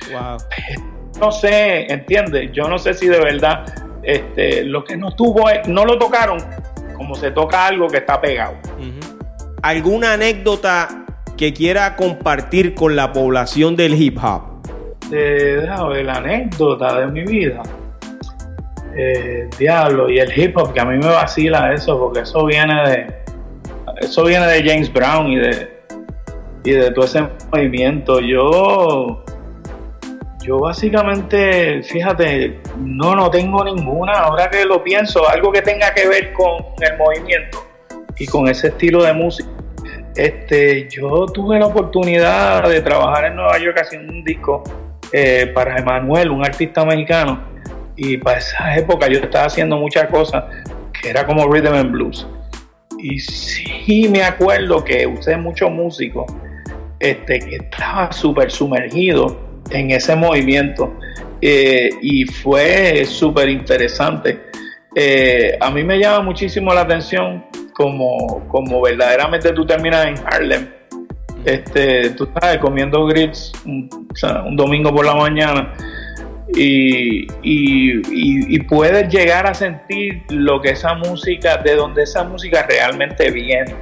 No 1.20 1.32
sé, 1.32 1.86
entiende, 1.94 2.50
yo 2.52 2.68
no 2.68 2.80
sé 2.80 2.96
si 2.96 3.08
de 3.08 3.20
verdad 3.20 3.64
este, 4.02 4.66
lo 4.66 4.84
que 4.84 4.98
no 4.98 5.16
tuvo, 5.16 5.46
no 5.68 5.86
lo 5.86 6.00
tocaron 6.00 6.40
como 6.98 7.16
se 7.16 7.32
toca 7.32 7.68
algo 7.68 7.88
que 7.88 7.98
está 7.98 8.20
pegado. 8.20 8.56
¿Alguna 9.62 10.14
anécdota 10.14 11.06
que 11.38 11.54
quiera 11.54 11.96
compartir 11.96 12.74
con 12.74 12.96
la 12.96 13.12
población 13.12 13.76
del 13.76 13.94
hip 13.94 14.18
hop? 14.24 14.54
Eh, 15.12 15.66
la 16.04 16.16
anécdota 16.16 17.00
de 17.00 17.08
mi 17.08 17.24
vida. 17.24 17.62
Eh, 18.96 19.50
diablo, 19.58 20.10
y 20.10 20.20
el 20.20 20.32
hip 20.38 20.58
hop, 20.58 20.74
que 20.74 20.80
a 20.80 20.86
mí 20.86 20.98
me 20.98 21.08
vacila 21.08 21.74
eso, 21.74 22.00
porque 22.00 22.22
eso 22.22 22.46
viene 22.46 22.90
de. 22.90 23.08
Eso 24.02 24.26
viene 24.26 24.46
de 24.48 24.64
James 24.64 24.92
Brown 24.92 25.28
y 25.28 25.38
de. 25.38 25.74
Y 26.64 26.72
de 26.72 26.92
todo 26.92 27.06
ese 27.06 27.28
movimiento. 27.52 28.20
Yo. 28.20 29.24
Yo 30.46 30.60
básicamente, 30.60 31.82
fíjate, 31.84 32.60
no, 32.78 33.16
no 33.16 33.32
tengo 33.32 33.64
ninguna. 33.64 34.12
Ahora 34.14 34.50
que 34.50 34.66
lo 34.66 34.84
pienso, 34.84 35.28
algo 35.30 35.54
que 35.54 35.62
tenga 35.62 35.94
que 35.94 36.06
ver 36.06 36.34
con 36.34 36.58
el 36.82 36.98
movimiento 36.98 37.66
y 38.18 38.28
con 38.28 38.50
ese 38.50 38.68
estilo 38.68 39.04
de 39.04 39.14
música 39.14 39.50
este, 40.16 40.88
yo 40.90 41.26
tuve 41.26 41.60
la 41.60 41.68
oportunidad 41.68 42.68
de 42.70 42.82
trabajar 42.82 43.26
en 43.26 43.36
Nueva 43.36 43.58
York 43.58 43.80
haciendo 43.82 44.14
un 44.14 44.24
disco 44.24 44.64
eh, 45.12 45.52
para 45.54 45.78
Emanuel, 45.78 46.30
un 46.30 46.46
artista 46.46 46.86
mexicano, 46.86 47.42
y 47.96 48.18
para 48.18 48.40
esa 48.40 48.76
época 48.76 49.08
yo 49.08 49.20
estaba 49.20 49.46
haciendo 49.46 49.78
muchas 49.78 50.08
cosas 50.08 50.46
que 51.00 51.10
era 51.10 51.26
como 51.26 51.48
rhythm 51.48 51.74
and 51.74 51.92
blues. 51.92 52.28
Y 52.98 53.20
sí 53.20 54.08
me 54.10 54.24
acuerdo 54.24 54.84
que 54.84 55.06
usé 55.06 55.36
muchos 55.38 55.72
músicos 55.72 56.26
este, 57.00 57.40
que 57.40 57.56
estaba 57.58 58.12
súper 58.12 58.50
sumergido 58.52 59.38
en 59.72 59.92
ese 59.92 60.16
movimiento 60.16 60.94
eh, 61.42 61.90
y 62.02 62.26
fue 62.26 63.06
súper 63.06 63.50
interesante. 63.50 64.40
Eh, 64.96 65.58
a 65.60 65.72
mí 65.72 65.84
me 65.84 66.00
llama 66.00 66.22
muchísimo 66.22 66.74
la 66.74 66.82
atención 66.82 67.46
como, 67.74 68.48
como 68.48 68.82
verdaderamente 68.82 69.52
tú 69.52 69.66
terminas 69.66 70.06
en 70.08 70.16
Harlem 70.26 70.68
este, 71.46 72.12
tú 72.12 72.28
sabes, 72.40 72.60
comiendo 72.60 73.06
grits 73.06 73.52
un, 73.66 73.90
un 74.46 74.56
domingo 74.56 74.94
por 74.94 75.06
la 75.06 75.16
mañana 75.16 75.74
y, 76.50 77.28
y, 77.42 78.60
puedes 78.64 79.12
llegar 79.12 79.48
a 79.48 79.54
sentir 79.54 80.24
lo 80.30 80.62
que 80.62 80.72
esa 80.72 80.94
música, 80.96 81.58
de 81.58 81.76
donde 81.76 82.04
esa 82.04 82.24
música 82.24 82.66
realmente 82.68 83.32
viene. 83.32 83.74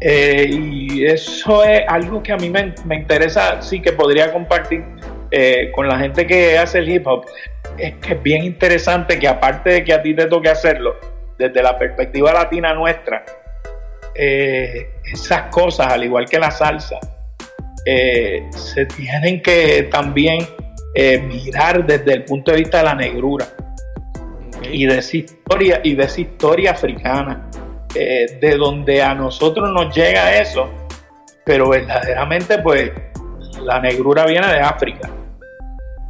Eh, 0.00 0.48
y 0.50 1.04
eso 1.06 1.64
es 1.64 1.82
algo 1.88 2.22
que 2.22 2.32
a 2.32 2.36
mí 2.36 2.50
me, 2.50 2.74
me 2.84 2.96
interesa, 2.96 3.60
sí 3.62 3.80
que 3.80 3.92
podría 3.92 4.32
compartir 4.32 4.84
eh, 5.30 5.70
con 5.72 5.88
la 5.88 5.98
gente 5.98 6.26
que 6.26 6.58
hace 6.58 6.78
el 6.78 6.88
hip 6.88 7.06
hop. 7.06 7.26
Es 7.76 7.94
que 7.96 8.14
es 8.14 8.22
bien 8.22 8.44
interesante 8.44 9.18
que 9.18 9.28
aparte 9.28 9.70
de 9.70 9.84
que 9.84 9.92
a 9.92 10.02
ti 10.02 10.14
te 10.14 10.26
toque 10.26 10.48
hacerlo, 10.48 10.96
desde 11.38 11.62
la 11.62 11.76
perspectiva 11.76 12.32
latina 12.32 12.74
nuestra, 12.74 13.24
eh, 14.14 14.90
esas 15.12 15.42
cosas, 15.50 15.92
al 15.92 16.04
igual 16.04 16.28
que 16.28 16.38
la 16.38 16.50
salsa, 16.50 16.98
se 18.50 18.84
tienen 18.84 19.40
que 19.40 19.88
también 19.90 20.46
eh, 21.00 21.20
mirar 21.20 21.86
desde 21.86 22.12
el 22.12 22.24
punto 22.24 22.50
de 22.50 22.56
vista 22.56 22.78
de 22.78 22.82
la 22.82 22.94
negrura 22.96 23.46
y 24.68 24.84
de 24.84 24.98
esa 24.98 25.16
historia 25.16 25.80
y 25.84 25.94
de 25.94 26.02
esa 26.02 26.20
historia 26.20 26.72
africana, 26.72 27.48
eh, 27.94 28.36
de 28.40 28.56
donde 28.56 29.00
a 29.00 29.14
nosotros 29.14 29.70
nos 29.70 29.94
llega 29.94 30.40
eso, 30.40 30.68
pero 31.44 31.68
verdaderamente 31.68 32.58
pues 32.58 32.90
la 33.62 33.78
negrura 33.78 34.26
viene 34.26 34.48
de 34.48 34.58
África. 34.58 35.08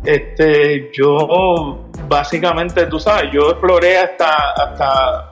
Este, 0.06 0.90
yo 0.94 1.90
básicamente, 2.08 2.86
tú 2.86 2.98
sabes, 2.98 3.30
yo 3.30 3.50
exploré 3.50 3.98
hasta, 3.98 4.52
hasta 4.52 5.28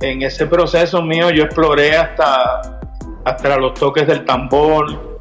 en 0.00 0.22
ese 0.22 0.44
proceso 0.48 1.00
mío, 1.02 1.30
yo 1.30 1.44
exploré 1.44 1.96
hasta, 1.96 2.80
hasta 3.24 3.56
los 3.58 3.74
toques 3.74 4.08
del 4.08 4.24
tambor, 4.24 5.11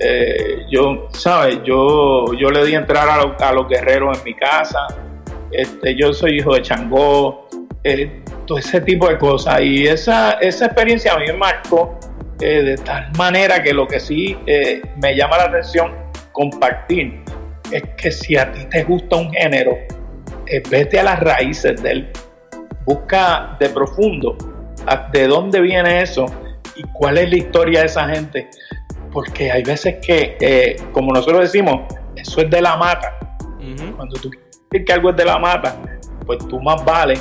eh, 0.00 0.64
yo, 0.70 1.08
¿sabes? 1.12 1.58
Yo, 1.64 2.32
yo 2.34 2.50
le 2.50 2.64
di 2.64 2.74
entrar 2.74 3.08
a, 3.08 3.52
los 3.52 3.68
guerreros 3.68 4.18
en 4.18 4.24
mi 4.24 4.34
casa. 4.34 4.86
Este, 5.52 5.94
yo 5.94 6.12
soy 6.12 6.38
hijo 6.38 6.54
de 6.54 6.62
Changó, 6.62 7.48
eh, 7.84 8.22
todo 8.46 8.58
ese 8.58 8.80
tipo 8.80 9.08
de 9.08 9.18
cosas. 9.18 9.60
Y 9.60 9.86
esa, 9.86 10.32
esa 10.32 10.66
experiencia 10.66 11.12
a 11.12 11.18
mí 11.18 11.26
me 11.26 11.34
marcó 11.34 11.98
eh, 12.40 12.62
de 12.62 12.76
tal 12.78 13.10
manera 13.18 13.62
que 13.62 13.74
lo 13.74 13.86
que 13.86 14.00
sí 14.00 14.36
me 14.96 15.14
llama 15.14 15.36
la 15.36 15.44
atención 15.44 15.92
compartir 16.32 17.20
es 17.70 17.82
que 17.96 18.10
si 18.10 18.36
a 18.36 18.50
ti 18.50 18.64
te 18.70 18.84
gusta 18.84 19.16
un 19.16 19.30
género, 19.30 19.76
vete 20.70 20.98
a 20.98 21.04
las 21.04 21.20
raíces 21.20 21.80
de 21.82 21.90
él, 21.90 22.08
busca 22.84 23.56
de 23.60 23.68
profundo 23.68 24.36
de 25.12 25.26
dónde 25.26 25.60
viene 25.60 26.02
eso 26.02 26.26
y 26.76 26.82
cuál 26.94 27.18
es 27.18 27.30
la 27.30 27.36
historia 27.36 27.80
de 27.80 27.86
esa 27.86 28.08
gente 28.08 28.48
porque 29.12 29.50
hay 29.50 29.62
veces 29.62 29.96
que, 30.04 30.36
eh, 30.40 30.76
como 30.92 31.12
nosotros 31.12 31.40
decimos, 31.40 31.82
eso 32.16 32.40
es 32.40 32.50
de 32.50 32.60
la 32.60 32.76
mata. 32.76 33.16
Cuando 33.96 34.18
tú 34.20 34.30
quieres 34.30 34.86
que 34.86 34.92
algo 34.92 35.10
es 35.10 35.16
de 35.16 35.24
la 35.24 35.38
mata, 35.38 35.76
pues 36.26 36.38
tú 36.48 36.60
más 36.60 36.84
vale 36.84 37.14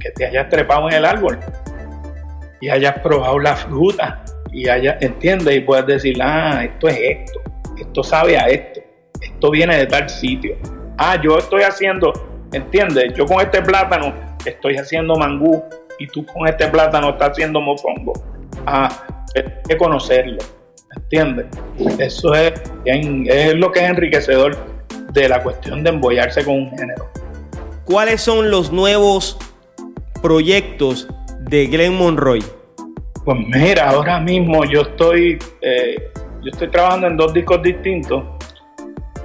que 0.00 0.10
te 0.10 0.26
hayas 0.26 0.48
trepado 0.48 0.88
en 0.88 0.96
el 0.96 1.04
árbol 1.04 1.38
y 2.60 2.68
hayas 2.68 2.98
probado 2.98 3.38
la 3.38 3.56
fruta 3.56 4.24
y 4.52 4.68
hayas, 4.68 4.96
entiendes, 5.00 5.56
y 5.56 5.60
puedes 5.60 5.86
decir, 5.86 6.18
ah, 6.20 6.64
esto 6.64 6.88
es 6.88 6.98
esto, 6.98 7.40
esto 7.78 8.02
sabe 8.02 8.36
a 8.38 8.46
esto, 8.46 8.80
esto 9.20 9.50
viene 9.50 9.76
de 9.76 9.86
tal 9.86 10.08
sitio. 10.08 10.56
Ah, 10.98 11.20
yo 11.22 11.38
estoy 11.38 11.62
haciendo, 11.62 12.12
entiendes, 12.52 13.14
yo 13.14 13.24
con 13.26 13.40
este 13.40 13.62
plátano 13.62 14.14
estoy 14.44 14.76
haciendo 14.76 15.16
mangú 15.16 15.62
y 15.98 16.06
tú 16.08 16.26
con 16.26 16.46
este 16.46 16.68
plátano 16.68 17.10
estás 17.10 17.30
haciendo 17.30 17.60
mofongo. 17.60 18.12
Ah, 18.66 18.88
hay 19.34 19.44
que 19.68 19.76
conocerlo 19.76 20.55
¿Entiendes? 20.96 21.46
Eso 21.98 22.34
es, 22.34 22.52
es 22.84 23.54
lo 23.54 23.70
que 23.70 23.80
es 23.80 23.90
enriquecedor 23.90 24.56
de 25.12 25.28
la 25.28 25.42
cuestión 25.42 25.82
de 25.82 25.90
embollarse 25.90 26.44
con 26.44 26.54
un 26.54 26.70
género. 26.70 27.08
¿Cuáles 27.84 28.20
son 28.20 28.50
los 28.50 28.72
nuevos 28.72 29.38
proyectos 30.22 31.08
de 31.40 31.66
Glenn 31.66 31.96
Monroy? 31.96 32.42
Pues 33.24 33.38
mira, 33.48 33.90
ahora 33.90 34.20
mismo 34.20 34.64
yo 34.64 34.82
estoy, 34.82 35.38
eh, 35.60 36.10
yo 36.42 36.50
estoy 36.50 36.68
trabajando 36.68 37.06
en 37.06 37.16
dos 37.16 37.32
discos 37.32 37.62
distintos. 37.62 38.24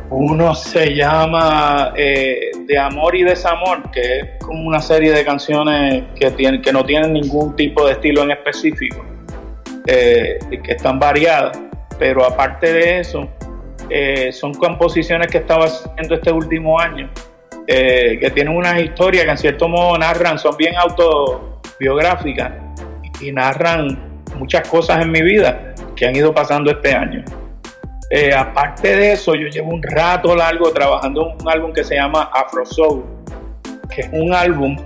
Uno 0.09 0.53
se 0.53 0.93
llama 0.93 1.93
eh, 1.95 2.51
De 2.67 2.78
Amor 2.78 3.15
y 3.15 3.24
Desamor, 3.24 3.89
que 3.91 4.01
es 4.01 4.26
como 4.45 4.67
una 4.67 4.80
serie 4.80 5.11
de 5.11 5.24
canciones 5.24 6.03
que, 6.15 6.32
tienen, 6.32 6.61
que 6.61 6.72
no 6.74 6.84
tienen 6.84 7.13
ningún 7.13 7.55
tipo 7.55 7.86
de 7.86 7.93
estilo 7.93 8.24
en 8.24 8.32
específico 8.32 9.11
eh, 9.88 10.38
que 10.63 10.73
están 10.73 10.99
variadas, 10.99 11.59
pero 11.97 12.23
aparte 12.23 12.71
de 12.71 12.99
eso, 12.99 13.27
eh, 13.89 14.32
son 14.32 14.53
composiciones 14.53 15.27
que 15.27 15.39
estaba 15.39 15.65
haciendo 15.65 16.15
este 16.15 16.32
último 16.32 16.79
año, 16.79 17.09
eh, 17.65 18.17
que 18.19 18.29
tienen 18.29 18.55
unas 18.55 18.79
historias 18.79 19.25
que 19.25 19.32
en 19.32 19.38
cierto 19.38 19.67
modo 19.67 19.97
narran, 19.97 20.38
son 20.38 20.55
bien 20.55 20.75
autobiográficas 20.75 22.51
y 23.19 23.32
narran 23.32 24.21
muchas 24.38 24.67
cosas 24.67 25.01
en 25.01 25.11
mi 25.11 25.23
vida 25.23 25.73
que 25.95 26.05
han 26.05 26.15
ido 26.15 26.34
pasando 26.34 26.71
este 26.71 26.93
año. 26.93 27.23
aparte 28.38 28.95
de 28.95 29.13
eso, 29.13 29.34
yo 29.36 29.47
llevo 29.47 29.71
un 29.71 29.82
rato 29.82 30.36
largo 30.36 30.71
trabajando 30.71 31.32
en 31.32 31.41
un 31.41 31.49
álbum 31.49 31.73
que 31.73 31.84
se 31.84 31.95
llama 31.95 32.29
Afro 32.34 32.65
Soul, 32.65 33.03
que 33.89 34.01
es 34.01 34.09
un 34.11 34.34
álbum 34.34 34.77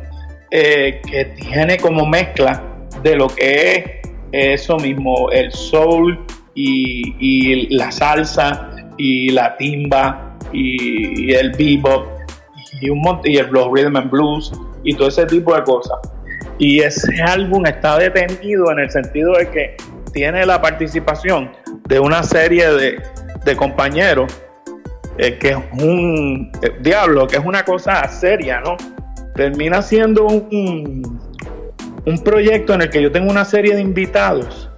que 0.51 1.33
tiene 1.35 1.77
como 1.77 2.05
mezcla 2.05 2.61
de 3.03 3.15
lo 3.15 3.27
que 3.27 3.71
es 3.75 4.04
eso 4.36 4.77
mismo, 4.77 5.29
el 5.31 5.51
soul 5.51 6.19
y, 6.53 7.75
la 7.75 7.91
salsa 7.91 8.69
y 8.97 9.29
la 9.29 9.55
timba 9.57 10.38
y, 10.51 11.33
el 11.33 11.51
bebop 11.51 12.07
y, 12.81 12.89
un 12.89 13.01
y 13.23 13.38
el 13.38 13.49
rhythm 13.49 13.95
and 13.95 14.11
blues 14.11 14.51
y 14.83 14.93
todo 14.95 15.07
ese 15.07 15.25
tipo 15.25 15.55
de 15.55 15.63
cosas. 15.63 15.97
Y 16.57 16.79
ese 16.79 17.21
álbum 17.21 17.65
está 17.65 17.97
detenido 17.97 18.71
en 18.71 18.79
el 18.79 18.89
sentido 18.89 19.33
de 19.33 19.49
que 19.49 19.75
tiene 20.13 20.45
la 20.45 20.61
participación 20.61 21.51
de 21.88 21.99
una 21.99 22.23
serie 22.23 22.69
de, 22.71 23.55
compañeros 23.55 24.33
eh, 25.17 25.38
que 25.38 25.49
es 25.49 25.57
un 25.73 26.51
eh, 26.61 26.71
diablo, 26.81 27.27
que 27.27 27.38
es 27.38 27.45
una 27.45 27.63
cosa 27.63 28.07
seria, 28.07 28.59
¿no? 28.61 28.75
Termina 29.36 29.81
siendo 29.81 30.25
un 30.25 31.19
proyecto 32.23 32.73
en 32.73 32.81
el 32.83 32.89
que 32.89 33.01
yo 33.01 33.11
tengo 33.11 33.29
una 33.29 33.45
serie 33.45 33.75
de 33.75 33.81
invitados 33.81 34.69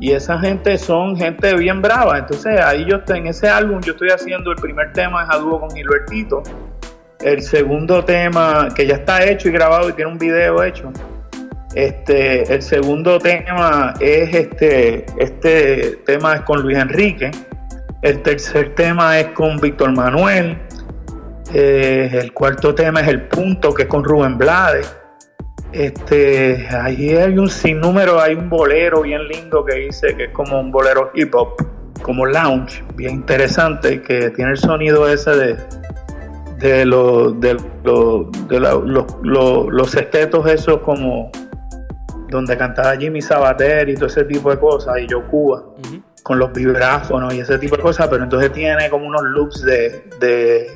y 0.00 0.12
esa 0.12 0.38
gente 0.38 0.78
son 0.78 1.16
gente 1.16 1.54
bien 1.54 1.82
brava. 1.82 2.18
Entonces 2.18 2.60
ahí 2.60 2.86
yo 2.88 3.00
en 3.14 3.26
ese 3.26 3.48
álbum 3.48 3.80
yo 3.80 3.92
estoy 3.92 4.10
haciendo 4.10 4.52
el 4.52 4.56
primer 4.56 4.92
tema 4.92 5.24
es 5.24 5.30
a 5.30 5.38
dúo 5.38 5.60
con 5.60 5.70
Gilbertito. 5.70 6.42
El 7.20 7.42
segundo 7.42 8.04
tema 8.04 8.68
que 8.74 8.86
ya 8.86 8.94
está 8.94 9.24
hecho 9.24 9.48
y 9.48 9.52
grabado 9.52 9.88
y 9.88 9.92
tiene 9.92 10.10
un 10.12 10.18
video 10.18 10.62
hecho. 10.62 10.92
Este, 11.74 12.52
el 12.52 12.62
segundo 12.62 13.18
tema 13.18 13.94
es 14.00 14.34
este, 14.34 15.04
este 15.18 16.00
tema 16.06 16.36
es 16.36 16.40
con 16.42 16.62
Luis 16.62 16.78
Enrique. 16.78 17.30
El 18.02 18.22
tercer 18.22 18.74
tema 18.76 19.18
es 19.18 19.28
con 19.28 19.58
Víctor 19.58 19.92
Manuel. 19.94 20.58
Eh, 21.52 22.08
el 22.12 22.32
cuarto 22.32 22.74
tema 22.74 23.00
es 23.00 23.08
El 23.08 23.22
Punto, 23.22 23.74
que 23.74 23.82
es 23.82 23.88
con 23.88 24.04
Rubén 24.04 24.38
Blades. 24.38 24.96
Este, 25.72 26.66
ahí 26.70 27.10
hay 27.10 27.38
un 27.38 27.50
sinnúmero, 27.50 28.20
hay 28.20 28.34
un 28.34 28.48
bolero 28.48 29.02
bien 29.02 29.28
lindo 29.28 29.64
que 29.64 29.74
dice 29.74 30.16
que 30.16 30.24
es 30.24 30.30
como 30.30 30.58
un 30.58 30.70
bolero 30.72 31.10
hip 31.14 31.34
hop, 31.34 31.56
como 32.02 32.24
lounge, 32.24 32.82
bien 32.94 33.16
interesante, 33.16 34.00
que 34.00 34.30
tiene 34.30 34.52
el 34.52 34.56
sonido 34.56 35.06
ese 35.06 35.30
de, 35.30 35.56
de, 36.58 36.86
los 36.86 37.38
de, 37.38 37.54
de 37.54 38.60
los 38.60 39.94
estetos 39.94 40.48
esos 40.48 40.78
como 40.78 41.30
donde 42.30 42.56
cantaba 42.56 42.96
Jimmy 42.96 43.20
Sabater 43.20 43.88
y 43.90 43.94
todo 43.94 44.06
ese 44.06 44.24
tipo 44.24 44.50
de 44.50 44.58
cosas, 44.58 44.96
y 45.00 45.06
yo 45.06 45.26
Cuba, 45.26 45.64
con 46.22 46.38
los 46.38 46.50
vibráfonos 46.52 47.34
y 47.34 47.40
ese 47.40 47.58
tipo 47.58 47.76
de 47.76 47.82
cosas, 47.82 48.08
pero 48.08 48.24
entonces 48.24 48.52
tiene 48.52 48.88
como 48.88 49.06
unos 49.06 49.22
loops 49.22 49.62
de, 49.62 50.02
de, 50.18 50.70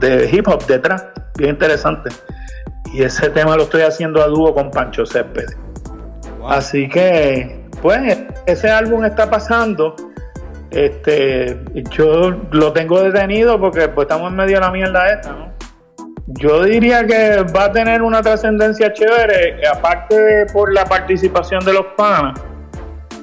de 0.00 0.30
hip 0.32 0.48
hop 0.48 0.66
detrás, 0.66 1.06
bien 1.36 1.50
interesante 1.50 2.10
y 2.92 3.02
ese 3.02 3.30
tema 3.30 3.56
lo 3.56 3.64
estoy 3.64 3.82
haciendo 3.82 4.22
a 4.22 4.26
dúo 4.26 4.54
con 4.54 4.70
Pancho 4.70 5.04
Céspedes. 5.04 5.56
Así 6.48 6.88
que, 6.88 7.60
pues, 7.82 8.18
ese 8.46 8.70
álbum 8.70 9.04
está 9.04 9.28
pasando. 9.28 9.94
Este, 10.70 11.58
yo 11.90 12.30
lo 12.50 12.72
tengo 12.72 13.02
detenido 13.02 13.58
porque 13.58 13.88
pues, 13.88 14.04
estamos 14.04 14.30
en 14.30 14.36
medio 14.36 14.56
de 14.56 14.60
la 14.60 14.70
mierda 14.70 15.10
esta, 15.10 15.32
¿no? 15.32 15.52
Yo 16.26 16.64
diría 16.64 17.06
que 17.06 17.42
va 17.56 17.64
a 17.64 17.72
tener 17.72 18.02
una 18.02 18.20
trascendencia 18.20 18.92
chévere, 18.92 19.66
aparte 19.66 20.44
por 20.52 20.72
la 20.74 20.84
participación 20.84 21.64
de 21.64 21.72
los 21.72 21.86
panas. 21.96 22.38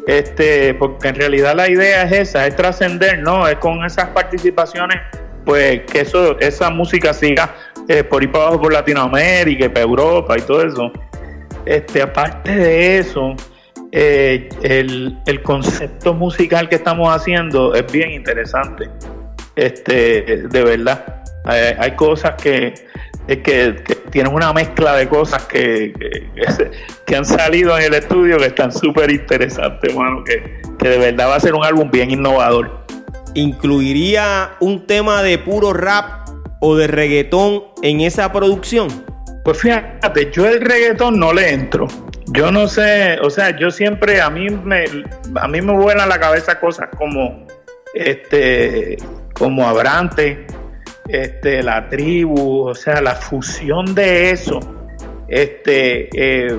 Este, 0.07 0.73
porque 0.75 1.09
en 1.09 1.15
realidad 1.15 1.55
la 1.55 1.69
idea 1.69 2.03
es 2.03 2.11
esa, 2.11 2.47
es 2.47 2.55
trascender, 2.55 3.19
¿no? 3.19 3.47
Es 3.47 3.57
con 3.57 3.83
esas 3.85 4.09
participaciones, 4.09 4.97
pues 5.45 5.81
que 5.81 6.01
eso, 6.01 6.39
esa 6.39 6.69
música 6.71 7.13
siga 7.13 7.53
eh, 7.87 8.03
por 8.03 8.23
ir 8.23 8.31
para 8.31 8.45
abajo 8.45 8.61
por 8.61 8.73
Latinoamérica, 8.73 9.69
para 9.69 9.81
Europa 9.81 10.37
y 10.37 10.41
todo 10.41 10.61
eso. 10.61 10.91
Este, 11.65 12.01
aparte 12.01 12.55
de 12.55 12.97
eso, 12.99 13.35
eh, 13.91 14.49
el, 14.61 15.17
el, 15.25 15.41
concepto 15.41 16.13
musical 16.13 16.69
que 16.69 16.75
estamos 16.75 17.13
haciendo 17.13 17.73
es 17.73 17.91
bien 17.91 18.11
interesante. 18.11 18.89
Este, 19.55 20.47
de 20.47 20.63
verdad. 20.63 21.23
Hay, 21.45 21.91
cosas 21.91 22.41
que, 22.41 22.73
que, 23.27 23.75
tienen 24.09 24.33
una 24.33 24.51
mezcla 24.51 24.95
de 24.95 25.07
cosas 25.07 25.43
que, 25.45 25.93
que, 27.05 27.15
han 27.15 27.23
salido 27.23 27.77
en 27.77 27.83
el 27.83 27.93
estudio 27.93 28.37
que 28.37 28.47
están 28.47 28.71
súper 28.71 29.11
interesantes, 29.11 29.93
bueno, 29.93 30.23
que, 30.23 30.59
que 30.79 30.89
de 30.89 30.97
verdad 30.97 31.29
va 31.29 31.35
a 31.35 31.39
ser 31.39 31.53
un 31.53 31.63
álbum 31.63 31.91
bien 31.91 32.09
innovador. 32.09 32.83
¿Incluiría 33.35 34.53
un 34.59 34.87
tema 34.87 35.21
de 35.21 35.37
puro 35.37 35.71
rap 35.71 36.25
o 36.59 36.75
de 36.75 36.87
reggaetón 36.87 37.63
en 37.81 38.01
esa 38.01 38.31
producción? 38.31 38.87
Pues 39.43 39.59
fíjate, 39.59 40.31
yo 40.31 40.47
el 40.47 40.61
reggaetón 40.61 41.19
no 41.19 41.31
le 41.31 41.51
entro. 41.51 41.87
Yo 42.27 42.51
no 42.51 42.67
sé, 42.67 43.19
o 43.21 43.29
sea, 43.29 43.55
yo 43.55 43.69
siempre 43.69 44.19
a 44.19 44.29
mí 44.31 44.49
me 44.49 44.85
a 45.35 45.47
mí 45.47 45.61
me 45.61 45.95
la 45.95 46.19
cabeza 46.19 46.59
cosas 46.59 46.89
como 46.97 47.45
este 47.93 48.97
como 49.33 49.67
Abrante, 49.67 50.47
este 51.07 51.61
la 51.61 51.87
tribu, 51.87 52.67
o 52.67 52.73
sea, 52.73 53.01
la 53.01 53.13
fusión 53.13 53.93
de 53.93 54.31
eso. 54.31 54.59
Este 55.27 56.09
eh, 56.13 56.57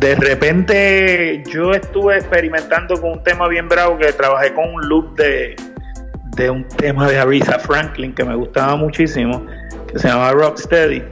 de 0.00 0.14
repente 0.14 1.42
yo 1.52 1.72
estuve 1.72 2.16
experimentando 2.16 2.98
con 2.98 3.12
un 3.12 3.22
tema 3.22 3.48
bien 3.48 3.68
bravo 3.68 3.98
que 3.98 4.10
trabajé 4.12 4.54
con 4.54 4.72
un 4.72 4.88
loop 4.88 5.16
de, 5.16 5.56
de 6.36 6.50
un 6.50 6.64
tema 6.68 7.08
de 7.08 7.18
Aretha 7.18 7.58
Franklin 7.58 8.14
que 8.14 8.24
me 8.24 8.36
gustaba 8.36 8.76
muchísimo, 8.76 9.44
que 9.86 9.98
se 9.98 10.08
llama 10.08 10.32
Rocksteady. 10.32 11.02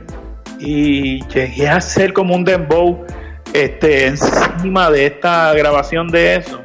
Y 0.60 1.26
llegué 1.28 1.68
a 1.68 1.76
hacer 1.76 2.12
como 2.12 2.34
un 2.34 2.44
dembow 2.44 3.04
este, 3.52 4.06
encima 4.06 4.90
de 4.90 5.06
esta 5.06 5.52
grabación 5.54 6.08
de 6.08 6.36
eso. 6.36 6.60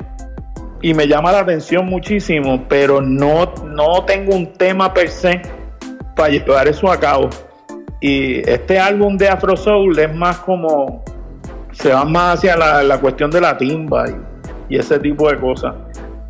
Y 0.81 0.93
me 0.93 1.07
llama 1.07 1.31
la 1.31 1.39
atención 1.39 1.85
muchísimo, 1.85 2.65
pero 2.69 3.01
no, 3.01 3.53
no 3.65 4.05
tengo 4.05 4.35
un 4.35 4.53
tema 4.53 4.93
per 4.93 5.09
se 5.09 5.41
para 6.15 6.29
llevar 6.29 6.67
eso 6.67 6.91
a 6.91 6.99
cabo. 6.99 7.29
Y 8.01 8.49
este 8.49 8.79
álbum 8.79 9.17
de 9.17 9.27
Afro 9.27 9.57
Soul 9.57 9.97
es 9.99 10.13
más 10.15 10.37
como, 10.39 11.03
se 11.71 11.93
va 11.93 12.05
más 12.05 12.37
hacia 12.37 12.55
la, 12.55 12.97
cuestión 12.99 13.29
de 13.29 13.41
la 13.41 13.57
timba 13.57 14.05
y, 14.69 14.77
ese 14.77 14.99
tipo 14.99 15.29
de 15.29 15.37
cosas. 15.37 15.73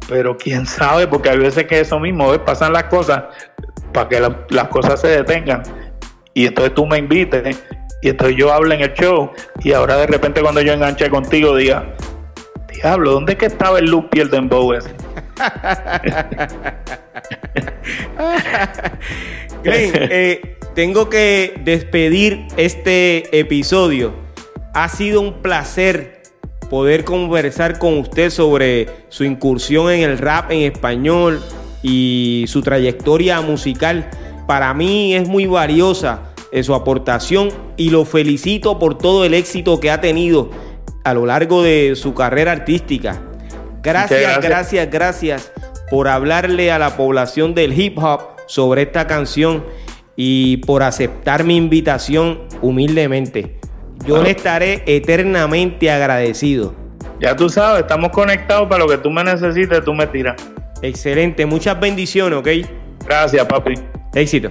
Pero 0.10 0.36
quién 0.36 0.66
sabe, 0.66 1.08
porque 1.08 1.30
hay 1.30 1.38
veces 1.38 1.68
que 1.68 1.80
eso 1.80 2.00
mismo, 2.00 2.34
pasan 2.44 2.74
las 2.74 2.86
cosas 2.86 3.26
para 3.94 4.10
que 4.10 4.20
las 4.50 4.68
cosas 4.70 5.00
se 5.00 5.08
detengan. 5.08 5.62
Y 6.34 6.48
entonces 6.48 6.74
tú 6.74 6.86
me 6.86 6.98
invites 6.98 7.58
y 8.02 8.10
entonces 8.10 8.36
yo 8.38 8.52
hablo 8.52 8.74
en 8.74 8.82
el 8.82 8.94
show 8.94 9.32
y 9.62 9.74
ahora 9.74 9.98
de 9.98 10.08
repente 10.08 10.42
cuando 10.42 10.62
yo 10.62 10.74
enganché 10.74 11.10
contigo 11.10 11.56
diga, 11.56 11.96
diablo, 12.74 13.12
¿dónde 13.12 13.34
es 13.34 13.40
que 13.40 13.48
estaba 13.48 13.80
el 13.80 13.86
loop 13.86 14.08
y 14.14 14.22
el 14.22 14.30
dembow 14.30 14.74
ese? 14.74 14.90
eh, 19.64 20.58
tengo 20.76 21.10
que 21.10 21.60
despedir 21.64 22.48
este 22.56 23.38
episodio. 23.38 24.14
Ha 24.74 24.88
sido 24.88 25.20
un 25.20 25.42
placer 25.42 26.19
poder 26.70 27.04
conversar 27.04 27.80
con 27.80 27.98
usted 27.98 28.30
sobre 28.30 28.88
su 29.10 29.24
incursión 29.24 29.92
en 29.92 30.02
el 30.02 30.18
rap 30.18 30.52
en 30.52 30.72
español 30.72 31.42
y 31.82 32.46
su 32.48 32.62
trayectoria 32.62 33.42
musical. 33.42 34.10
Para 34.48 34.74
mí 34.74 35.16
es 35.16 35.28
muy 35.28 35.46
valiosa 35.46 36.22
en 36.52 36.64
su 36.64 36.74
aportación 36.74 37.50
y 37.78 37.90
lo 37.90 38.06
felicito 38.06 38.80
por 38.80 38.98
todo 38.98 39.26
el 39.26 39.34
éxito 39.34 39.80
que 39.80 39.92
ha 39.92 40.02
tenido 40.02 40.50
a 41.04 41.14
lo 41.14 41.26
largo 41.26 41.64
de 41.64 41.94
su 41.96 42.14
carrera 42.14 42.52
artística. 42.52 43.22
Gracias, 43.82 44.42
gracias, 44.42 44.92
gracias, 44.92 45.52
por 45.90 46.08
hablarle 46.08 46.72
a 46.72 46.80
la 46.80 46.98
población 46.98 47.56
del 47.56 47.80
hip 47.80 47.98
hop 47.98 48.22
sobre 48.48 48.84
esta 48.84 49.08
canción 49.08 49.64
y 50.16 50.58
por 50.58 50.84
aceptar 50.84 51.46
mi 51.46 51.56
invitación 51.56 52.42
humildemente. 52.62 53.60
Yo 54.06 54.22
le 54.22 54.32
estaré 54.32 54.84
eternamente 54.86 55.92
agradecido. 55.92 56.74
Ya 57.20 57.36
tú 57.36 57.50
sabes, 57.50 57.82
estamos 57.82 58.12
conectados 58.12 58.68
para 58.70 58.84
lo 58.84 58.90
que 58.90 58.98
tú 58.98 59.10
me 59.10 59.24
necesites, 59.24 59.84
tú 59.84 59.94
me 59.94 60.08
tiras. 60.08 60.36
Excelente, 60.82 61.46
muchas 61.46 61.80
bendiciones, 61.80 62.40
¿ok? 62.40 62.48
Gracias, 63.06 63.46
papi. 63.46 63.74
Éxito. 64.14 64.50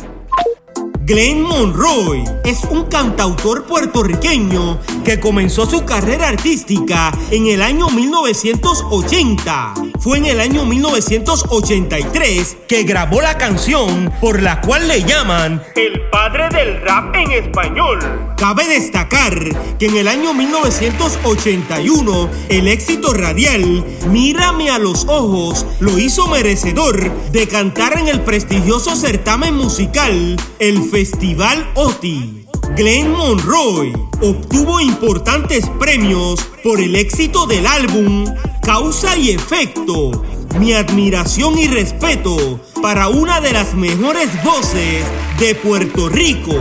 Glenn 1.09 1.41
Monroy 1.41 2.23
es 2.45 2.65
un 2.65 2.85
cantautor 2.85 3.65
puertorriqueño 3.65 4.79
que 5.07 5.19
comenzó 5.19 5.65
su 5.65 5.87
carrera 5.87 6.29
artística 6.29 7.11
en 7.31 7.47
el 7.47 7.63
año 7.63 7.89
1980. 7.89 9.73
Fue 10.01 10.19
en 10.19 10.27
el 10.27 10.39
año 10.39 10.67
1983 10.67 12.59
que 12.69 12.83
grabó 12.83 13.23
la 13.23 13.39
canción 13.39 14.13
por 14.21 14.43
la 14.43 14.61
cual 14.61 14.87
le 14.87 15.03
llaman 15.03 15.63
el 15.77 16.03
padre 16.11 16.51
del 16.51 16.83
rap 16.83 17.15
en 17.15 17.31
español. 17.31 18.01
Cabe 18.39 18.69
destacar 18.69 19.77
que 19.79 19.87
en 19.87 19.97
el 19.97 20.07
año 20.09 20.33
1981 20.33 22.31
el 22.49 22.69
éxito 22.69 23.13
radial 23.13 23.85
Mírame 24.11 24.71
a 24.71 24.79
los 24.79 25.05
ojos 25.09 25.67
lo 25.81 25.99
hizo 25.99 26.29
merecedor 26.29 27.13
de 27.31 27.47
cantar 27.49 27.99
en 27.99 28.09
el 28.09 28.21
prestigioso 28.23 28.97
certamen 28.97 29.55
musical 29.55 30.37
El 30.59 30.83
Festival 30.83 31.69
OTI. 31.75 32.47
Glenn 32.77 33.11
Monroy 33.11 33.93
obtuvo 34.23 34.81
importantes 34.81 35.69
premios 35.79 36.41
por 36.63 36.81
el 36.81 36.97
éxito 36.97 37.47
del 37.47 37.67
álbum 37.67 38.25
Causa 38.63 39.17
y 39.17 39.31
Efecto. 39.31 40.25
Mi 40.59 40.73
admiración 40.73 41.59
y 41.59 41.67
respeto 41.67 42.61
para 42.81 43.09
una 43.09 43.41
de 43.41 43.53
las 43.53 43.75
mejores 43.75 44.31
voces 44.43 45.05
de 45.39 45.55
Puerto 45.55 46.09
Rico, 46.09 46.55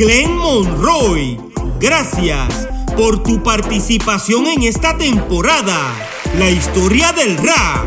Glenn 0.00 0.34
Monroy. 0.38 1.38
Gracias 1.78 2.66
por 2.96 3.22
tu 3.22 3.42
participación 3.42 4.46
en 4.46 4.62
esta 4.62 4.96
temporada. 4.96 5.94
La 6.38 6.48
historia 6.48 7.12
del 7.12 7.36
rap. 7.36 7.84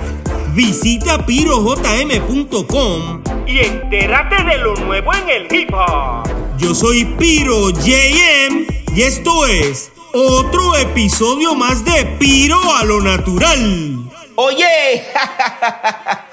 Visita 0.54 1.26
pirojm.com 1.26 3.24
y 3.48 3.62
entérate 3.62 4.44
de 4.44 4.60
lo 4.60 4.76
nuevo 4.76 5.12
en 5.16 5.28
el 5.28 5.52
hip 5.52 5.74
hop. 5.74 6.30
Yo 6.60 6.76
soy 6.76 7.04
Piro 7.18 7.72
JM 7.72 8.68
y 8.96 9.02
esto 9.02 9.48
es 9.48 9.92
otro 10.14 10.76
episodio 10.78 11.56
más 11.56 11.84
de 11.84 12.06
Piro 12.20 12.60
a 12.76 12.84
lo 12.84 13.02
natural. 13.02 14.08
Oye, 14.36 15.04